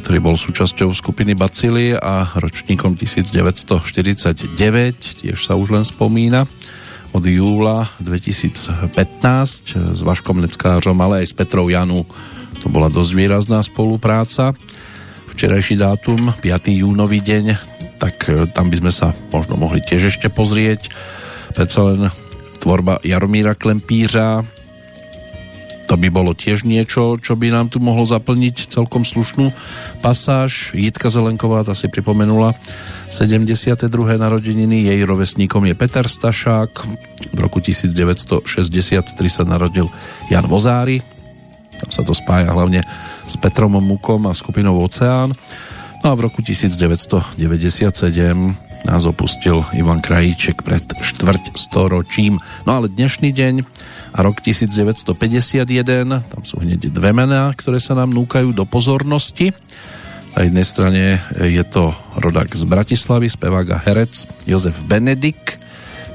ktorý 0.07 0.19
bol 0.23 0.39
súčasťou 0.39 0.95
skupiny 0.95 1.35
Bacily 1.35 1.99
a 1.99 2.31
ročníkom 2.39 2.95
1949, 2.95 4.55
tiež 5.27 5.39
sa 5.43 5.59
už 5.59 5.75
len 5.75 5.83
spomína 5.83 6.47
od 7.11 7.27
júla 7.27 7.91
2015 8.07 8.87
s 9.75 10.01
Vaškom 10.07 10.47
Neckářom, 10.47 10.95
ale 11.03 11.27
aj 11.27 11.35
s 11.35 11.35
Petrou 11.35 11.67
Janu. 11.67 12.07
To 12.63 12.71
bola 12.71 12.87
dosť 12.87 13.11
výrazná 13.19 13.59
spolupráca. 13.67 14.55
Včerajší 15.35 15.75
dátum, 15.75 16.31
5. 16.39 16.71
júnový 16.71 17.19
deň, 17.19 17.74
tak 18.05 18.29
e, 18.29 18.45
tam 18.53 18.69
by 18.69 18.77
sme 18.85 18.93
sa 18.93 19.17
možno 19.33 19.57
mohli 19.57 19.81
tiež 19.81 20.13
ešte 20.13 20.29
pozrieť. 20.29 20.93
Predsa 21.57 21.81
len 21.89 22.13
tvorba 22.61 23.01
Jaromíra 23.01 23.57
Klempířa, 23.57 24.45
to 25.85 26.01
by 26.01 26.09
bolo 26.09 26.33
tiež 26.33 26.65
niečo, 26.65 27.21
čo 27.21 27.37
by 27.37 27.53
nám 27.53 27.69
tu 27.69 27.77
mohlo 27.81 28.05
zaplniť 28.09 28.73
celkom 28.73 29.05
slušnú 29.05 29.53
pasáž. 30.01 30.73
Jitka 30.73 31.13
Zelenková, 31.13 31.65
tá 31.65 31.77
si 31.77 31.93
pripomenula 31.93 32.57
72. 33.13 33.89
narodeniny, 34.17 34.89
jej 34.89 35.01
rovesníkom 35.05 35.69
je 35.69 35.75
Peter 35.77 36.09
Stašák, 36.09 36.73
v 37.37 37.39
roku 37.41 37.61
1963 37.61 39.13
sa 39.29 39.45
narodil 39.45 39.89
Jan 40.33 40.49
Vozári, 40.49 41.05
tam 41.77 41.91
sa 41.93 42.01
to 42.01 42.17
spája 42.17 42.49
hlavne 42.49 42.81
s 43.29 43.37
Petrom 43.37 43.77
Mukom 43.77 44.25
a 44.25 44.33
skupinou 44.33 44.81
Oceán. 44.81 45.37
No 46.05 46.13
a 46.13 46.21
v 46.21 46.29
roku 46.29 46.45
1997 46.45 47.41
nás 48.85 49.03
opustil 49.09 49.65
Ivan 49.73 50.05
Krajíček 50.05 50.61
pred 50.61 50.85
štvrť 50.85 51.57
storočím. 51.57 52.37
No 52.69 52.77
ale 52.77 52.93
dnešný 52.93 53.33
deň 53.33 53.65
a 54.13 54.19
rok 54.21 54.45
1951, 54.45 55.17
tam 56.29 56.43
sú 56.45 56.61
hneď 56.61 56.93
dve 56.93 57.17
mená, 57.17 57.49
ktoré 57.57 57.81
sa 57.81 57.97
nám 57.97 58.13
núkajú 58.13 58.53
do 58.53 58.69
pozornosti. 58.69 59.57
Na 60.37 60.45
jednej 60.45 60.67
strane 60.69 61.25
je 61.41 61.65
to 61.65 61.97
rodak 62.21 62.53
z 62.53 62.69
Bratislavy, 62.69 63.33
spevák 63.33 63.73
a 63.73 63.81
herec 63.81 64.29
Jozef 64.45 64.77
Benedik, 64.85 65.57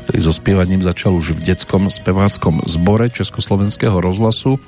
ktorý 0.05 0.19
so 0.21 0.29
spievaním 0.29 0.85
začal 0.85 1.17
už 1.17 1.33
v 1.33 1.49
detskom 1.49 1.89
speváckom 1.89 2.61
zbore 2.69 3.09
Československého 3.09 3.97
rozhlasu 3.97 4.61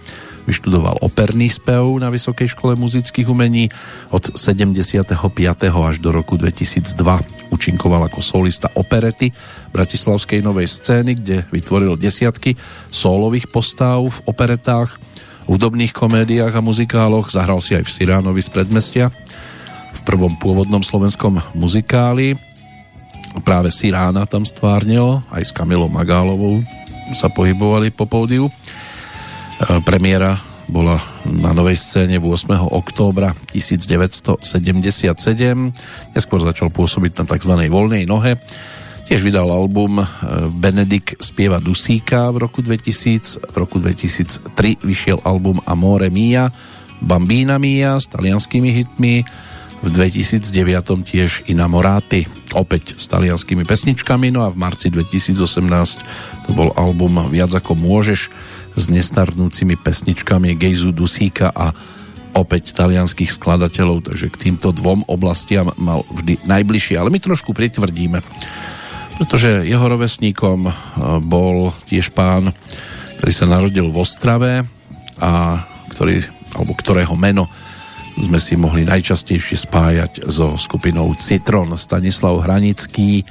vyštudoval 0.46 1.02
operný 1.02 1.50
spev 1.50 1.86
na 2.02 2.10
Vysokej 2.10 2.54
škole 2.54 2.74
muzických 2.78 3.28
umení. 3.30 3.70
Od 4.10 4.38
75. 4.38 5.14
až 5.70 5.96
do 6.02 6.10
roku 6.10 6.38
2002 6.38 7.54
účinkoval 7.54 8.08
ako 8.10 8.20
solista 8.24 8.72
operety 8.74 9.30
Bratislavskej 9.72 10.42
novej 10.42 10.68
scény, 10.68 11.18
kde 11.20 11.36
vytvoril 11.50 12.00
desiatky 12.00 12.58
sólových 12.90 13.48
postáv 13.52 14.08
v 14.08 14.20
operetách, 14.28 15.00
hudobných 15.46 15.92
komédiách 15.92 16.54
a 16.56 16.62
muzikáloch. 16.64 17.32
Zahral 17.32 17.60
si 17.60 17.76
aj 17.76 17.88
v 17.88 17.94
Siránovi 17.94 18.42
z 18.42 18.50
predmestia 18.52 19.10
v 19.92 20.00
prvom 20.08 20.34
pôvodnom 20.40 20.82
slovenskom 20.82 21.44
muzikáli. 21.54 22.34
Práve 23.48 23.72
Sirána 23.72 24.28
tam 24.28 24.44
stvárnil, 24.44 25.24
aj 25.32 25.44
s 25.48 25.56
Kamilou 25.56 25.88
Magálovou 25.88 26.60
sa 27.16 27.28
pohybovali 27.28 27.92
po 27.92 28.08
pódiu. 28.08 28.48
E, 29.62 29.78
premiéra 29.86 30.42
bola 30.66 30.98
na 31.28 31.54
novej 31.54 31.78
scéne 31.78 32.18
8. 32.18 32.50
októbra 32.72 33.36
1977. 33.54 35.14
Neskôr 36.18 36.40
začal 36.42 36.74
pôsobiť 36.74 37.22
na 37.22 37.26
tzv. 37.30 37.54
voľnej 37.70 38.10
nohe. 38.10 38.42
Tiež 39.06 39.22
vydal 39.22 39.52
album 39.54 40.02
e, 40.02 40.06
Benedik 40.50 41.14
spieva 41.22 41.62
Dusíka 41.62 42.34
v 42.34 42.48
roku 42.48 42.66
2000. 42.66 43.54
V 43.54 43.56
roku 43.58 43.78
2003 43.78 44.82
vyšiel 44.82 45.22
album 45.22 45.62
Amore 45.70 46.10
Mia, 46.10 46.50
Bambina 46.98 47.62
Mia 47.62 48.02
s 48.02 48.10
talianskými 48.10 48.74
hitmi. 48.82 49.22
V 49.82 49.90
2009 49.90 50.46
tiež 51.06 51.50
Inamoráty, 51.50 52.30
opäť 52.54 53.02
s 53.02 53.10
talianskými 53.10 53.66
pesničkami. 53.66 54.30
No 54.30 54.46
a 54.46 54.54
v 54.54 54.58
marci 54.62 54.94
2018 54.94 55.42
to 56.46 56.50
bol 56.54 56.70
album 56.78 57.18
Viac 57.34 57.50
ako 57.58 57.74
môžeš 57.74 58.30
s 58.76 58.86
nestarnúcimi 58.88 59.76
pesničkami 59.80 60.56
Gejzu 60.56 60.96
Dusíka 60.96 61.52
a 61.52 61.76
opäť 62.32 62.72
talianských 62.72 63.32
skladateľov, 63.32 64.08
takže 64.08 64.32
k 64.32 64.42
týmto 64.50 64.72
dvom 64.72 65.04
oblastiam 65.08 65.72
mal 65.76 66.08
vždy 66.08 66.40
najbližšie, 66.48 66.96
ale 66.96 67.12
my 67.12 67.20
trošku 67.20 67.52
pritvrdíme, 67.52 68.24
pretože 69.20 69.68
jeho 69.68 69.86
rovesníkom 69.86 70.60
e, 70.68 70.72
bol 71.20 71.76
tiež 71.92 72.16
pán, 72.16 72.56
ktorý 73.20 73.32
sa 73.36 73.46
narodil 73.52 73.92
v 73.92 74.00
Ostrave 74.00 74.54
a 75.20 75.62
ktorý, 75.92 76.24
alebo 76.56 76.72
ktorého 76.74 77.14
meno 77.20 77.52
sme 78.18 78.40
si 78.40 78.60
mohli 78.60 78.84
najčastejšie 78.88 79.56
spájať 79.68 80.12
so 80.28 80.60
skupinou 80.60 81.12
Citron. 81.16 81.76
Stanislav 81.80 82.44
Hranický 82.44 83.24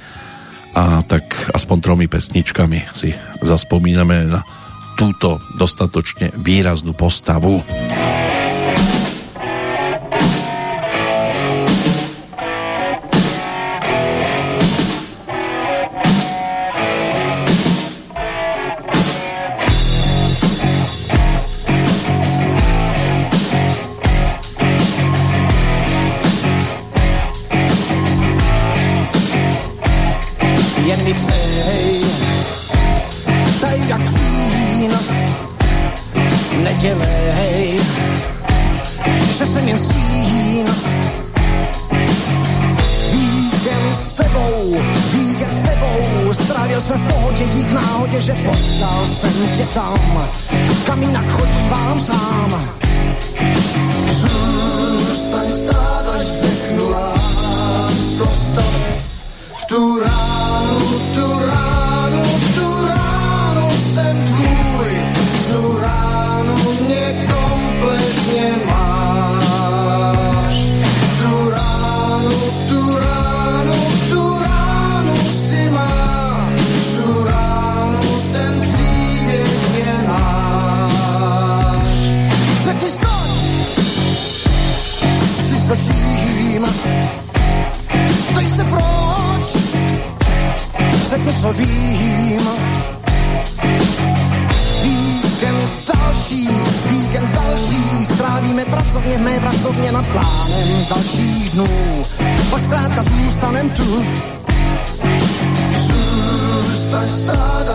a 0.71 1.03
tak 1.03 1.27
aspoň 1.51 1.77
tromi 1.83 2.05
pesničkami 2.07 2.95
si 2.95 3.11
zaspomíname 3.43 4.31
na 4.31 4.41
túto 5.01 5.41
dostatočne 5.57 6.29
výraznú 6.37 6.93
postavu. 6.93 7.65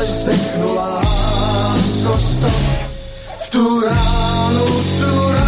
Až 0.07 0.25
řeknu 0.25 0.75
lásko 0.75 2.19
stop. 2.19 2.53
V 3.37 3.51
tu 3.51 3.81
ránu, 3.81 4.67
v 4.67 5.01
tu 5.01 5.33
ránu, 5.33 5.46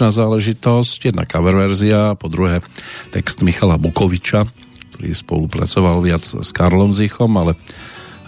netradičná 0.00 0.16
záležitosť. 0.16 1.12
Jedna 1.12 1.28
cover 1.28 1.52
verzia, 1.60 2.16
po 2.16 2.32
druhé 2.32 2.64
text 3.12 3.44
Michala 3.44 3.76
Bukoviča, 3.76 4.48
ktorý 4.96 5.12
spolupracoval 5.12 6.00
viac 6.00 6.24
s 6.24 6.48
Karlom 6.56 6.96
Zichom, 6.96 7.28
ale 7.36 7.52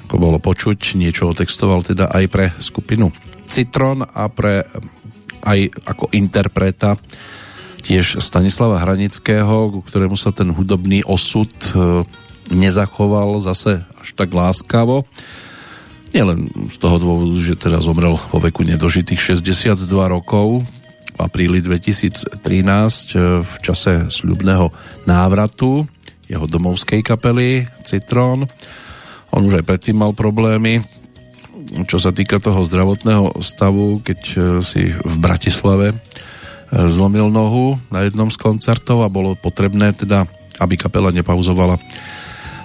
ako 0.04 0.20
bolo 0.20 0.36
počuť, 0.36 1.00
niečo 1.00 1.32
otextoval 1.32 1.80
teda 1.80 2.12
aj 2.12 2.24
pre 2.28 2.52
skupinu 2.60 3.08
Citron 3.48 4.04
a 4.04 4.28
pre 4.28 4.68
aj 5.48 5.72
ako 5.88 6.12
interpreta 6.12 7.00
tiež 7.80 8.20
Stanislava 8.20 8.76
Hranického, 8.76 9.72
ku 9.72 9.80
ktorému 9.80 10.20
sa 10.20 10.28
ten 10.28 10.52
hudobný 10.52 11.00
osud 11.08 11.48
e, 11.72 12.04
nezachoval 12.52 13.40
zase 13.40 13.80
až 13.96 14.08
tak 14.12 14.28
láskavo. 14.36 15.08
Nielen 16.12 16.52
z 16.68 16.76
toho 16.76 17.00
dôvodu, 17.00 17.32
že 17.40 17.56
teda 17.56 17.80
zomrel 17.80 18.20
vo 18.20 18.38
veku 18.44 18.60
nedožitých 18.60 19.40
62 19.40 19.88
rokov 19.88 20.68
v 21.12 21.18
apríli 21.20 21.60
2013 21.60 22.40
e, 22.40 23.42
v 23.44 23.54
čase 23.60 24.08
sľubného 24.08 24.72
návratu 25.04 25.84
jeho 26.26 26.46
domovskej 26.48 27.04
kapely 27.04 27.68
Citron. 27.84 28.48
On 29.32 29.42
už 29.44 29.60
aj 29.60 29.68
predtým 29.68 30.00
mal 30.00 30.16
problémy, 30.16 30.80
čo 31.84 32.00
sa 32.00 32.12
týka 32.12 32.40
toho 32.40 32.64
zdravotného 32.64 33.36
stavu, 33.44 34.00
keď 34.00 34.20
e, 34.20 34.36
si 34.64 34.92
v 34.92 35.14
Bratislave 35.20 35.92
e, 35.92 35.96
zlomil 36.88 37.28
nohu 37.28 37.76
na 37.92 38.08
jednom 38.08 38.32
z 38.32 38.40
koncertov 38.40 39.04
a 39.04 39.12
bolo 39.12 39.36
potrebné 39.36 39.92
teda, 39.92 40.24
aby 40.60 40.80
kapela 40.80 41.12
nepauzovala 41.12 41.76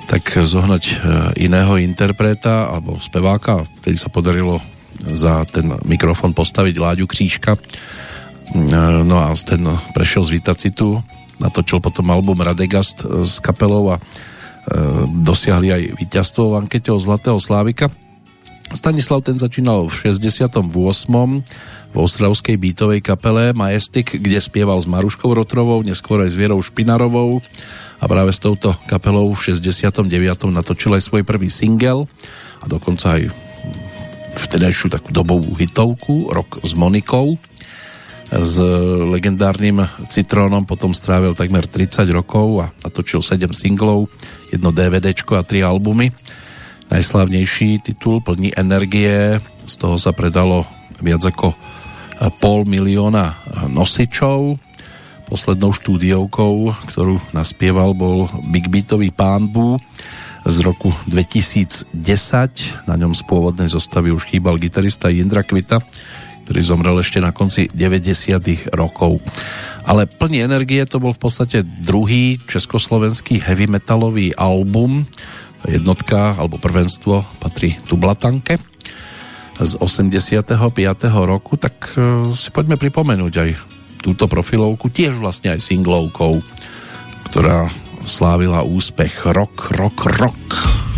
tak 0.07 0.39
zohnať 0.39 1.03
iného 1.35 1.75
interpreta 1.83 2.71
alebo 2.71 2.95
speváka. 2.95 3.67
Vtedy 3.83 3.99
sa 3.99 4.07
podarilo 4.07 4.63
za 5.03 5.45
ten 5.45 5.67
mikrofon 5.85 6.31
postaviť 6.31 6.75
Láďu 6.79 7.05
Křížka. 7.11 7.59
No 8.55 9.15
a 9.19 9.33
ten 9.35 9.63
prešiel 9.91 10.23
z 10.23 10.31
Vitacitu, 10.39 11.03
natočil 11.41 11.83
potom 11.83 12.07
album 12.13 12.39
Radegast 12.39 13.03
s 13.03 13.43
kapelou 13.43 13.95
a 13.95 13.97
dosiahli 15.23 15.67
aj 15.71 15.83
víťazstvo 15.95 16.55
v 16.55 16.57
ankete 16.59 16.91
o 16.91 16.99
Zlatého 16.99 17.39
Slávika. 17.39 17.91
Stanislav 18.67 19.23
ten 19.23 19.39
začínal 19.39 19.87
v 19.87 20.11
68. 20.11 20.59
v 21.87 21.95
ostravskej 21.95 22.59
beatovej 22.59 22.99
kapele 22.99 23.55
Majestic, 23.55 24.11
kde 24.11 24.43
spieval 24.43 24.75
s 24.75 24.87
Maruškou 24.91 25.31
Rotrovou, 25.31 25.79
neskôr 25.87 26.19
aj 26.19 26.35
s 26.35 26.39
Vierou 26.39 26.59
Špinarovou 26.59 27.39
a 28.03 28.05
práve 28.11 28.35
s 28.35 28.43
touto 28.43 28.75
kapelou 28.91 29.31
v 29.31 29.55
69. 29.55 30.03
natočil 30.51 30.99
aj 30.99 31.07
svoj 31.07 31.23
prvý 31.23 31.47
single 31.47 32.11
a 32.59 32.65
dokonca 32.67 33.15
aj 33.15 33.31
vtedajšiu 34.35 34.91
takú 34.91 35.15
dobovú 35.15 35.55
hitovku 35.55 36.27
Rok 36.35 36.59
s 36.59 36.75
Monikou 36.75 37.39
s 38.27 38.59
legendárnym 39.07 39.87
Citrónom 40.11 40.67
potom 40.67 40.91
strávil 40.91 41.31
takmer 41.31 41.63
30 41.63 42.03
rokov 42.11 42.47
a 42.59 42.65
natočil 42.83 43.23
7 43.23 43.55
singlov, 43.55 44.11
jedno 44.51 44.75
DVDčko 44.75 45.39
a 45.39 45.43
3 45.47 45.63
albumy. 45.63 46.11
Najslavnejší 46.91 47.83
titul 47.83 48.19
Plní 48.19 48.51
energie, 48.55 49.39
z 49.63 49.73
toho 49.79 49.95
sa 49.95 50.11
predalo 50.11 50.67
viac 50.99 51.23
ako 51.23 51.55
pol 52.39 52.67
milióna 52.67 53.35
nosičov. 53.71 54.59
Poslednou 55.27 55.75
štúdiovkou, 55.75 56.71
ktorú 56.87 57.19
naspieval, 57.35 57.91
bol 57.91 58.31
Big 58.47 58.71
Beatový 58.71 59.11
pán 59.11 59.51
Bú 59.51 59.75
z 60.47 60.63
roku 60.63 60.95
2010. 61.11 61.91
Na 62.87 62.95
ňom 62.95 63.11
z 63.11 63.21
pôvodnej 63.27 63.67
zostavy 63.67 64.15
už 64.15 64.23
chýbal 64.31 64.55
gitarista 64.55 65.11
Jindra 65.11 65.43
Kvita, 65.43 65.83
ktorý 66.47 66.63
zomrel 66.63 66.95
ešte 67.03 67.19
na 67.19 67.35
konci 67.35 67.67
90. 67.67 68.71
rokov. 68.71 69.19
Ale 69.83 70.07
plný 70.07 70.47
energie 70.47 70.79
to 70.87 71.03
bol 71.03 71.11
v 71.11 71.19
podstate 71.19 71.59
druhý 71.83 72.39
československý 72.47 73.43
heavy 73.43 73.67
metalový 73.67 74.31
album. 74.31 75.03
Jednotka 75.67 76.39
alebo 76.39 76.55
prvenstvo 76.55 77.27
patrí 77.43 77.75
Tublatanke 77.91 78.63
z 79.59 79.75
85. 79.75 80.55
roku, 81.27 81.59
tak 81.59 81.91
e, 81.99 82.31
si 82.31 82.47
poďme 82.55 82.79
pripomenúť 82.79 83.33
aj 83.35 83.49
túto 83.99 84.29
profilovku, 84.31 84.87
tiež 84.87 85.19
vlastne 85.19 85.51
aj 85.51 85.59
singlovkou, 85.59 86.39
ktorá 87.27 87.67
slávila 88.07 88.63
úspech 88.63 89.27
Rock, 89.35 89.75
Rock. 89.75 90.07
rok 90.15 90.96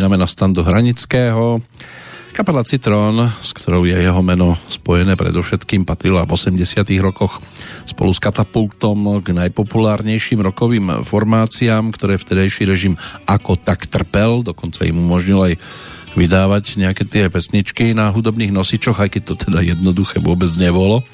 spomíname 0.00 0.16
na 0.16 0.24
standu 0.24 0.64
Hranického. 0.64 1.60
Kapela 2.32 2.64
Citrón, 2.64 3.20
s 3.44 3.52
ktorou 3.52 3.84
je 3.84 3.92
jeho 4.00 4.24
meno 4.24 4.56
spojené 4.72 5.12
predovšetkým, 5.12 5.84
patrila 5.84 6.24
v 6.24 6.40
80 6.40 6.56
rokoch 7.04 7.44
spolu 7.84 8.08
s 8.08 8.16
Katapultom 8.16 9.20
k 9.20 9.36
najpopulárnejším 9.36 10.40
rokovým 10.40 11.04
formáciám, 11.04 11.92
ktoré 11.92 12.16
vtedejší 12.16 12.64
režim 12.64 12.96
ako 13.28 13.60
tak 13.60 13.92
trpel, 13.92 14.40
dokonca 14.40 14.88
im 14.88 15.04
umožnil 15.04 15.52
aj 15.52 15.54
vydávať 16.16 16.80
nejaké 16.80 17.04
tie 17.04 17.28
pesničky 17.28 17.92
na 17.92 18.08
hudobných 18.08 18.56
nosičoch, 18.56 19.04
aj 19.04 19.20
keď 19.20 19.22
to 19.28 19.34
teda 19.36 19.60
jednoduché 19.60 20.16
vôbec 20.24 20.48
nebolo 20.56 21.04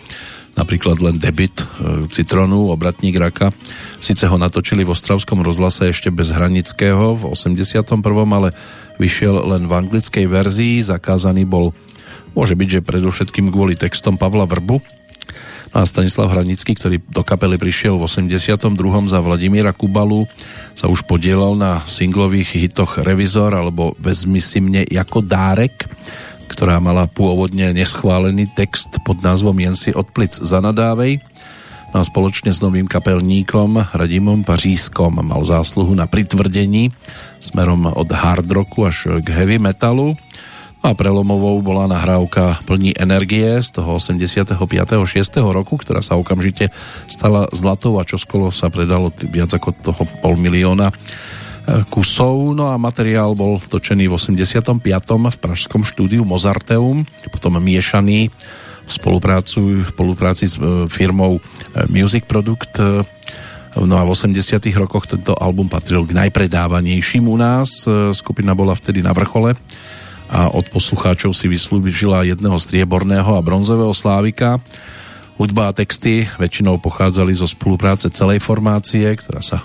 napríklad 0.56 0.98
len 1.04 1.20
debit 1.20 1.60
e, 1.60 1.64
Citronu, 2.08 2.72
obratník 2.72 3.20
Raka. 3.20 3.52
Sice 4.00 4.26
ho 4.26 4.36
natočili 4.40 4.82
v 4.82 4.92
Ostravskom 4.96 5.44
rozhlase 5.44 5.92
ešte 5.92 6.08
bez 6.08 6.32
Hranického 6.32 7.14
v 7.14 7.22
81., 7.36 7.84
ale 8.32 8.56
vyšiel 8.96 9.36
len 9.44 9.68
v 9.68 9.72
anglickej 9.76 10.24
verzii, 10.24 10.80
zakázaný 10.80 11.44
bol 11.44 11.76
môže 12.32 12.56
byť, 12.56 12.68
že 12.80 12.86
predovšetkým 12.88 13.52
kvôli 13.52 13.76
textom 13.76 14.16
Pavla 14.16 14.48
Vrbu. 14.48 14.80
No 15.76 15.84
a 15.84 15.88
Stanislav 15.88 16.32
Hranický, 16.32 16.72
ktorý 16.72 17.04
do 17.04 17.20
kapely 17.20 17.60
prišiel 17.60 18.00
v 18.00 18.08
82. 18.08 18.72
za 19.12 19.20
Vladimíra 19.20 19.76
Kubalu, 19.76 20.24
sa 20.72 20.88
už 20.88 21.04
podielal 21.04 21.52
na 21.52 21.84
singlových 21.84 22.56
hitoch 22.56 22.96
Revizor 23.04 23.52
alebo 23.52 23.92
Vezmi 24.00 24.40
si 24.40 24.64
mne 24.64 24.88
ako 24.88 25.20
dárek 25.20 25.84
ktorá 26.46 26.78
mala 26.78 27.10
pôvodne 27.10 27.74
neschválený 27.74 28.48
text 28.54 29.02
pod 29.02 29.20
názvom 29.20 29.54
Jen 29.58 29.76
si 29.76 29.90
od 29.92 30.08
plic 30.10 30.32
zanadávej. 30.34 31.20
No 31.94 32.02
a 32.02 32.04
spoločne 32.04 32.50
s 32.50 32.60
novým 32.60 32.90
kapelníkom 32.90 33.94
Radimom 33.94 34.42
Pařískom 34.42 35.22
mal 35.22 35.42
zásluhu 35.46 35.94
na 35.94 36.10
pritvrdení 36.10 36.90
smerom 37.38 37.88
od 37.88 38.08
hard 38.10 38.48
rocku 38.50 38.84
až 38.84 39.22
k 39.22 39.28
heavy 39.30 39.62
metalu. 39.62 40.18
No 40.82 40.86
a 40.92 40.94
prelomovou 40.94 41.62
bola 41.64 41.88
nahrávka 41.88 42.60
Plní 42.68 42.94
energie 42.94 43.58
z 43.64 43.80
toho 43.80 43.96
85. 43.96 44.54
6. 44.58 45.40
roku, 45.40 45.80
ktorá 45.80 46.04
sa 46.04 46.20
okamžite 46.20 46.70
stala 47.08 47.48
zlatou 47.54 47.96
a 47.96 48.06
čoskolo 48.06 48.52
sa 48.52 48.68
predalo 48.68 49.08
viac 49.30 49.50
ako 49.56 49.72
toho 49.72 50.02
pol 50.20 50.36
milióna 50.36 50.92
kusov, 51.90 52.54
no 52.54 52.70
a 52.70 52.78
materiál 52.78 53.34
bol 53.34 53.58
točený 53.58 54.06
v 54.06 54.14
85. 54.14 54.78
v 55.32 55.36
pražskom 55.38 55.82
štúdiu 55.82 56.22
Mozarteum, 56.22 57.02
potom 57.34 57.58
miešaný 57.58 58.30
v, 58.86 58.90
spoluprácu, 58.90 59.82
v 59.82 59.88
spolupráci 59.90 60.46
s 60.46 60.54
e, 60.56 60.86
firmou 60.86 61.38
e, 61.38 61.40
Music 61.90 62.24
Product. 62.30 63.04
No 63.76 64.00
a 64.00 64.06
v 64.06 64.10
80 64.14 64.62
rokoch 64.78 65.10
tento 65.10 65.36
album 65.36 65.68
patril 65.68 66.06
k 66.06 66.16
najpredávanejším 66.16 67.26
u 67.26 67.36
nás. 67.36 67.84
E, 67.84 68.14
skupina 68.14 68.54
bola 68.54 68.78
vtedy 68.78 69.02
na 69.02 69.10
vrchole 69.10 69.58
a 70.26 70.50
od 70.50 70.66
poslucháčov 70.70 71.34
si 71.34 71.46
vyslúžila 71.46 72.26
jedného 72.26 72.58
strieborného 72.58 73.38
a 73.38 73.44
bronzového 73.44 73.94
slávika. 73.94 74.58
Hudba 75.38 75.70
a 75.70 75.76
texty 75.76 76.26
väčšinou 76.40 76.80
pochádzali 76.80 77.30
zo 77.36 77.46
spolupráce 77.46 78.08
celej 78.10 78.40
formácie, 78.40 79.04
ktorá 79.06 79.44
sa 79.44 79.62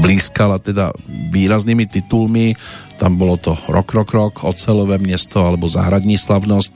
blízkala 0.00 0.58
teda 0.58 0.90
výraznými 1.30 1.86
titulmi. 1.86 2.56
Tam 2.98 3.16
bolo 3.16 3.38
to 3.40 3.56
Rok, 3.68 3.94
Rok, 3.94 4.10
Rok, 4.12 4.34
Ocelové 4.44 5.00
miesto 5.00 5.44
alebo 5.44 5.70
Zahradní 5.70 6.20
slavnosť 6.20 6.72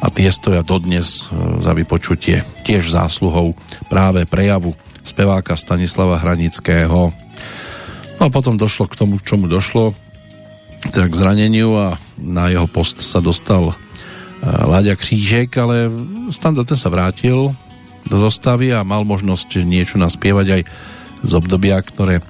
a 0.00 0.08
tie 0.08 0.32
stoja 0.32 0.64
dodnes 0.64 1.28
e, 1.28 1.60
za 1.60 1.76
vypočutie 1.76 2.40
tiež 2.64 2.88
zásluhou 2.88 3.52
práve 3.92 4.24
prejavu 4.24 4.72
speváka 5.04 5.56
Stanislava 5.56 6.16
Hranického. 6.16 7.12
No 8.16 8.22
a 8.24 8.30
potom 8.32 8.56
došlo 8.56 8.88
k 8.88 8.96
tomu, 8.96 9.20
čomu 9.20 9.48
došlo, 9.48 9.92
teda 10.92 11.08
k 11.08 11.18
zraneniu 11.20 11.76
a 11.76 11.86
na 12.16 12.48
jeho 12.48 12.64
post 12.64 13.04
sa 13.04 13.20
dostal 13.20 13.72
e, 13.72 13.74
Láďa 14.44 14.96
Křížek, 14.96 15.52
ale 15.60 15.92
Standa 16.32 16.64
ten 16.64 16.80
sa 16.80 16.88
vrátil 16.88 17.52
do 18.08 18.16
zostavy 18.16 18.72
a 18.72 18.80
mal 18.80 19.04
možnosť 19.04 19.60
niečo 19.68 20.00
naspievať 20.00 20.46
aj 20.48 20.62
z 21.22 21.32
obdobia, 21.36 21.80
ktoré 21.80 22.24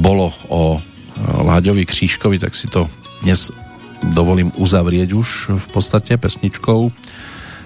bolo 0.00 0.32
o 0.48 0.80
Láďovi 1.18 1.86
Křížkovi, 1.86 2.38
tak 2.38 2.54
si 2.54 2.70
to 2.70 2.86
dnes 3.22 3.50
dovolím 4.14 4.54
uzavrieť 4.54 5.10
už 5.14 5.28
v 5.58 5.66
podstate 5.74 6.14
pesničkou, 6.14 6.94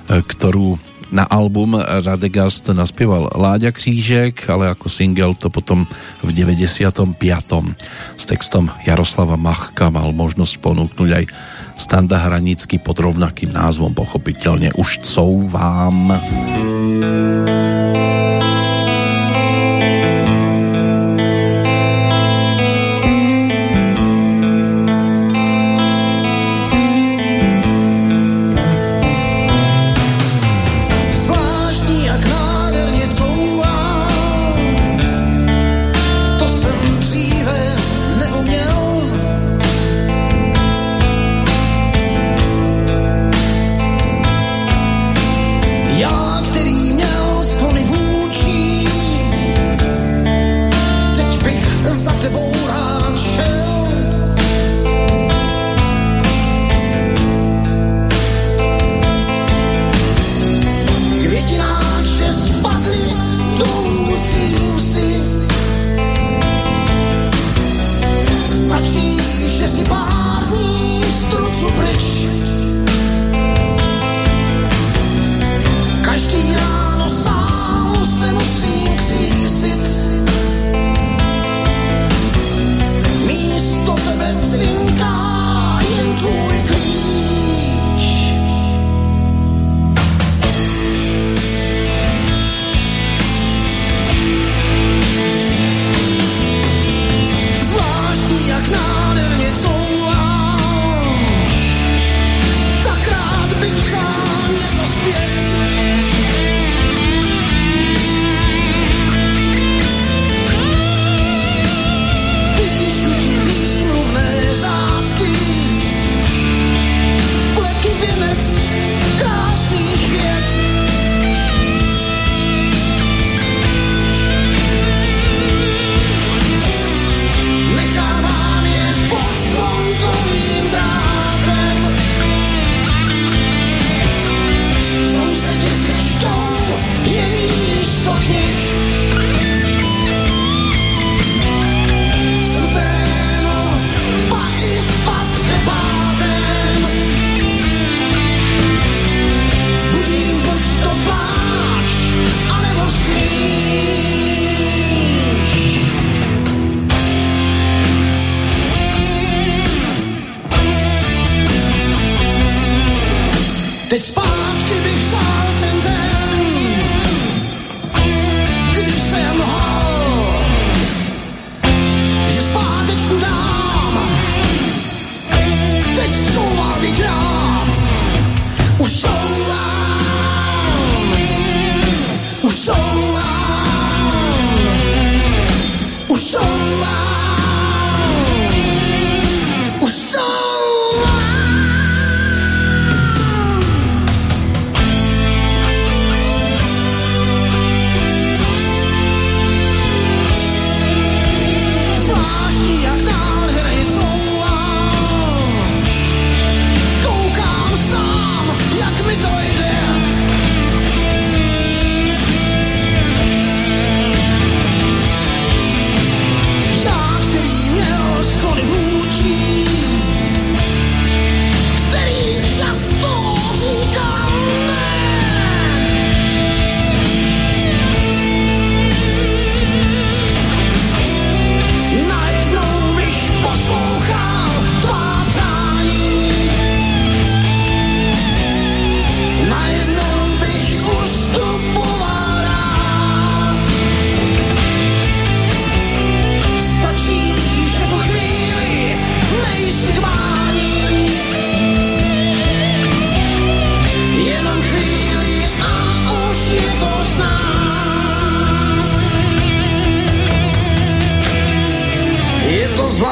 ktorú 0.09 0.81
na 1.13 1.29
album 1.29 1.77
Radegast 1.77 2.73
naspieval 2.73 3.29
Láďa 3.37 3.69
Křížek, 3.77 4.49
ale 4.49 4.73
ako 4.73 4.89
single 4.89 5.37
to 5.37 5.53
potom 5.53 5.85
v 6.25 6.31
95. 6.33 7.21
s 8.17 8.25
textom 8.25 8.73
Jaroslava 8.89 9.37
Machka 9.37 9.93
mal 9.93 10.09
možnosť 10.17 10.57
ponúknuť 10.65 11.11
aj 11.13 11.25
Standa 11.77 12.17
Hranický 12.17 12.81
pod 12.81 12.97
rovnakým 12.97 13.53
názvom 13.53 13.93
pochopiteľne 13.93 14.73
Už 14.73 15.05
couvám. 15.05 16.17
vám. 16.17 17.53
Já, 17.53 17.62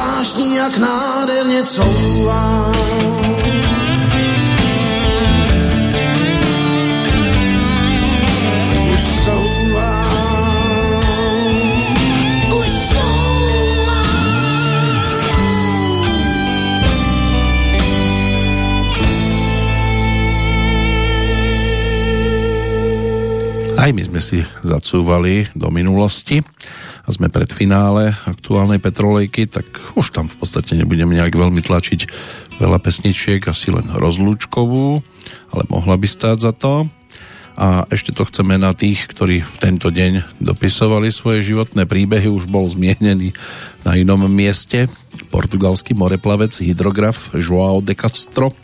básní, 0.01 0.55
jak 0.55 0.77
nádherně 0.77 1.63
couvá. 1.63 2.71
Couvá. 9.21 9.91
Aj 23.81 23.89
my 23.89 24.01
sme 24.05 24.21
si 24.21 24.45
zacúvali 24.61 25.49
do 25.57 25.73
minulosti 25.73 26.41
sme 27.11 27.27
pred 27.27 27.51
finále 27.51 28.15
aktuálnej 28.25 28.79
Petrolejky, 28.79 29.45
tak 29.51 29.67
už 29.99 30.15
tam 30.15 30.31
v 30.31 30.39
podstate 30.39 30.79
nebudem 30.79 31.11
nejak 31.11 31.35
veľmi 31.35 31.59
tlačiť 31.59 32.07
veľa 32.57 32.79
pesničiek, 32.79 33.43
asi 33.43 33.69
len 33.69 33.91
rozlúčkovú, 33.91 35.03
ale 35.51 35.63
mohla 35.67 35.99
by 35.99 36.07
stáť 36.07 36.37
za 36.39 36.51
to. 36.55 36.87
A 37.59 37.83
ešte 37.91 38.15
to 38.15 38.23
chceme 38.23 38.55
na 38.55 38.71
tých, 38.71 39.11
ktorí 39.11 39.43
v 39.43 39.57
tento 39.59 39.91
deň 39.91 40.39
dopisovali 40.39 41.11
svoje 41.11 41.43
životné 41.43 41.83
príbehy, 41.83 42.31
už 42.31 42.47
bol 42.47 42.63
zmienený 42.65 43.35
na 43.83 43.99
inom 43.99 44.23
mieste 44.31 44.87
portugalský 45.29 45.91
moreplavec, 45.91 46.55
hydrograf 46.63 47.35
João 47.35 47.83
de 47.83 47.93
Castro, 47.93 48.55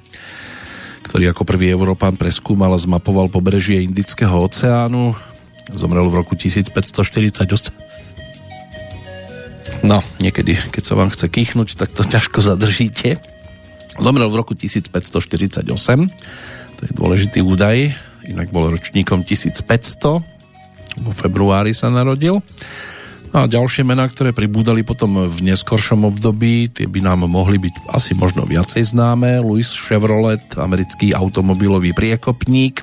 ktorý 1.04 1.36
ako 1.36 1.44
prvý 1.44 1.72
Európán 1.72 2.16
preskúmal 2.16 2.76
a 2.76 2.80
zmapoval 2.80 3.28
pobrežie 3.28 3.84
Indického 3.84 4.34
oceánu. 4.40 5.16
Zomrel 5.76 6.08
v 6.08 6.24
roku 6.24 6.36
1548. 6.40 7.87
No, 9.86 10.02
niekedy, 10.18 10.58
keď 10.74 10.84
sa 10.84 10.94
vám 10.98 11.14
chce 11.14 11.30
kýchnuť, 11.30 11.78
tak 11.78 11.94
to 11.94 12.02
ťažko 12.02 12.42
zadržíte. 12.42 13.22
Zomrel 13.98 14.30
v 14.30 14.40
roku 14.42 14.54
1548. 14.54 15.66
To 16.78 16.82
je 16.86 16.92
dôležitý 16.94 17.40
údaj. 17.42 17.94
Inak 18.30 18.54
bol 18.54 18.70
ročníkom 18.70 19.26
1500. 19.26 20.22
Vo 20.98 21.12
februári 21.14 21.74
sa 21.78 21.90
narodil. 21.94 22.42
No 23.36 23.44
a 23.44 23.46
ďalšie 23.46 23.84
mená, 23.84 24.08
ktoré 24.08 24.32
pribúdali 24.32 24.88
potom 24.88 25.28
v 25.28 25.40
neskoršom 25.52 26.08
období, 26.08 26.72
tie 26.72 26.88
by 26.88 27.04
nám 27.04 27.28
mohli 27.28 27.60
byť 27.60 27.92
asi 27.92 28.16
možno 28.16 28.48
viacej 28.48 28.88
známe. 28.88 29.44
Louis 29.44 29.68
Chevrolet, 29.68 30.44
americký 30.56 31.12
automobilový 31.12 31.92
priekopník. 31.92 32.82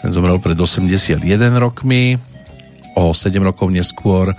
Ten 0.00 0.10
zomrel 0.14 0.40
pred 0.40 0.56
81 0.56 1.20
rokmi. 1.60 2.16
O 2.96 3.12
7 3.12 3.38
rokov 3.44 3.68
neskôr 3.70 4.32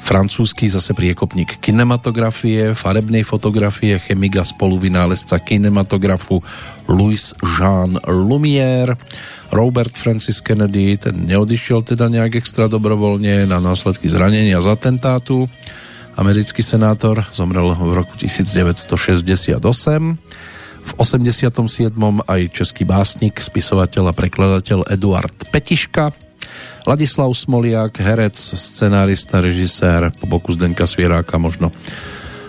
francúzsky 0.00 0.70
zase 0.70 0.94
priekopník 0.94 1.58
kinematografie, 1.58 2.72
farebnej 2.76 3.26
fotografie, 3.26 3.98
chemika 3.98 4.46
spoluvynálezca 4.46 5.42
kinematografu 5.42 6.40
Louis 6.86 7.34
Jean 7.42 7.98
Lumière. 8.06 8.94
Robert 9.54 9.94
Francis 9.94 10.42
Kennedy, 10.42 10.98
ten 10.98 11.26
neodišiel 11.26 11.86
teda 11.86 12.10
nejak 12.10 12.42
extra 12.42 12.66
dobrovoľne 12.66 13.46
na 13.46 13.62
následky 13.62 14.10
zranenia 14.10 14.58
z 14.58 14.66
atentátu. 14.66 15.46
Americký 16.16 16.64
senátor 16.64 17.28
zomrel 17.30 17.76
v 17.76 17.92
roku 17.92 18.16
1968. 18.16 19.60
V 20.86 20.92
87. 21.02 21.50
aj 22.24 22.40
český 22.54 22.86
básnik, 22.86 23.42
spisovateľ 23.42 24.10
a 24.10 24.16
prekladateľ 24.16 24.86
Eduard 24.86 25.34
Petiška. 25.50 26.25
Ladislav 26.86 27.34
Smoliak, 27.34 27.98
herec, 27.98 28.38
scenárista, 28.38 29.42
režisér, 29.42 30.14
po 30.14 30.30
boku 30.30 30.54
Zdenka 30.54 30.86
Svieráka 30.86 31.34
možno 31.40 31.74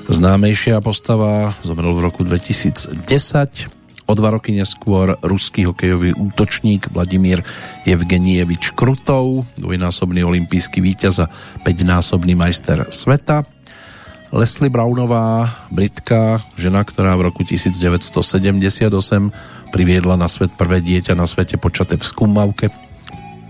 známejšia 0.07 0.79
postava, 0.79 1.57
zomrel 1.65 1.91
v 1.97 2.05
roku 2.05 2.21
2010. 2.23 2.95
O 4.07 4.15
dva 4.15 4.31
roky 4.31 4.55
neskôr 4.55 5.19
ruský 5.19 5.67
hokejový 5.67 6.15
útočník 6.15 6.87
Vladimír 6.95 7.43
Evgenievič 7.83 8.71
Krutov, 8.71 9.43
dvojnásobný 9.59 10.23
olimpijský 10.23 10.79
víťaz 10.79 11.27
a 11.27 11.31
5-násobný 11.67 12.31
majster 12.31 12.87
sveta. 12.87 13.43
Leslie 14.31 14.71
Brownová, 14.71 15.51
britka, 15.71 16.39
žena, 16.55 16.87
ktorá 16.87 17.19
v 17.19 17.31
roku 17.31 17.43
1978 17.43 18.87
priviedla 19.75 20.15
na 20.15 20.31
svet 20.31 20.55
prvé 20.55 20.79
dieťa 20.79 21.11
na 21.15 21.27
svete 21.27 21.59
počaté 21.59 21.99
v 21.99 22.07
skúmavke. 22.07 22.71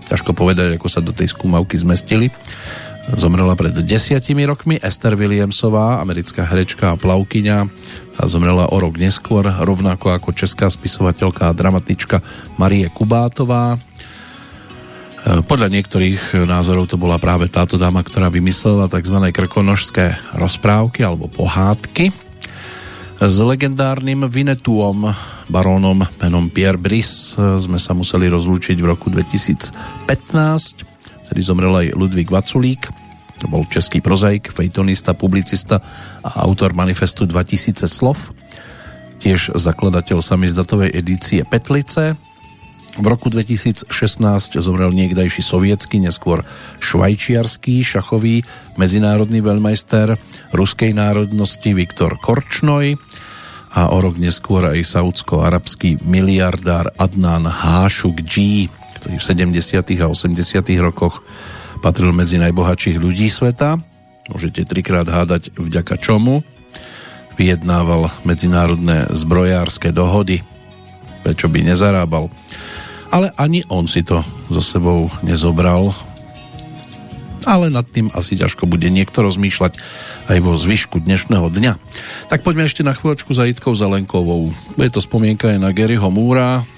Ťažko 0.08 0.32
povedať, 0.32 0.80
ako 0.80 0.88
sa 0.88 1.04
do 1.04 1.12
tej 1.12 1.28
skúmavky 1.28 1.76
zmestili. 1.76 2.32
Zomrela 3.16 3.56
pred 3.56 3.72
desiatimi 3.72 4.44
rokmi 4.44 4.76
Esther 4.84 5.16
Williamsová, 5.16 6.04
americká 6.04 6.44
herečka 6.44 6.92
a 6.92 7.00
plavkyňa, 7.00 7.58
a 8.18 8.22
zomrela 8.28 8.68
o 8.68 8.76
rok 8.76 9.00
neskôr, 9.00 9.48
rovnako 9.48 10.12
ako 10.12 10.36
česká 10.36 10.68
spisovateľka 10.68 11.48
a 11.48 11.56
dramatička 11.56 12.20
Marie 12.60 12.90
Kubátová. 12.92 13.78
E, 13.78 13.78
podľa 15.40 15.72
niektorých 15.72 16.44
názorov 16.44 16.90
to 16.90 17.00
bola 17.00 17.16
práve 17.16 17.48
táto 17.48 17.80
dáma, 17.80 18.04
ktorá 18.04 18.28
vymyslela 18.28 18.92
tzv. 18.92 19.16
krkonožské 19.32 20.18
rozprávky 20.36 21.00
alebo 21.00 21.32
pohádky. 21.32 22.27
S 23.18 23.42
legendárnym 23.42 24.30
Vinetuom, 24.30 25.10
barónom 25.50 26.06
menom 26.22 26.46
Pierre 26.54 26.78
Brice 26.78 27.34
sme 27.58 27.74
sa 27.74 27.90
museli 27.90 28.30
rozlúčiť 28.30 28.78
v 28.78 28.86
roku 28.86 29.10
2015, 29.10 29.74
ktorý 31.26 31.40
zomrel 31.42 31.74
aj 31.74 31.98
Ludvík 31.98 32.30
Vaculík, 32.30 32.86
to 33.42 33.50
bol 33.50 33.66
český 33.66 33.98
prozaik, 33.98 34.54
fejtonista, 34.54 35.18
publicista 35.18 35.82
a 36.22 36.46
autor 36.46 36.78
manifestu 36.78 37.26
2000 37.26 37.90
slov. 37.90 38.30
Tiež 39.18 39.50
zakladateľ 39.50 40.22
samizdatovej 40.22 40.94
edície 40.94 41.42
Petlice. 41.42 42.14
V 42.98 43.06
roku 43.06 43.30
2016 43.30 43.94
zomrel 44.58 44.90
niekdajší 44.90 45.38
sovietský, 45.38 46.02
neskôr 46.02 46.42
švajčiarský 46.82 47.86
šachový 47.86 48.42
medzinárodný 48.74 49.38
veľmajster 49.38 50.18
ruskej 50.50 50.98
národnosti 50.98 51.70
Viktor 51.78 52.18
Korčnoj 52.18 52.98
a 53.78 53.94
o 53.94 54.02
rok 54.02 54.18
neskôr 54.18 54.66
aj 54.66 54.82
saudsko-arabský 54.82 56.02
miliardár 56.02 56.90
Adnan 56.98 57.46
Hášuk 57.46 58.18
G, 58.26 58.66
ktorý 58.98 59.22
v 59.22 59.54
70. 59.54 60.02
a 60.02 60.06
80. 60.10 60.34
rokoch 60.82 61.22
patril 61.78 62.10
medzi 62.10 62.42
najbohatších 62.42 62.98
ľudí 62.98 63.30
sveta. 63.30 63.78
Môžete 64.26 64.66
trikrát 64.66 65.06
hádať 65.06 65.54
vďaka 65.54 66.02
čomu. 66.02 66.42
Vyjednával 67.38 68.10
medzinárodné 68.26 69.06
zbrojárske 69.14 69.94
dohody. 69.94 70.42
Prečo 71.22 71.46
by 71.46 71.62
nezarábal? 71.62 72.26
Ale 73.08 73.32
ani 73.40 73.64
on 73.72 73.88
si 73.88 74.04
to 74.04 74.20
so 74.52 74.60
sebou 74.60 75.08
nezobral. 75.24 75.96
Ale 77.48 77.72
nad 77.72 77.88
tým 77.88 78.12
asi 78.12 78.36
ťažko 78.36 78.68
bude 78.68 78.90
niekto 78.92 79.24
rozmýšľať 79.24 79.80
aj 80.28 80.38
vo 80.44 80.52
zvyšku 80.52 81.00
dnešného 81.00 81.48
dňa. 81.48 81.72
Tak 82.28 82.44
poďme 82.44 82.68
ešte 82.68 82.84
na 82.84 82.92
chvíľočku 82.92 83.32
za 83.32 83.48
Jitkou 83.48 83.72
Zelenkovou. 83.72 84.52
Je 84.76 84.90
to 84.92 85.00
spomienka 85.00 85.48
aj 85.48 85.58
na 85.58 85.72
Garyho 85.72 86.12
Múra. 86.12 86.68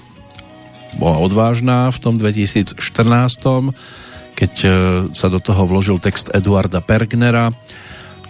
Bola 0.95 1.19
odvážna 1.19 1.91
v 1.91 1.97
tom 1.99 2.15
2014 2.15 2.79
keď 4.41 4.53
e, 4.65 4.69
sa 5.13 5.29
do 5.29 5.37
toho 5.37 5.69
vložil 5.69 6.01
text 6.01 6.33
Eduarda 6.33 6.81
Pergnera 6.81 7.53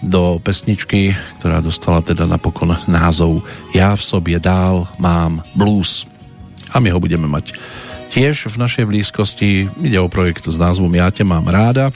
do 0.02 0.42
pesničky, 0.42 1.14
ktorá 1.40 1.62
dostala 1.62 2.02
teda 2.02 2.26
napokon 2.26 2.74
názov 2.90 3.46
Ja 3.72 3.96
v 3.96 4.04
sobě 4.04 4.42
dál 4.42 4.90
mám 4.98 5.46
blues. 5.56 6.10
A 6.74 6.84
my 6.84 6.90
ho 6.90 7.00
budeme 7.00 7.32
mať 7.32 7.54
tiež 8.12 8.52
v 8.52 8.60
našej 8.60 8.84
blízkosti. 8.92 9.72
Ide 9.80 10.04
o 10.04 10.12
projekt 10.12 10.44
s 10.44 10.60
názvom 10.60 10.92
Ja 10.92 11.08
te 11.16 11.24
mám 11.24 11.48
ráda, 11.48 11.96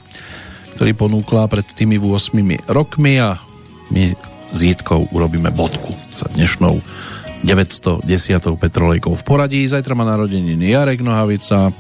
ktorý 0.80 0.96
ponúkla 0.96 1.52
pred 1.52 1.68
tými 1.68 2.00
8 2.00 2.40
rokmi 2.72 3.20
a 3.20 3.44
my 3.92 4.16
s 4.56 4.60
Jitkou 4.64 5.12
urobíme 5.12 5.52
bodku 5.52 5.92
za 6.16 6.32
dnešnou 6.32 6.80
910. 7.44 8.08
petrolejkou 8.56 9.12
v 9.12 9.24
poradí. 9.28 9.68
Zajtra 9.68 9.92
má 9.92 10.08
narodeniny 10.08 10.72
Jarek 10.72 11.04
Nohavica, 11.04 11.76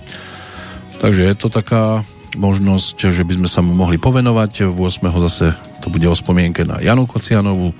takže 0.99 1.31
je 1.31 1.35
to 1.39 1.47
taká 1.47 2.03
možnosť, 2.35 3.15
že 3.15 3.23
by 3.23 3.39
sme 3.39 3.47
sa 3.47 3.63
mu 3.63 3.71
mohli 3.71 3.95
povenovať. 3.95 4.67
V 4.67 4.77
8. 4.83 5.15
zase 5.31 5.55
to 5.79 5.87
bude 5.87 6.03
o 6.03 6.13
spomienke 6.13 6.67
na 6.67 6.83
Janu 6.83 7.07
Kocianovu, 7.07 7.71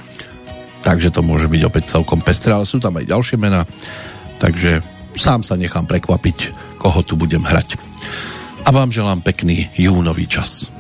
takže 0.88 1.12
to 1.12 1.20
môže 1.20 1.52
byť 1.52 1.62
opäť 1.68 2.00
celkom 2.00 2.24
pestré, 2.24 2.56
ale 2.56 2.64
sú 2.64 2.80
tam 2.80 2.96
aj 2.96 3.12
ďalšie 3.12 3.36
mená, 3.36 3.68
takže 4.40 4.95
sám 5.16 5.42
sa 5.44 5.56
nechám 5.60 5.88
prekvapiť, 5.88 6.56
koho 6.80 7.00
tu 7.02 7.16
budem 7.16 7.44
hrať. 7.44 7.80
A 8.66 8.70
vám 8.74 8.90
želám 8.90 9.22
pekný 9.22 9.70
júnový 9.78 10.26
čas. 10.26 10.74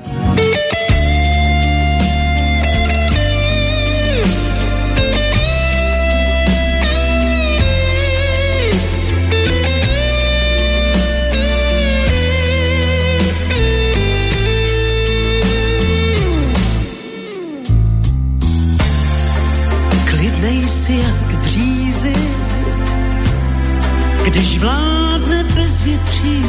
když 24.25 24.59
vládne 24.59 25.43
bezvětří. 25.43 26.43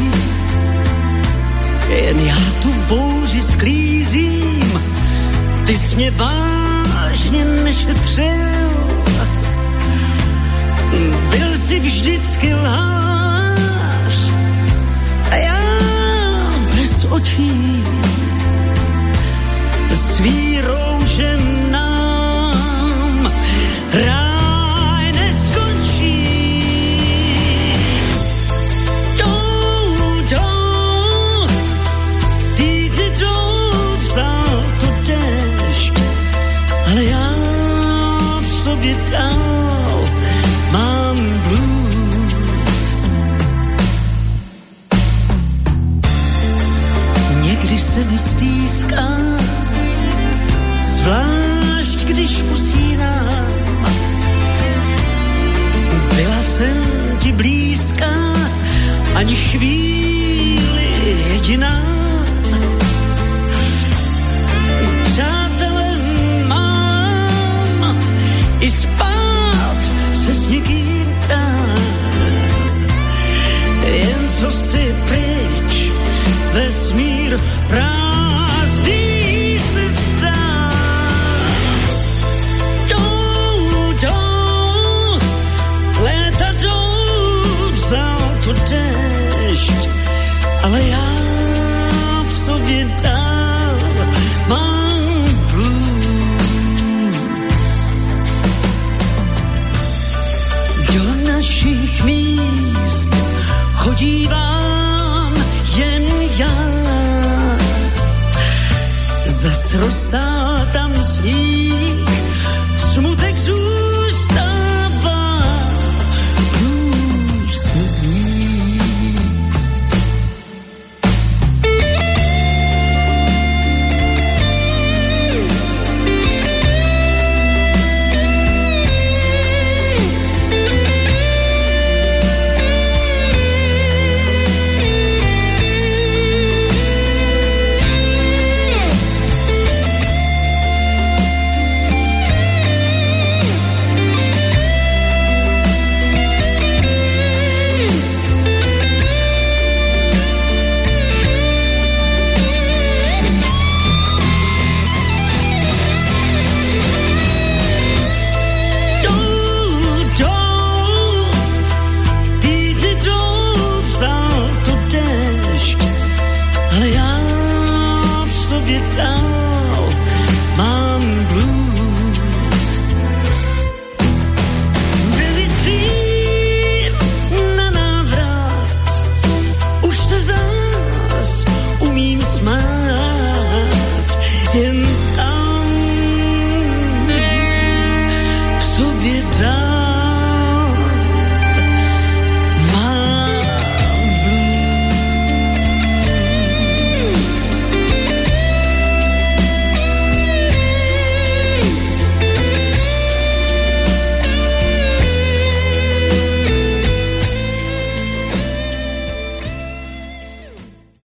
Jen 1.89 2.19
já 2.19 2.36
tu 2.62 2.73
bouři 2.89 3.43
sklízím, 3.43 4.81
ty 5.66 5.78
jsi 5.78 5.97
mě 5.97 6.11
vážně 6.11 7.44
nešetřil. 7.44 8.47
Byl 11.31 11.57
si 11.57 11.81
vždycky 11.81 12.55
lhář 12.55 14.35
a 15.31 15.36
já 15.36 15.61
bez 16.77 17.05
očí 17.05 17.82
svý 19.97 20.61
roužen 20.61 21.55
it 38.88 39.10
down. 39.10 39.65